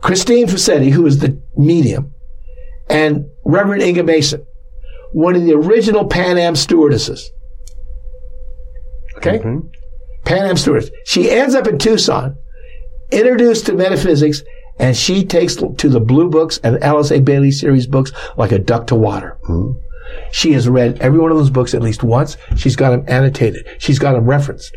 Christine 0.00 0.46
Fassetti, 0.46 0.90
who 0.90 1.06
is 1.06 1.18
the 1.18 1.40
medium, 1.56 2.12
and 2.88 3.26
Reverend 3.44 3.82
Inga 3.82 4.02
Mason, 4.02 4.44
one 5.12 5.36
of 5.36 5.44
the 5.44 5.54
original 5.54 6.06
Pan 6.06 6.38
Am 6.38 6.56
stewardesses. 6.56 7.30
Okay? 9.16 9.38
Mm-hmm. 9.38 9.68
Pan 10.24 10.46
Am 10.46 10.56
stewardess. 10.56 10.90
She 11.06 11.30
ends 11.30 11.54
up 11.54 11.66
in 11.66 11.78
Tucson, 11.78 12.36
introduced 13.10 13.66
to 13.66 13.74
metaphysics, 13.74 14.42
and 14.78 14.96
she 14.96 15.24
takes 15.24 15.56
to 15.56 15.88
the 15.88 16.00
blue 16.00 16.28
books 16.28 16.58
and 16.64 16.82
Alice 16.82 17.10
A. 17.10 17.20
Bailey 17.20 17.50
series 17.50 17.86
books 17.86 18.12
like 18.36 18.52
a 18.52 18.58
duck 18.58 18.86
to 18.88 18.94
water. 18.94 19.38
Hmm. 19.46 19.72
She 20.32 20.52
has 20.52 20.68
read 20.68 20.98
every 21.00 21.18
one 21.18 21.30
of 21.30 21.36
those 21.36 21.50
books 21.50 21.74
at 21.74 21.82
least 21.82 22.02
once. 22.02 22.36
She's 22.56 22.76
got 22.76 22.90
them 22.90 23.04
annotated. 23.08 23.66
She's 23.78 23.98
got 23.98 24.12
them 24.12 24.26
referenced. 24.26 24.76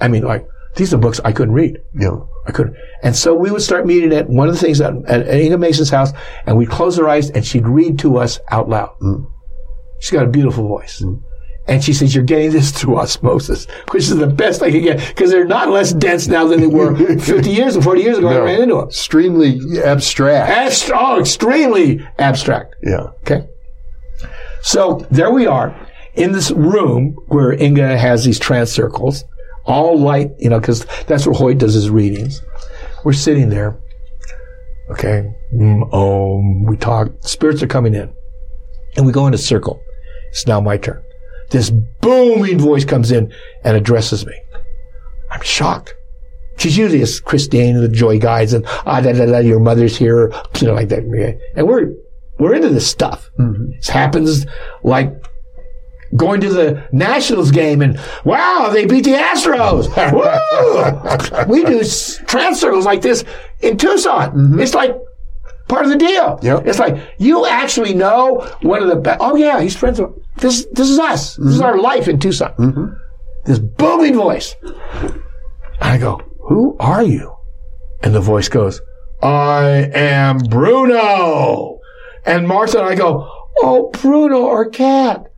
I 0.00 0.08
mean, 0.08 0.22
like, 0.22 0.46
these 0.76 0.92
are 0.92 0.98
books 0.98 1.20
I 1.24 1.32
couldn't 1.32 1.54
read. 1.54 1.78
Yeah. 1.94 2.16
I 2.46 2.52
couldn't. 2.52 2.76
And 3.02 3.16
so 3.16 3.34
we 3.34 3.50
would 3.50 3.62
start 3.62 3.86
meeting 3.86 4.12
at 4.12 4.28
one 4.28 4.48
of 4.48 4.54
the 4.54 4.60
things 4.60 4.80
at, 4.80 4.94
at, 5.06 5.28
Inga 5.28 5.58
Mason's 5.58 5.90
house, 5.90 6.12
and 6.46 6.56
we'd 6.56 6.70
close 6.70 6.98
our 6.98 7.08
eyes, 7.08 7.30
and 7.30 7.44
she'd 7.44 7.66
read 7.66 7.98
to 8.00 8.18
us 8.18 8.38
out 8.50 8.68
loud. 8.68 8.90
Mm. 9.00 9.26
She's 10.00 10.10
got 10.10 10.24
a 10.24 10.30
beautiful 10.30 10.68
voice. 10.68 11.00
Mm. 11.00 11.22
And 11.68 11.82
she 11.82 11.92
says, 11.92 12.14
you're 12.14 12.22
getting 12.22 12.52
this 12.52 12.70
through 12.70 12.98
osmosis, 12.98 13.66
which 13.90 14.04
is 14.04 14.16
the 14.16 14.26
best 14.26 14.62
I 14.62 14.70
can 14.70 14.82
get, 14.82 15.08
because 15.08 15.30
they're 15.30 15.44
not 15.44 15.70
less 15.70 15.92
dense 15.92 16.28
now 16.28 16.46
than 16.46 16.60
they 16.60 16.66
were 16.66 16.94
50 17.18 17.50
years 17.50 17.76
or 17.76 17.82
40 17.82 18.02
years 18.02 18.18
ago 18.18 18.28
I 18.28 18.38
ran 18.38 18.62
into 18.62 18.76
them. 18.76 18.88
Extremely 18.88 19.58
abstract. 19.82 20.52
Abst- 20.52 20.92
oh, 20.94 21.18
extremely 21.18 22.06
abstract. 22.18 22.76
Yeah. 22.82 23.08
Okay. 23.22 23.48
So 24.62 25.06
there 25.10 25.32
we 25.32 25.46
are 25.46 25.74
in 26.14 26.32
this 26.32 26.50
room 26.50 27.16
where 27.28 27.52
Inga 27.52 27.98
has 27.98 28.24
these 28.24 28.38
trance 28.38 28.70
circles, 28.70 29.24
all 29.66 29.98
light, 29.98 30.30
you 30.38 30.48
know, 30.48 30.60
because 30.60 30.84
that's 31.06 31.26
where 31.26 31.34
Hoyt 31.34 31.58
does 31.58 31.74
his 31.74 31.90
readings. 31.90 32.42
We're 33.04 33.12
sitting 33.12 33.48
there. 33.48 33.78
Okay. 34.90 35.32
Mm, 35.54 35.92
Om. 35.92 36.64
We 36.64 36.76
talk. 36.76 37.08
Spirits 37.20 37.62
are 37.62 37.66
coming 37.66 37.94
in. 37.94 38.12
And 38.96 39.06
we 39.06 39.12
go 39.12 39.26
in 39.26 39.34
a 39.34 39.38
circle. 39.38 39.80
It's 40.30 40.46
now 40.46 40.60
my 40.60 40.76
turn. 40.76 41.02
This 41.50 41.70
booming 41.70 42.58
voice 42.58 42.84
comes 42.84 43.10
in 43.10 43.32
and 43.64 43.76
addresses 43.76 44.26
me. 44.26 44.34
I'm 45.30 45.42
shocked. 45.42 45.94
She's 46.58 46.76
usually 46.76 47.02
a 47.02 47.06
Christine, 47.24 47.80
the 47.80 47.88
joy 47.88 48.18
guides, 48.18 48.54
and 48.54 48.64
ah, 48.86 49.00
da, 49.00 49.12
da, 49.12 49.26
da, 49.26 49.38
your 49.38 49.60
mother's 49.60 49.96
here, 49.96 50.32
you 50.60 50.66
know, 50.66 50.74
like 50.74 50.88
that. 50.88 51.02
And 51.54 51.68
we're 51.68 51.92
we're 52.38 52.54
into 52.54 52.70
this 52.70 52.86
stuff. 52.86 53.30
This 53.76 53.88
happens 53.88 54.46
like 54.82 55.12
going 56.14 56.40
to 56.40 56.48
the 56.48 56.88
Nationals 56.92 57.50
game 57.50 57.82
and 57.82 57.98
wow, 58.24 58.70
they 58.72 58.86
beat 58.86 59.04
the 59.04 59.12
Astros. 59.12 59.88
Woo! 61.46 61.52
we 61.52 61.64
do 61.64 61.80
s- 61.80 62.18
trance 62.26 62.60
circles 62.60 62.84
like 62.84 63.02
this 63.02 63.24
in 63.60 63.76
Tucson. 63.76 64.30
Mm-hmm. 64.30 64.60
It's 64.60 64.74
like 64.74 64.96
part 65.68 65.84
of 65.84 65.90
the 65.90 65.98
deal. 65.98 66.38
Yep. 66.42 66.66
It's 66.66 66.78
like 66.78 66.96
you 67.18 67.46
actually 67.46 67.94
know 67.94 68.48
one 68.62 68.82
of 68.82 68.88
the 68.88 68.96
best. 68.96 69.18
Oh 69.20 69.36
yeah, 69.36 69.60
he's 69.60 69.76
friends 69.76 70.00
with 70.00 70.10
this. 70.36 70.66
This 70.72 70.88
is 70.88 70.98
us. 70.98 71.36
This 71.36 71.46
is 71.46 71.54
mm-hmm. 71.56 71.64
our 71.64 71.78
life 71.78 72.08
in 72.08 72.18
Tucson. 72.18 72.52
Mm-hmm. 72.52 72.86
This 73.44 73.58
booming 73.58 74.14
voice. 74.14 74.54
I 75.80 75.98
go, 75.98 76.20
who 76.48 76.76
are 76.80 77.02
you? 77.02 77.34
And 78.02 78.14
the 78.14 78.20
voice 78.20 78.48
goes, 78.48 78.80
I 79.22 79.90
am 79.94 80.38
Bruno. 80.38 81.80
And 82.24 82.48
Martha 82.48 82.78
and 82.78 82.88
I 82.88 82.94
go, 82.94 83.30
oh, 83.58 83.90
Bruno, 83.92 84.48
our 84.48 84.68
cat. 84.68 85.30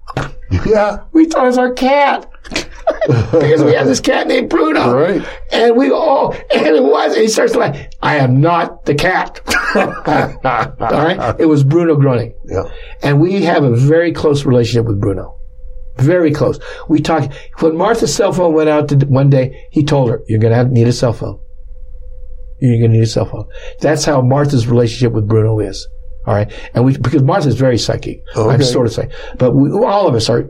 Yeah. 0.66 1.04
We 1.12 1.26
thought 1.26 1.44
it 1.44 1.46
was 1.46 1.58
our 1.58 1.72
cat. 1.72 2.30
because 3.06 3.62
we 3.62 3.74
have 3.74 3.86
this 3.86 4.00
cat 4.00 4.26
named 4.26 4.48
Bruno. 4.48 4.94
Right. 4.94 5.26
And 5.52 5.76
we 5.76 5.90
all, 5.90 6.32
and 6.32 6.66
it 6.66 6.82
was, 6.82 7.12
and 7.12 7.22
he 7.22 7.28
starts 7.28 7.54
like, 7.54 7.92
I 8.02 8.16
am 8.16 8.40
not 8.40 8.86
the 8.86 8.94
cat. 8.94 9.40
all 9.76 11.04
right. 11.04 11.36
It 11.38 11.46
was 11.46 11.64
Bruno 11.64 11.96
Groening. 11.96 12.34
Yeah. 12.46 12.70
And 13.02 13.20
we 13.20 13.42
have 13.42 13.62
a 13.62 13.76
very 13.76 14.12
close 14.12 14.46
relationship 14.46 14.86
with 14.86 15.00
Bruno. 15.00 15.38
Very 15.98 16.32
close. 16.32 16.58
We 16.88 17.00
talk, 17.00 17.30
when 17.58 17.76
Martha's 17.76 18.14
cell 18.14 18.32
phone 18.32 18.54
went 18.54 18.68
out 18.68 18.88
to, 18.88 18.96
one 19.06 19.30
day, 19.30 19.66
he 19.70 19.84
told 19.84 20.10
her, 20.10 20.22
you're 20.28 20.38
going 20.38 20.54
to 20.54 20.72
need 20.72 20.86
a 20.86 20.92
cell 20.92 21.12
phone. 21.12 21.38
You're 22.60 22.78
going 22.78 22.92
to 22.92 22.96
need 22.96 23.04
a 23.04 23.06
cell 23.06 23.26
phone. 23.26 23.48
That's 23.80 24.04
how 24.04 24.22
Martha's 24.22 24.66
relationship 24.66 25.12
with 25.12 25.28
Bruno 25.28 25.58
is. 25.60 25.86
All 26.26 26.34
right. 26.34 26.52
And 26.74 26.84
we, 26.84 26.96
because 26.96 27.22
Martha's 27.22 27.54
very 27.56 27.78
psychic. 27.78 28.22
I'm 28.36 28.58
sort 28.62 28.86
of 28.86 28.92
psychic. 28.92 29.12
But 29.38 29.52
we, 29.52 29.70
all 29.70 30.06
of 30.06 30.14
us 30.14 30.28
are 30.28 30.44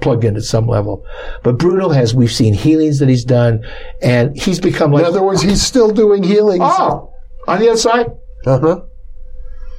plugged 0.00 0.24
in 0.24 0.36
at 0.36 0.42
some 0.42 0.66
level. 0.66 1.04
But 1.42 1.58
Bruno 1.58 1.88
has, 1.88 2.14
we've 2.14 2.32
seen 2.32 2.54
healings 2.54 2.98
that 2.98 3.08
he's 3.08 3.24
done 3.24 3.64
and 4.02 4.36
he's 4.36 4.60
become 4.60 4.92
like, 4.92 5.00
In 5.02 5.06
other 5.06 5.22
words, 5.22 5.42
he's 5.42 5.62
still 5.62 5.90
doing 5.90 6.22
healings. 6.22 6.62
oh, 6.62 7.12
on 7.48 7.58
the 7.60 7.68
other 7.68 7.78
side. 7.78 8.06
Uh-huh. 8.46 8.82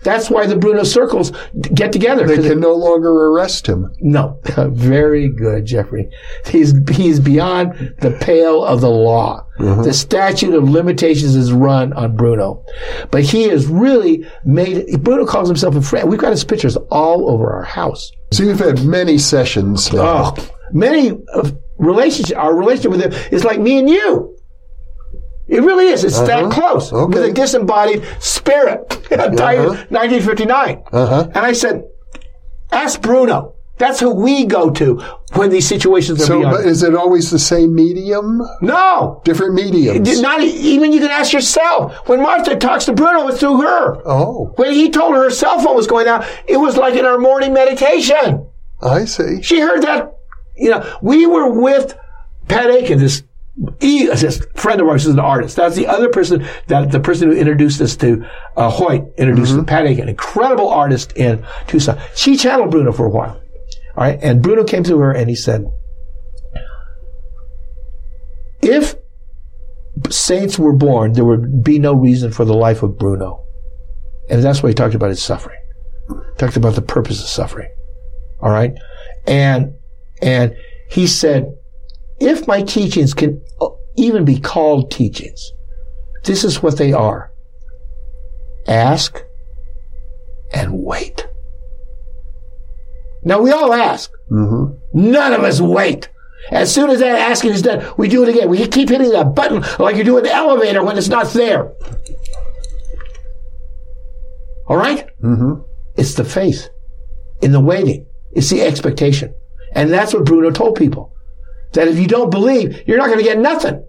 That's 0.05 0.29
why 0.29 0.45
the 0.45 0.55
Bruno 0.55 0.83
circles 0.83 1.31
get 1.73 1.91
together. 1.91 2.27
They 2.27 2.47
can 2.47 2.59
no 2.59 2.75
longer 2.75 3.09
arrest 3.09 3.67
him. 3.67 3.91
No, 3.99 4.39
very 4.69 5.27
good, 5.27 5.65
Jeffrey. 5.65 6.09
He's 6.45 6.73
he's 6.91 7.19
beyond 7.19 7.95
the 7.99 8.11
pale 8.21 8.63
of 8.63 8.81
the 8.81 8.89
law. 8.89 9.45
Mm-hmm. 9.57 9.81
The 9.81 9.93
statute 9.93 10.53
of 10.53 10.69
limitations 10.69 11.35
is 11.35 11.51
run 11.51 11.91
on 11.93 12.15
Bruno, 12.15 12.63
but 13.09 13.23
he 13.23 13.49
has 13.49 13.65
really 13.65 14.29
made. 14.45 15.03
Bruno 15.03 15.25
calls 15.25 15.47
himself 15.47 15.75
a 15.75 15.81
friend. 15.81 16.07
We've 16.07 16.19
got 16.19 16.31
his 16.31 16.43
pictures 16.43 16.77
all 16.91 17.29
over 17.31 17.51
our 17.51 17.63
house. 17.63 18.11
So 18.31 18.43
you've 18.43 18.59
had 18.59 18.85
many 18.85 19.17
sessions 19.17 19.91
now. 19.91 20.33
Oh, 20.37 20.49
many 20.71 21.17
of 21.33 21.57
relationship. 21.77 22.37
Our 22.37 22.55
relationship 22.55 22.91
with 22.91 23.01
him 23.01 23.13
is 23.31 23.43
like 23.43 23.59
me 23.59 23.79
and 23.79 23.89
you. 23.89 24.34
It 25.47 25.61
really 25.61 25.87
is. 25.87 26.03
It's 26.03 26.19
that 26.21 26.51
close 26.51 26.91
with 26.91 27.15
a 27.17 27.31
disembodied 27.31 28.03
spirit. 28.19 28.89
Died 29.09 29.59
in 29.59 29.65
1959. 29.89 30.83
Uh-huh. 30.91 31.23
And 31.27 31.37
I 31.37 31.53
said, 31.53 31.83
ask 32.71 32.99
Bruno. 33.01 33.53
That's 33.77 33.99
who 33.99 34.11
we 34.11 34.45
go 34.45 34.69
to 34.71 35.01
when 35.33 35.49
these 35.49 35.67
situations 35.67 36.21
are 36.21 36.25
So, 36.25 36.39
beyond. 36.39 36.55
but 36.55 36.65
is 36.65 36.81
it 36.81 36.95
always 36.95 37.29
the 37.29 37.37
same 37.39 37.75
medium? 37.75 38.41
no. 38.61 39.21
Different 39.25 39.53
mediums? 39.53 40.21
Not 40.21 40.41
even 40.41 40.93
you 40.93 41.01
can 41.01 41.11
ask 41.11 41.33
yourself. 41.33 42.07
When 42.07 42.21
Martha 42.21 42.55
talks 42.55 42.85
to 42.85 42.93
Bruno, 42.93 43.27
it's 43.27 43.41
through 43.41 43.61
her. 43.61 44.01
Oh, 44.07 44.53
When 44.55 44.71
he 44.71 44.89
told 44.89 45.13
her 45.15 45.23
her 45.23 45.29
cell 45.29 45.59
phone 45.59 45.75
was 45.75 45.87
going 45.87 46.07
out, 46.07 46.25
it 46.47 46.55
was 46.55 46.77
like 46.77 46.93
in 46.93 47.03
our 47.05 47.17
morning 47.17 47.53
meditation. 47.53 48.47
I 48.81 49.03
see. 49.05 49.41
She 49.41 49.59
heard 49.59 49.81
that. 49.83 50.15
You 50.55 50.69
know, 50.71 50.97
we 51.01 51.25
were 51.25 51.49
with 51.51 51.97
Pat 52.47 52.69
Aiken, 52.69 52.99
this 52.99 53.23
E, 53.79 54.07
this 54.07 54.45
friend 54.55 54.81
of 54.81 54.87
ours 54.87 55.05
is 55.05 55.13
an 55.13 55.19
artist. 55.19 55.55
That's 55.55 55.75
the 55.75 55.87
other 55.87 56.09
person 56.09 56.45
that 56.67 56.91
the 56.91 56.99
person 56.99 57.29
who 57.29 57.37
introduced 57.37 57.79
us 57.79 57.95
to 57.97 58.25
uh, 58.57 58.69
Hoyt 58.69 59.13
introduced 59.17 59.55
to 59.55 59.63
Pat 59.63 59.85
Aiken, 59.85 60.09
incredible 60.09 60.67
artist 60.69 61.13
in 61.13 61.45
Tucson. 61.67 61.97
She 62.15 62.35
channeled 62.35 62.71
Bruno 62.71 62.91
for 62.91 63.05
a 63.05 63.09
while. 63.09 63.41
All 63.95 64.03
right, 64.03 64.19
and 64.21 64.43
Bruno 64.43 64.65
came 64.65 64.83
to 64.83 64.99
her 64.99 65.11
and 65.11 65.29
he 65.29 65.35
said, 65.35 65.65
"If 68.61 68.95
saints 70.09 70.59
were 70.59 70.75
born, 70.75 71.13
there 71.13 71.23
would 71.23 71.63
be 71.63 71.79
no 71.79 71.93
reason 71.93 72.33
for 72.33 72.43
the 72.43 72.53
life 72.53 72.83
of 72.83 72.97
Bruno." 72.97 73.45
And 74.29 74.43
that's 74.43 74.61
why 74.61 74.69
he 74.69 74.75
talked 74.75 74.95
about 74.95 75.09
his 75.09 75.21
suffering. 75.21 75.59
Talked 76.37 76.57
about 76.57 76.75
the 76.75 76.81
purpose 76.81 77.21
of 77.21 77.27
suffering. 77.27 77.69
All 78.41 78.51
right. 78.51 78.73
And, 79.27 79.75
and 80.21 80.55
he 80.89 81.07
said, 81.07 81.55
if 82.19 82.47
my 82.47 82.61
teachings 82.61 83.13
can 83.13 83.41
uh, 83.61 83.69
even 83.97 84.25
be 84.25 84.39
called 84.39 84.91
teachings, 84.91 85.51
this 86.23 86.43
is 86.43 86.61
what 86.61 86.77
they 86.77 86.93
are. 86.93 87.31
Ask 88.67 89.23
and 90.53 90.83
wait. 90.83 91.27
Now 93.23 93.41
we 93.41 93.51
all 93.51 93.73
ask. 93.73 94.11
None 94.93 95.33
of 95.33 95.43
us 95.43 95.59
wait. 95.59 96.09
As 96.51 96.73
soon 96.73 96.91
as 96.91 96.99
that 96.99 97.17
asking 97.17 97.51
is 97.51 97.63
done, 97.63 97.91
we 97.97 98.07
do 98.07 98.23
it 98.23 98.29
again. 98.29 98.49
We 98.49 98.67
keep 98.67 98.89
hitting 98.89 99.09
that 99.09 99.33
button 99.33 99.63
like 99.79 99.95
you 99.95 100.03
do 100.03 100.17
in 100.17 100.23
the 100.23 100.33
elevator 100.33 100.83
when 100.83 100.97
it's 100.97 101.07
not 101.07 101.27
there. 101.29 101.73
All 104.67 104.77
right? 104.77 105.07
Mm-hmm. 105.23 105.61
It's 105.95 106.13
the 106.13 106.23
faith 106.23 106.69
in 107.41 107.51
the 107.51 107.59
waiting. 107.59 108.05
It's 108.31 108.49
the 108.49 108.61
expectation. 108.61 109.33
And 109.73 109.91
that's 109.91 110.13
what 110.13 110.25
Bruno 110.25 110.51
told 110.51 110.75
people. 110.75 111.14
That 111.75 111.87
if 111.87 111.97
you 111.97 112.07
don't 112.07 112.29
believe, 112.29 112.83
you're 112.87 112.97
not 112.97 113.07
going 113.07 113.19
to 113.19 113.23
get 113.23 113.37
nothing. 113.37 113.85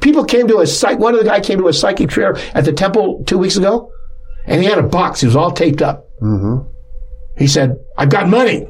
People 0.00 0.24
came 0.24 0.48
to 0.48 0.60
a 0.60 0.66
psych, 0.66 0.98
one 0.98 1.14
of 1.14 1.20
the 1.20 1.26
guy 1.26 1.40
came 1.40 1.58
to 1.58 1.68
a 1.68 1.72
psychic 1.72 2.10
fair 2.10 2.36
at 2.54 2.64
the 2.64 2.72
temple 2.72 3.22
two 3.26 3.36
weeks 3.36 3.56
ago, 3.56 3.90
and 4.46 4.62
he 4.62 4.68
had 4.68 4.78
a 4.78 4.82
box. 4.82 5.22
It 5.22 5.26
was 5.26 5.36
all 5.36 5.50
taped 5.50 5.82
up. 5.82 6.08
Mm-hmm. 6.22 6.66
He 7.36 7.46
said, 7.46 7.76
I've 7.98 8.10
got 8.10 8.28
money. 8.28 8.66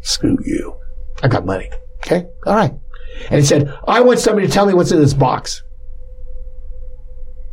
Screw 0.00 0.36
you. 0.44 0.76
I 1.22 1.28
got 1.28 1.46
money. 1.46 1.70
Okay. 1.98 2.26
All 2.46 2.54
right. 2.54 2.72
And 3.30 3.40
he 3.40 3.46
said, 3.46 3.72
I 3.86 4.00
want 4.00 4.18
somebody 4.18 4.46
to 4.46 4.52
tell 4.52 4.66
me 4.66 4.74
what's 4.74 4.90
in 4.90 5.00
this 5.00 5.14
box. 5.14 5.62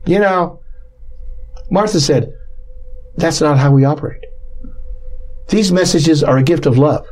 You 0.06 0.20
know, 0.20 0.60
Martha 1.70 2.00
said, 2.00 2.32
that's 3.16 3.42
not 3.42 3.60
how 3.60 3.72
we 3.72 3.86
operate. 3.86 4.24
These 5.50 5.72
messages 5.72 6.24
are 6.24 6.38
a 6.38 6.44
gift 6.44 6.66
of 6.66 6.78
love. 6.78 7.06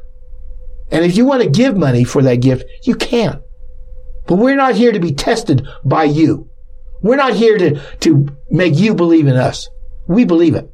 And 0.92 1.04
if 1.04 1.18
you 1.18 1.26
want 1.26 1.44
to 1.44 1.50
give 1.50 1.76
money 1.76 2.04
for 2.04 2.22
that 2.22 2.36
gift, 2.36 2.66
you 2.84 2.96
can. 2.96 3.42
But 4.26 4.38
we're 4.38 4.56
not 4.56 4.76
here 4.76 4.92
to 4.92 5.00
be 5.00 5.14
tested 5.14 5.66
by 5.86 6.06
you. 6.06 6.50
We're 7.02 7.16
not 7.16 7.34
here 7.34 7.58
to, 7.58 7.80
to 8.00 8.28
make 8.50 8.76
you 8.76 8.96
believe 8.96 9.28
in 9.28 9.36
us. 9.36 9.70
We 10.08 10.26
believe 10.26 10.56
it. 10.56 10.70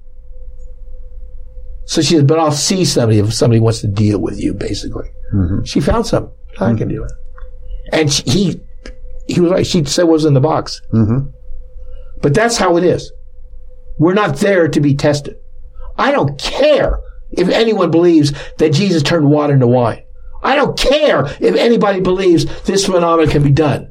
So 1.86 2.02
she 2.02 2.16
said, 2.16 2.28
but 2.28 2.40
I'll 2.40 2.52
see 2.52 2.86
somebody 2.86 3.20
if 3.20 3.34
somebody 3.34 3.60
wants 3.60 3.82
to 3.82 3.88
deal 3.88 4.20
with 4.20 4.40
you, 4.40 4.54
basically. 4.54 5.10
Mm-hmm. 5.34 5.64
She 5.64 5.82
found 5.82 6.06
something. 6.08 6.34
I 6.60 6.70
mm-hmm. 6.70 6.78
can 6.78 6.88
do 6.88 7.04
it. 7.04 7.12
And 7.92 8.12
she, 8.12 8.24
he, 8.24 8.62
he 9.28 9.42
was 9.42 9.52
like, 9.52 9.66
she 9.66 9.84
said 9.86 10.04
what 10.04 10.14
was 10.14 10.26
in 10.26 10.34
the 10.34 10.40
box. 10.40 10.82
Mm-hmm. 10.94 11.30
But 12.22 12.34
that's 12.34 12.58
how 12.58 12.78
it 12.78 12.84
is. 12.84 13.12
We're 13.98 14.14
not 14.14 14.38
there 14.38 14.68
to 14.68 14.80
be 14.80 14.96
tested. 14.96 15.36
I 15.98 16.12
don't 16.12 16.40
care 16.40 17.00
if 17.32 17.50
anyone 17.50 17.92
believes 17.92 18.32
that 18.58 18.74
Jesus 18.74 19.04
turned 19.04 19.30
water 19.30 19.54
into 19.54 19.68
wine. 19.68 20.03
I 20.44 20.56
don't 20.56 20.78
care 20.78 21.26
if 21.40 21.56
anybody 21.56 22.02
believes 22.02 22.46
this 22.64 22.86
phenomenon 22.86 23.32
can 23.32 23.44
be 23.44 23.52
done. 23.52 23.90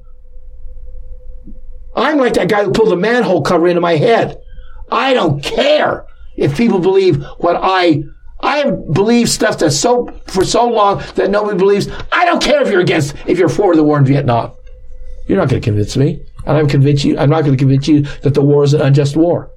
I'm 1.95 2.19
like 2.19 2.35
that 2.35 2.49
guy 2.49 2.65
who 2.65 2.73
pulled 2.73 2.93
a 2.93 2.97
manhole 2.97 3.43
cover 3.43 3.69
into 3.69 3.81
my 3.81 3.97
head. 3.97 4.39
I 4.91 5.15
don't 5.15 5.43
care 5.43 6.07
if 6.37 6.57
people 6.57 6.79
believe 6.79 7.23
what 7.39 7.59
I 7.61 8.03
I 8.41 8.59
have 8.59 8.93
believed 8.93 9.31
stuff 9.31 9.59
that's 9.59 9.79
so 9.79 10.09
for 10.27 10.45
so 10.45 10.69
long 10.69 11.03
that 11.15 11.31
nobody 11.31 11.57
believes. 11.57 11.89
I 12.11 12.25
don't 12.25 12.43
care 12.43 12.61
if 12.63 12.71
you're 12.71 12.81
against 12.81 13.15
if 13.27 13.39
you're 13.39 13.49
for 13.49 13.77
the 13.77 13.85
war 13.85 13.99
in 13.99 14.05
Vietnam. 14.05 14.53
You're 15.29 15.39
not 15.39 15.49
going 15.49 15.63
to 15.63 15.65
convince 15.65 15.97
me, 15.97 16.21
and 16.45 16.57
I'm 16.59 16.69
convince 16.69 17.05
you. 17.05 17.17
I'm 17.19 17.31
not 17.31 17.43
going 17.43 17.53
to 17.53 17.59
convince 17.59 17.87
you 17.87 18.03
that 18.23 18.35
the 18.35 18.43
war 18.43 18.65
is 18.65 18.75
an 18.75 18.81
unjust 18.81 19.17
war. 19.17 19.51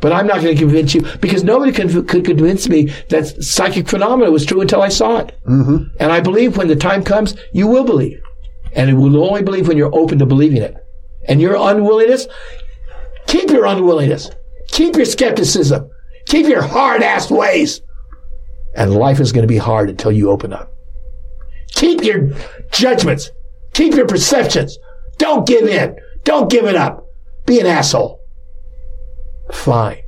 But 0.00 0.12
I'm 0.12 0.26
not 0.26 0.40
going 0.40 0.54
to 0.54 0.60
convince 0.60 0.94
you 0.94 1.02
because 1.20 1.42
nobody 1.42 1.72
could, 1.72 2.08
could 2.08 2.24
convince 2.24 2.68
me 2.68 2.84
that 3.08 3.42
psychic 3.42 3.88
phenomena 3.88 4.30
was 4.30 4.46
true 4.46 4.60
until 4.60 4.80
I 4.80 4.90
saw 4.90 5.18
it. 5.18 5.36
Mm-hmm. 5.46 5.96
And 5.98 6.12
I 6.12 6.20
believe 6.20 6.56
when 6.56 6.68
the 6.68 6.76
time 6.76 7.02
comes, 7.02 7.34
you 7.52 7.66
will 7.66 7.84
believe. 7.84 8.20
And 8.72 8.88
you 8.90 8.96
will 8.96 9.24
only 9.24 9.42
believe 9.42 9.66
when 9.66 9.76
you're 9.76 9.94
open 9.94 10.18
to 10.20 10.26
believing 10.26 10.62
it. 10.62 10.76
And 11.26 11.40
your 11.40 11.56
unwillingness, 11.56 12.28
keep 13.26 13.50
your 13.50 13.66
unwillingness. 13.66 14.30
Keep 14.68 14.96
your 14.96 15.04
skepticism. 15.04 15.90
Keep 16.26 16.46
your 16.46 16.62
hard 16.62 17.02
ass 17.02 17.30
ways. 17.30 17.80
And 18.76 18.94
life 18.94 19.18
is 19.18 19.32
going 19.32 19.42
to 19.42 19.48
be 19.52 19.58
hard 19.58 19.90
until 19.90 20.12
you 20.12 20.30
open 20.30 20.52
up. 20.52 20.72
Keep 21.72 22.04
your 22.04 22.30
judgments. 22.70 23.30
Keep 23.72 23.94
your 23.94 24.06
perceptions. 24.06 24.78
Don't 25.16 25.46
give 25.46 25.66
in. 25.66 25.96
Don't 26.24 26.50
give 26.50 26.66
it 26.66 26.76
up. 26.76 27.04
Be 27.46 27.58
an 27.60 27.66
asshole. 27.66 28.17
Fine. 29.52 30.02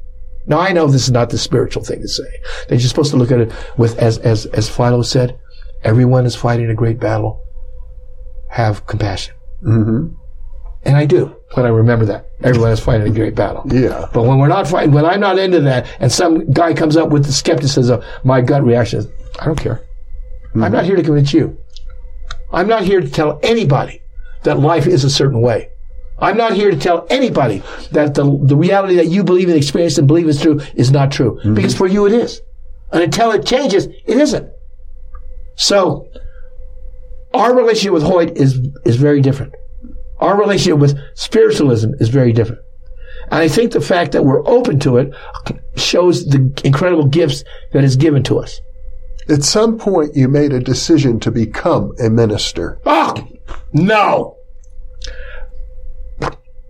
Now 0.46 0.58
I 0.58 0.72
know 0.72 0.86
this 0.86 1.04
is 1.04 1.10
not 1.10 1.30
the 1.30 1.38
spiritual 1.38 1.84
thing 1.84 2.00
to 2.00 2.08
say. 2.08 2.24
That 2.68 2.76
you're 2.76 2.88
supposed 2.88 3.10
to 3.12 3.16
look 3.16 3.30
at 3.30 3.40
it 3.40 3.52
with, 3.76 3.98
as, 3.98 4.18
as, 4.18 4.46
as 4.46 4.68
Philo 4.68 5.02
said, 5.02 5.38
everyone 5.84 6.26
is 6.26 6.34
fighting 6.34 6.70
a 6.70 6.74
great 6.74 6.98
battle. 6.98 7.42
Have 8.50 8.86
compassion. 8.86 9.34
Mm-hmm. 9.62 10.14
And 10.82 10.96
I 10.96 11.04
do 11.04 11.36
when 11.54 11.66
I 11.66 11.68
remember 11.68 12.06
that. 12.06 12.26
Everyone 12.42 12.72
is 12.72 12.80
fighting 12.80 13.06
a 13.06 13.14
great 13.14 13.34
battle. 13.34 13.62
Yeah. 13.66 14.08
But 14.12 14.22
when 14.22 14.38
we're 14.38 14.48
not 14.48 14.66
fighting, 14.66 14.92
when 14.92 15.04
I'm 15.04 15.20
not 15.20 15.38
into 15.38 15.60
that, 15.60 15.86
and 16.00 16.10
some 16.10 16.50
guy 16.52 16.72
comes 16.72 16.96
up 16.96 17.10
with 17.10 17.26
the 17.26 17.32
skepticism, 17.32 18.02
my 18.24 18.40
gut 18.40 18.64
reaction 18.64 19.00
is, 19.00 19.08
I 19.38 19.44
don't 19.44 19.60
care. 19.60 19.84
Mm-hmm. 20.48 20.64
I'm 20.64 20.72
not 20.72 20.84
here 20.84 20.96
to 20.96 21.02
convince 21.02 21.32
you. 21.34 21.58
I'm 22.52 22.66
not 22.66 22.82
here 22.82 23.00
to 23.00 23.08
tell 23.08 23.38
anybody 23.42 24.02
that 24.42 24.58
life 24.58 24.86
is 24.86 25.04
a 25.04 25.10
certain 25.10 25.40
way. 25.42 25.68
I'm 26.20 26.36
not 26.36 26.52
here 26.52 26.70
to 26.70 26.76
tell 26.76 27.06
anybody 27.10 27.62
that 27.92 28.14
the, 28.14 28.24
the 28.42 28.56
reality 28.56 28.96
that 28.96 29.08
you 29.08 29.24
believe 29.24 29.48
in, 29.48 29.56
experience, 29.56 29.98
and 29.98 30.06
believe 30.06 30.28
is 30.28 30.40
true 30.40 30.60
is 30.74 30.90
not 30.90 31.10
true. 31.10 31.38
Mm-hmm. 31.38 31.54
Because 31.54 31.74
for 31.74 31.86
you 31.86 32.06
it 32.06 32.12
is. 32.12 32.42
And 32.92 33.02
until 33.02 33.30
it 33.32 33.46
changes, 33.46 33.86
it 33.86 34.18
isn't. 34.18 34.50
So, 35.56 36.08
our 37.32 37.54
relationship 37.54 37.92
with 37.92 38.02
Hoyt 38.02 38.36
is, 38.36 38.58
is 38.84 38.96
very 38.96 39.20
different. 39.20 39.54
Our 40.18 40.38
relationship 40.38 40.78
with 40.78 40.98
spiritualism 41.14 41.90
is 42.00 42.08
very 42.08 42.32
different. 42.32 42.62
And 43.30 43.40
I 43.40 43.48
think 43.48 43.72
the 43.72 43.80
fact 43.80 44.12
that 44.12 44.24
we're 44.24 44.46
open 44.46 44.80
to 44.80 44.96
it 44.96 45.14
shows 45.76 46.26
the 46.26 46.52
incredible 46.64 47.06
gifts 47.06 47.44
that 47.72 47.84
is 47.84 47.96
given 47.96 48.22
to 48.24 48.38
us. 48.38 48.60
At 49.28 49.44
some 49.44 49.78
point, 49.78 50.16
you 50.16 50.28
made 50.28 50.52
a 50.52 50.60
decision 50.60 51.20
to 51.20 51.30
become 51.30 51.92
a 52.02 52.10
minister. 52.10 52.80
Oh, 52.84 53.14
no. 53.72 54.36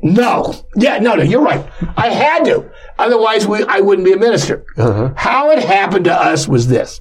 No. 0.02 0.54
Yeah, 0.76 0.98
no, 0.98 1.14
no, 1.14 1.22
you're 1.22 1.42
right. 1.42 1.64
I 1.96 2.08
had 2.08 2.44
to. 2.46 2.70
Otherwise, 2.98 3.46
we, 3.46 3.62
I 3.64 3.80
wouldn't 3.80 4.06
be 4.06 4.12
a 4.12 4.18
minister. 4.18 4.64
Uh-huh. 4.76 5.12
How 5.16 5.50
it 5.50 5.62
happened 5.62 6.06
to 6.06 6.14
us 6.14 6.48
was 6.48 6.68
this. 6.68 7.00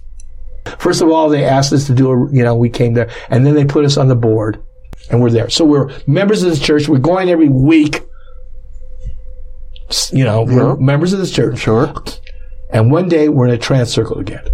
First 0.78 1.02
of 1.02 1.10
all, 1.10 1.30
they 1.30 1.46
asked 1.46 1.72
us 1.74 1.88
to 1.88 1.94
do 1.94 2.12
a, 2.12 2.32
you 2.32 2.44
know, 2.44 2.56
we 2.56 2.70
came 2.70 2.94
there, 2.94 3.10
and 3.30 3.46
then 3.46 3.56
they 3.56 3.66
put 3.66 3.86
us 3.86 3.98
on 3.98 4.08
the 4.08 4.16
board, 4.16 4.62
and 5.10 5.22
we're 5.22 5.32
there. 5.32 5.50
So 5.50 5.66
we're 5.66 5.90
members 6.06 6.44
of 6.44 6.52
the 6.52 6.60
church. 6.60 6.88
We're 6.88 7.00
going 7.00 7.30
every 7.30 7.50
week. 7.50 8.04
You 10.12 10.24
know, 10.24 10.48
yeah. 10.48 10.56
we're 10.56 10.76
members 10.76 11.14
of 11.14 11.20
this 11.20 11.32
church. 11.32 11.60
Sure. 11.60 11.94
And 12.70 12.92
one 12.92 13.10
day 13.10 13.30
we're 13.30 13.48
in 13.48 13.54
a 13.54 13.58
trance 13.58 13.90
circle 13.92 14.20
again. 14.20 14.46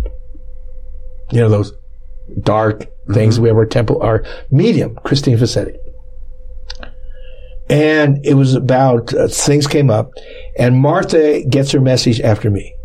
You 1.31 1.41
know, 1.41 1.49
those 1.49 1.73
dark 2.41 2.85
things. 3.11 3.35
Mm-hmm. 3.35 3.43
We 3.43 3.49
have 3.49 3.57
our 3.57 3.65
temple, 3.65 4.01
our 4.01 4.23
medium, 4.51 4.95
Christine 5.03 5.37
Fascetti. 5.37 5.77
And 7.69 8.23
it 8.25 8.35
was 8.35 8.53
about 8.53 9.13
uh, 9.13 9.27
things 9.27 9.65
came 9.65 9.89
up, 9.89 10.11
and 10.57 10.77
Martha 10.77 11.43
gets 11.49 11.71
her 11.71 11.81
message 11.81 12.21
after 12.21 12.51
me. 12.51 12.75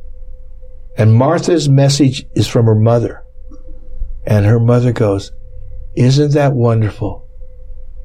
And 0.97 1.14
Martha's 1.14 1.68
message 1.68 2.26
is 2.35 2.47
from 2.49 2.66
her 2.66 2.74
mother. 2.74 3.22
And 4.26 4.47
her 4.47 4.61
mother 4.61 4.93
goes, 4.93 5.33
Isn't 5.97 6.33
that 6.33 6.55
wonderful? 6.55 7.26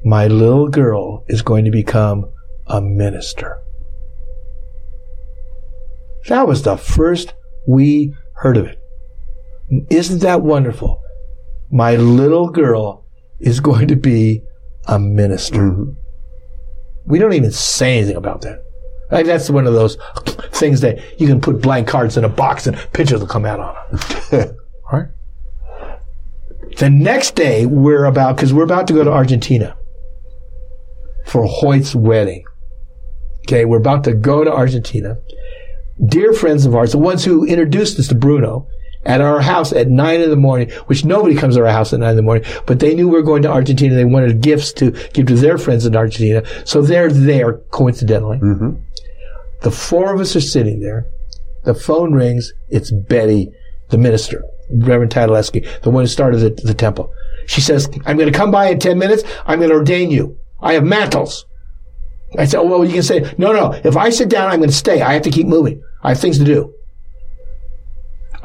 My 0.04 0.26
little 0.26 0.68
girl 0.68 1.24
is 1.28 1.42
going 1.42 1.64
to 1.64 1.70
become 1.70 2.30
a 2.66 2.80
minister. 2.80 3.58
That 6.28 6.46
was 6.46 6.62
the 6.62 6.76
first 6.76 7.34
we 7.66 8.14
heard 8.34 8.56
of 8.56 8.66
it. 8.66 8.78
Isn't 9.90 10.20
that 10.20 10.42
wonderful? 10.42 11.02
My 11.70 11.96
little 11.96 12.50
girl 12.50 13.04
is 13.40 13.60
going 13.60 13.88
to 13.88 13.96
be 13.96 14.42
a 14.86 14.98
minister. 14.98 15.62
Mm-hmm. 15.62 16.05
We 17.06 17.18
don't 17.18 17.32
even 17.32 17.52
say 17.52 17.98
anything 17.98 18.16
about 18.16 18.42
that. 18.42 18.62
Like 19.10 19.26
that's 19.26 19.48
one 19.48 19.66
of 19.66 19.74
those 19.74 19.96
things 20.52 20.80
that 20.80 20.98
you 21.20 21.26
can 21.26 21.40
put 21.40 21.62
blank 21.62 21.88
cards 21.88 22.16
in 22.16 22.24
a 22.24 22.28
box 22.28 22.66
and 22.66 22.76
pictures 22.92 23.20
will 23.20 23.28
come 23.28 23.44
out 23.44 23.60
on 23.60 24.00
them. 24.30 24.56
right? 24.92 25.08
The 26.78 26.90
next 26.90 27.36
day, 27.36 27.64
we're 27.64 28.04
about, 28.04 28.36
because 28.36 28.52
we're 28.52 28.64
about 28.64 28.86
to 28.88 28.92
go 28.92 29.02
to 29.02 29.10
Argentina 29.10 29.76
for 31.24 31.46
Hoyt's 31.46 31.94
wedding. 31.94 32.44
Okay, 33.46 33.64
we're 33.64 33.78
about 33.78 34.04
to 34.04 34.12
go 34.12 34.44
to 34.44 34.52
Argentina. 34.52 35.16
Dear 36.04 36.34
friends 36.34 36.66
of 36.66 36.74
ours, 36.74 36.92
the 36.92 36.98
ones 36.98 37.24
who 37.24 37.46
introduced 37.46 37.98
us 37.98 38.08
to 38.08 38.14
Bruno, 38.14 38.68
at 39.06 39.20
our 39.20 39.40
house 39.40 39.72
at 39.72 39.88
nine 39.88 40.20
in 40.20 40.28
the 40.28 40.36
morning, 40.36 40.68
which 40.86 41.04
nobody 41.04 41.34
comes 41.34 41.54
to 41.54 41.62
our 41.62 41.72
house 41.72 41.92
at 41.92 42.00
nine 42.00 42.10
in 42.10 42.16
the 42.16 42.22
morning, 42.22 42.44
but 42.66 42.80
they 42.80 42.94
knew 42.94 43.08
we 43.08 43.14
were 43.14 43.22
going 43.22 43.42
to 43.42 43.50
Argentina. 43.50 43.94
They 43.94 44.04
wanted 44.04 44.40
gifts 44.42 44.72
to 44.74 44.90
give 45.14 45.26
to 45.26 45.34
their 45.34 45.56
friends 45.56 45.86
in 45.86 45.96
Argentina. 45.96 46.42
So 46.64 46.82
they're 46.82 47.10
there 47.10 47.54
coincidentally. 47.70 48.38
Mm-hmm. 48.38 48.80
The 49.62 49.70
four 49.70 50.12
of 50.12 50.20
us 50.20 50.36
are 50.36 50.40
sitting 50.40 50.80
there. 50.80 51.06
The 51.64 51.74
phone 51.74 52.12
rings. 52.12 52.52
It's 52.68 52.90
Betty, 52.90 53.50
the 53.88 53.98
minister, 53.98 54.42
Reverend 54.70 55.12
Tadaleski, 55.12 55.80
the 55.82 55.90
one 55.90 56.02
who 56.04 56.08
started 56.08 56.38
the, 56.38 56.62
the 56.62 56.74
temple. 56.74 57.12
She 57.46 57.60
says, 57.60 57.88
I'm 58.04 58.16
going 58.16 58.30
to 58.30 58.36
come 58.36 58.50
by 58.50 58.68
in 58.70 58.80
10 58.80 58.98
minutes. 58.98 59.22
I'm 59.46 59.60
going 59.60 59.70
to 59.70 59.76
ordain 59.76 60.10
you. 60.10 60.36
I 60.60 60.74
have 60.74 60.84
mantles. 60.84 61.46
I 62.36 62.44
said, 62.44 62.58
oh, 62.58 62.66
well, 62.66 62.84
you 62.84 62.92
can 62.92 63.02
say, 63.04 63.32
no, 63.38 63.52
no. 63.52 63.72
If 63.84 63.96
I 63.96 64.10
sit 64.10 64.28
down, 64.28 64.50
I'm 64.50 64.58
going 64.58 64.70
to 64.70 64.76
stay. 64.76 65.00
I 65.00 65.12
have 65.12 65.22
to 65.22 65.30
keep 65.30 65.46
moving. 65.46 65.80
I 66.02 66.10
have 66.10 66.20
things 66.20 66.38
to 66.38 66.44
do. 66.44 66.75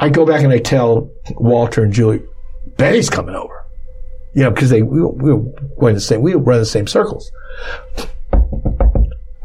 I 0.02 0.10
go 0.10 0.26
back 0.26 0.44
and 0.44 0.52
I 0.52 0.58
tell 0.58 1.12
Walter 1.36 1.84
and 1.84 1.94
Julie, 1.94 2.24
Betty's 2.78 3.10
coming 3.10 3.36
over. 3.36 3.64
You 4.34 4.44
know, 4.44 4.52
because 4.52 4.72
they 4.72 4.82
we, 4.82 5.02
we 5.02 5.34
were 5.34 5.44
going 5.80 5.94
the 5.94 6.02
same 6.02 6.22
we 6.22 6.34
run 6.34 6.60
the 6.60 6.66
same 6.66 6.88
circles. 6.88 7.32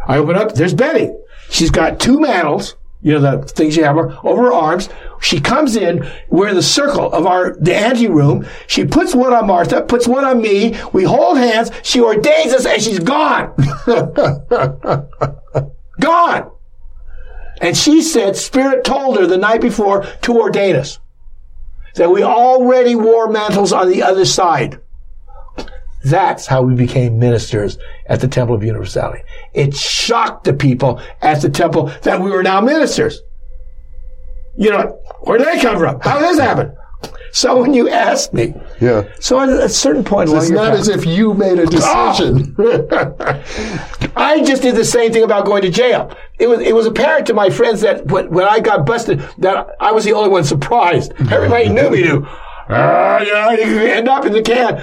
I 0.06 0.16
open 0.16 0.36
up, 0.36 0.54
there's 0.54 0.74
Betty. 0.74 1.10
She's 1.50 1.70
got 1.70 2.00
two 2.00 2.20
mantles, 2.20 2.76
you 3.02 3.12
know, 3.12 3.20
the 3.20 3.46
things 3.46 3.76
you 3.76 3.84
have 3.84 3.98
over 3.98 4.44
her 4.44 4.52
arms. 4.52 4.88
She 5.20 5.40
comes 5.40 5.76
in, 5.76 6.08
we're 6.28 6.48
in 6.48 6.54
the 6.54 6.62
circle 6.62 7.12
of 7.12 7.26
our, 7.26 7.56
the 7.56 7.74
ante 7.74 8.08
room. 8.08 8.46
She 8.66 8.84
puts 8.84 9.14
one 9.14 9.32
on 9.32 9.46
Martha, 9.46 9.82
puts 9.82 10.06
one 10.06 10.24
on 10.24 10.40
me. 10.40 10.78
We 10.92 11.04
hold 11.04 11.38
hands. 11.38 11.70
She 11.82 12.00
ordains 12.00 12.52
us 12.52 12.64
and 12.64 12.80
she's 12.80 13.00
gone. 13.00 13.52
gone. 16.00 16.52
And 17.60 17.76
she 17.76 18.02
said 18.02 18.36
Spirit 18.36 18.84
told 18.84 19.18
her 19.18 19.26
the 19.26 19.36
night 19.36 19.60
before 19.60 20.04
to 20.22 20.38
ordain 20.38 20.76
us. 20.76 20.98
That 21.94 22.10
we 22.10 22.22
already 22.22 22.94
wore 22.94 23.28
mantles 23.28 23.72
on 23.72 23.88
the 23.88 24.02
other 24.02 24.26
side. 24.26 24.80
That's 26.04 26.46
how 26.46 26.62
we 26.62 26.74
became 26.74 27.18
ministers 27.18 27.78
at 28.06 28.20
the 28.20 28.28
Temple 28.28 28.54
of 28.54 28.62
Universality. 28.62 29.22
It 29.54 29.74
shocked 29.74 30.44
the 30.44 30.52
people 30.52 31.00
at 31.20 31.40
the 31.40 31.48
temple 31.48 31.90
that 32.02 32.20
we 32.20 32.30
were 32.30 32.44
now 32.44 32.60
ministers. 32.60 33.22
You 34.56 34.70
know, 34.70 35.00
where 35.22 35.38
did 35.38 35.48
they 35.48 35.60
come 35.60 35.78
from? 35.78 36.00
How 36.00 36.20
did 36.20 36.28
this 36.28 36.38
happen? 36.38 36.76
So 37.32 37.60
when 37.60 37.74
you 37.74 37.88
asked 37.88 38.32
me, 38.32 38.54
Yeah. 38.80 39.04
so 39.20 39.40
at 39.40 39.48
a 39.48 39.68
certain 39.68 40.04
point, 40.04 40.30
It's 40.30 40.50
not 40.50 40.72
as 40.72 40.88
if 40.88 41.04
you 41.04 41.34
made 41.34 41.58
a 41.58 41.66
decision. 41.66 42.54
I 44.16 44.42
just 44.44 44.62
did 44.62 44.74
the 44.76 44.84
same 44.84 45.12
thing 45.12 45.22
about 45.22 45.44
going 45.44 45.62
to 45.62 45.70
jail. 45.70 46.10
It 46.38 46.46
was 46.48 46.60
it 46.60 46.74
was 46.74 46.86
apparent 46.86 47.26
to 47.26 47.34
my 47.34 47.50
friends 47.50 47.80
that 47.82 48.06
when, 48.06 48.30
when 48.30 48.46
I 48.46 48.60
got 48.60 48.86
busted, 48.86 49.20
that 49.38 49.68
I 49.80 49.92
was 49.92 50.04
the 50.04 50.12
only 50.12 50.30
one 50.30 50.44
surprised. 50.44 51.12
Everybody 51.30 51.68
knew 51.68 51.90
me. 51.90 52.02
Knew, 52.02 52.26
ah, 52.26 53.20
yeah, 53.20 53.50
you 53.52 53.78
end 53.86 54.08
up 54.08 54.24
in 54.24 54.32
the 54.32 54.42
can. 54.42 54.82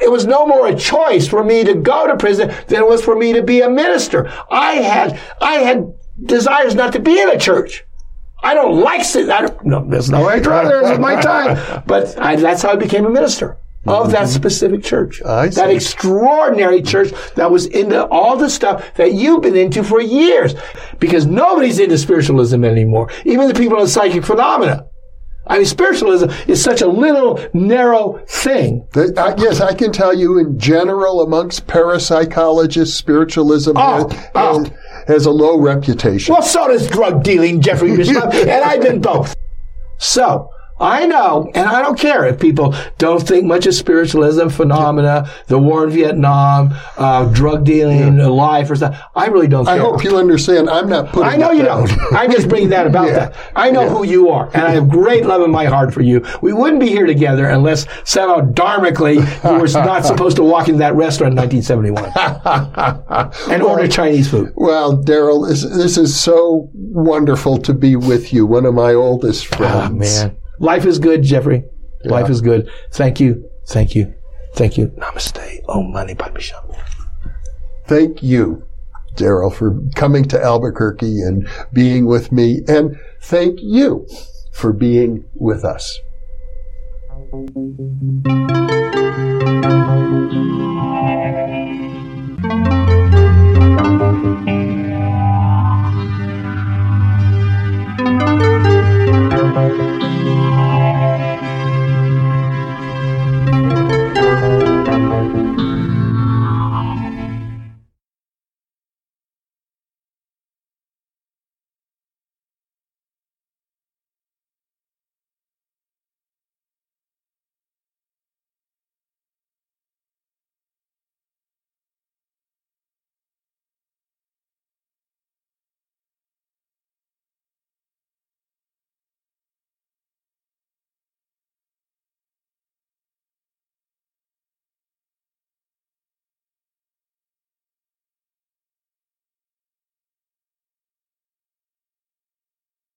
It 0.00 0.10
was 0.10 0.26
no 0.26 0.46
more 0.46 0.66
a 0.68 0.74
choice 0.74 1.28
for 1.28 1.44
me 1.44 1.64
to 1.64 1.74
go 1.74 2.06
to 2.06 2.16
prison 2.16 2.48
than 2.68 2.80
it 2.82 2.88
was 2.88 3.02
for 3.04 3.14
me 3.14 3.32
to 3.34 3.42
be 3.42 3.60
a 3.60 3.68
minister. 3.68 4.32
I 4.50 4.72
had 4.74 5.20
I 5.40 5.54
had 5.54 5.92
desires 6.24 6.74
not 6.74 6.92
to 6.94 7.00
be 7.00 7.20
in 7.20 7.28
a 7.30 7.38
church. 7.38 7.84
I 8.42 8.54
don't 8.54 8.80
like 8.80 9.04
sit. 9.04 9.30
I 9.30 9.42
don't, 9.42 9.64
no, 9.64 9.86
there's 9.88 10.10
no 10.10 10.26
way 10.26 10.40
This 10.40 10.90
is 10.90 10.98
my 10.98 11.20
time. 11.20 11.82
But 11.86 12.18
I, 12.18 12.36
that's 12.36 12.62
how 12.62 12.70
I 12.70 12.76
became 12.76 13.06
a 13.06 13.10
minister 13.10 13.56
of 13.86 14.10
that 14.12 14.28
specific 14.28 14.82
church. 14.82 15.20
Mm-hmm. 15.24 15.54
That 15.54 15.70
extraordinary 15.70 16.82
church 16.82 17.12
that 17.34 17.50
was 17.50 17.66
into 17.66 18.04
all 18.06 18.36
the 18.36 18.48
stuff 18.50 18.94
that 18.94 19.12
you've 19.14 19.42
been 19.42 19.56
into 19.56 19.82
for 19.82 20.00
years. 20.00 20.54
Because 20.98 21.26
nobody's 21.26 21.78
into 21.78 21.98
spiritualism 21.98 22.64
anymore. 22.64 23.10
Even 23.24 23.48
the 23.48 23.54
people 23.54 23.80
in 23.80 23.86
psychic 23.88 24.24
phenomena. 24.24 24.86
I 25.44 25.56
mean, 25.56 25.66
spiritualism 25.66 26.30
is 26.46 26.62
such 26.62 26.82
a 26.82 26.86
little 26.86 27.44
narrow 27.52 28.22
thing. 28.28 28.86
I- 28.94 29.34
yes, 29.36 29.60
I 29.60 29.74
can 29.74 29.90
tell 29.90 30.14
you 30.14 30.38
in 30.38 30.56
general 30.58 31.20
amongst 31.22 31.66
parapsychologists, 31.66 32.92
spiritualism 32.94 33.72
Oh, 33.76 34.08
has, 34.08 34.20
oh. 34.36 34.64
Has- 35.06 35.26
a 35.26 35.30
low 35.30 35.58
reputation. 35.58 36.32
Well, 36.34 36.42
so 36.42 36.68
does 36.68 36.88
drug 36.88 37.22
dealing, 37.22 37.60
Jeffrey 37.60 37.96
Bishop, 37.96 38.24
and 38.34 38.50
I've 38.50 38.82
been 38.82 39.00
both. 39.00 39.34
So, 39.98 40.50
I 40.82 41.06
know, 41.06 41.50
and 41.54 41.66
I 41.68 41.80
don't 41.80 41.98
care 41.98 42.26
if 42.26 42.40
people 42.40 42.74
don't 42.98 43.22
think 43.26 43.44
much 43.44 43.66
of 43.66 43.74
spiritualism, 43.74 44.48
phenomena, 44.48 45.30
the 45.46 45.58
war 45.58 45.84
in 45.84 45.90
Vietnam, 45.90 46.74
uh, 46.96 47.26
drug 47.32 47.64
dealing, 47.64 48.18
life, 48.18 48.68
or 48.70 48.76
stuff. 48.76 49.00
I 49.14 49.26
really 49.26 49.46
don't 49.48 49.64
care. 49.64 49.74
I 49.74 49.78
hope 49.78 50.02
you 50.02 50.16
understand. 50.16 50.68
I'm 50.68 50.88
not 50.88 51.10
putting. 51.12 51.30
I 51.32 51.36
know 51.36 51.52
you 51.52 51.62
down. 51.62 51.86
don't. 51.86 52.12
I'm 52.14 52.30
just 52.32 52.48
bringing 52.48 52.70
that 52.70 52.86
about 52.86 53.06
Yeah. 53.12 53.28
that. 53.30 53.36
I 53.54 53.70
know 53.70 53.88
who 53.88 54.04
you 54.04 54.28
are, 54.30 54.50
and 54.54 54.62
I 54.62 54.70
have 54.72 54.88
great 54.88 55.24
love 55.24 55.42
in 55.42 55.50
my 55.50 55.66
heart 55.66 55.94
for 55.94 56.02
you. 56.02 56.24
We 56.42 56.52
wouldn't 56.52 56.80
be 56.80 56.88
here 56.88 57.06
together 57.06 57.46
unless 57.48 57.86
somehow 58.04 58.40
dharmically 58.52 59.14
you 59.16 59.58
were 59.60 59.68
not 59.68 60.04
supposed 60.12 60.36
to 60.36 60.42
walk 60.42 60.68
in 60.68 60.78
that 60.78 60.94
restaurant 60.94 61.32
in 61.32 61.36
1971 61.38 62.10
and 63.52 63.62
order 63.62 63.86
Chinese 63.88 64.28
food. 64.30 64.52
Well, 64.56 64.96
Darryl, 65.02 65.48
this, 65.48 65.62
this 65.62 65.96
is 65.96 66.18
so 66.18 66.70
wonderful 66.74 67.58
to 67.58 67.72
be 67.74 67.96
with 67.96 68.32
you, 68.32 68.46
one 68.46 68.66
of 68.66 68.74
my 68.74 68.94
oldest 68.94 69.46
friends. 69.46 69.74
Ah, 69.74 69.88
man. 70.28 70.36
Life 70.62 70.86
is 70.86 71.00
good, 71.00 71.24
Jeffrey. 71.24 71.64
Life 72.04 72.30
is 72.30 72.40
good. 72.40 72.70
Thank 72.92 73.18
you. 73.18 73.50
Thank 73.66 73.96
you. 73.96 74.14
Thank 74.54 74.78
you. 74.78 74.86
Namaste. 74.96 75.60
Oh, 75.68 75.80
Om 75.80 75.92
Mani 75.92 76.14
Padme. 76.14 76.38
Thank 77.88 78.22
you, 78.22 78.62
Darryl, 79.16 79.52
for 79.52 79.76
coming 79.96 80.24
to 80.26 80.40
Albuquerque 80.40 81.20
and 81.22 81.48
being 81.72 82.06
with 82.06 82.30
me. 82.30 82.60
And 82.68 82.96
thank 83.22 83.58
you 83.60 84.06
for 84.52 84.72
being 84.72 85.24
with 85.34 85.64
us. 85.64 85.98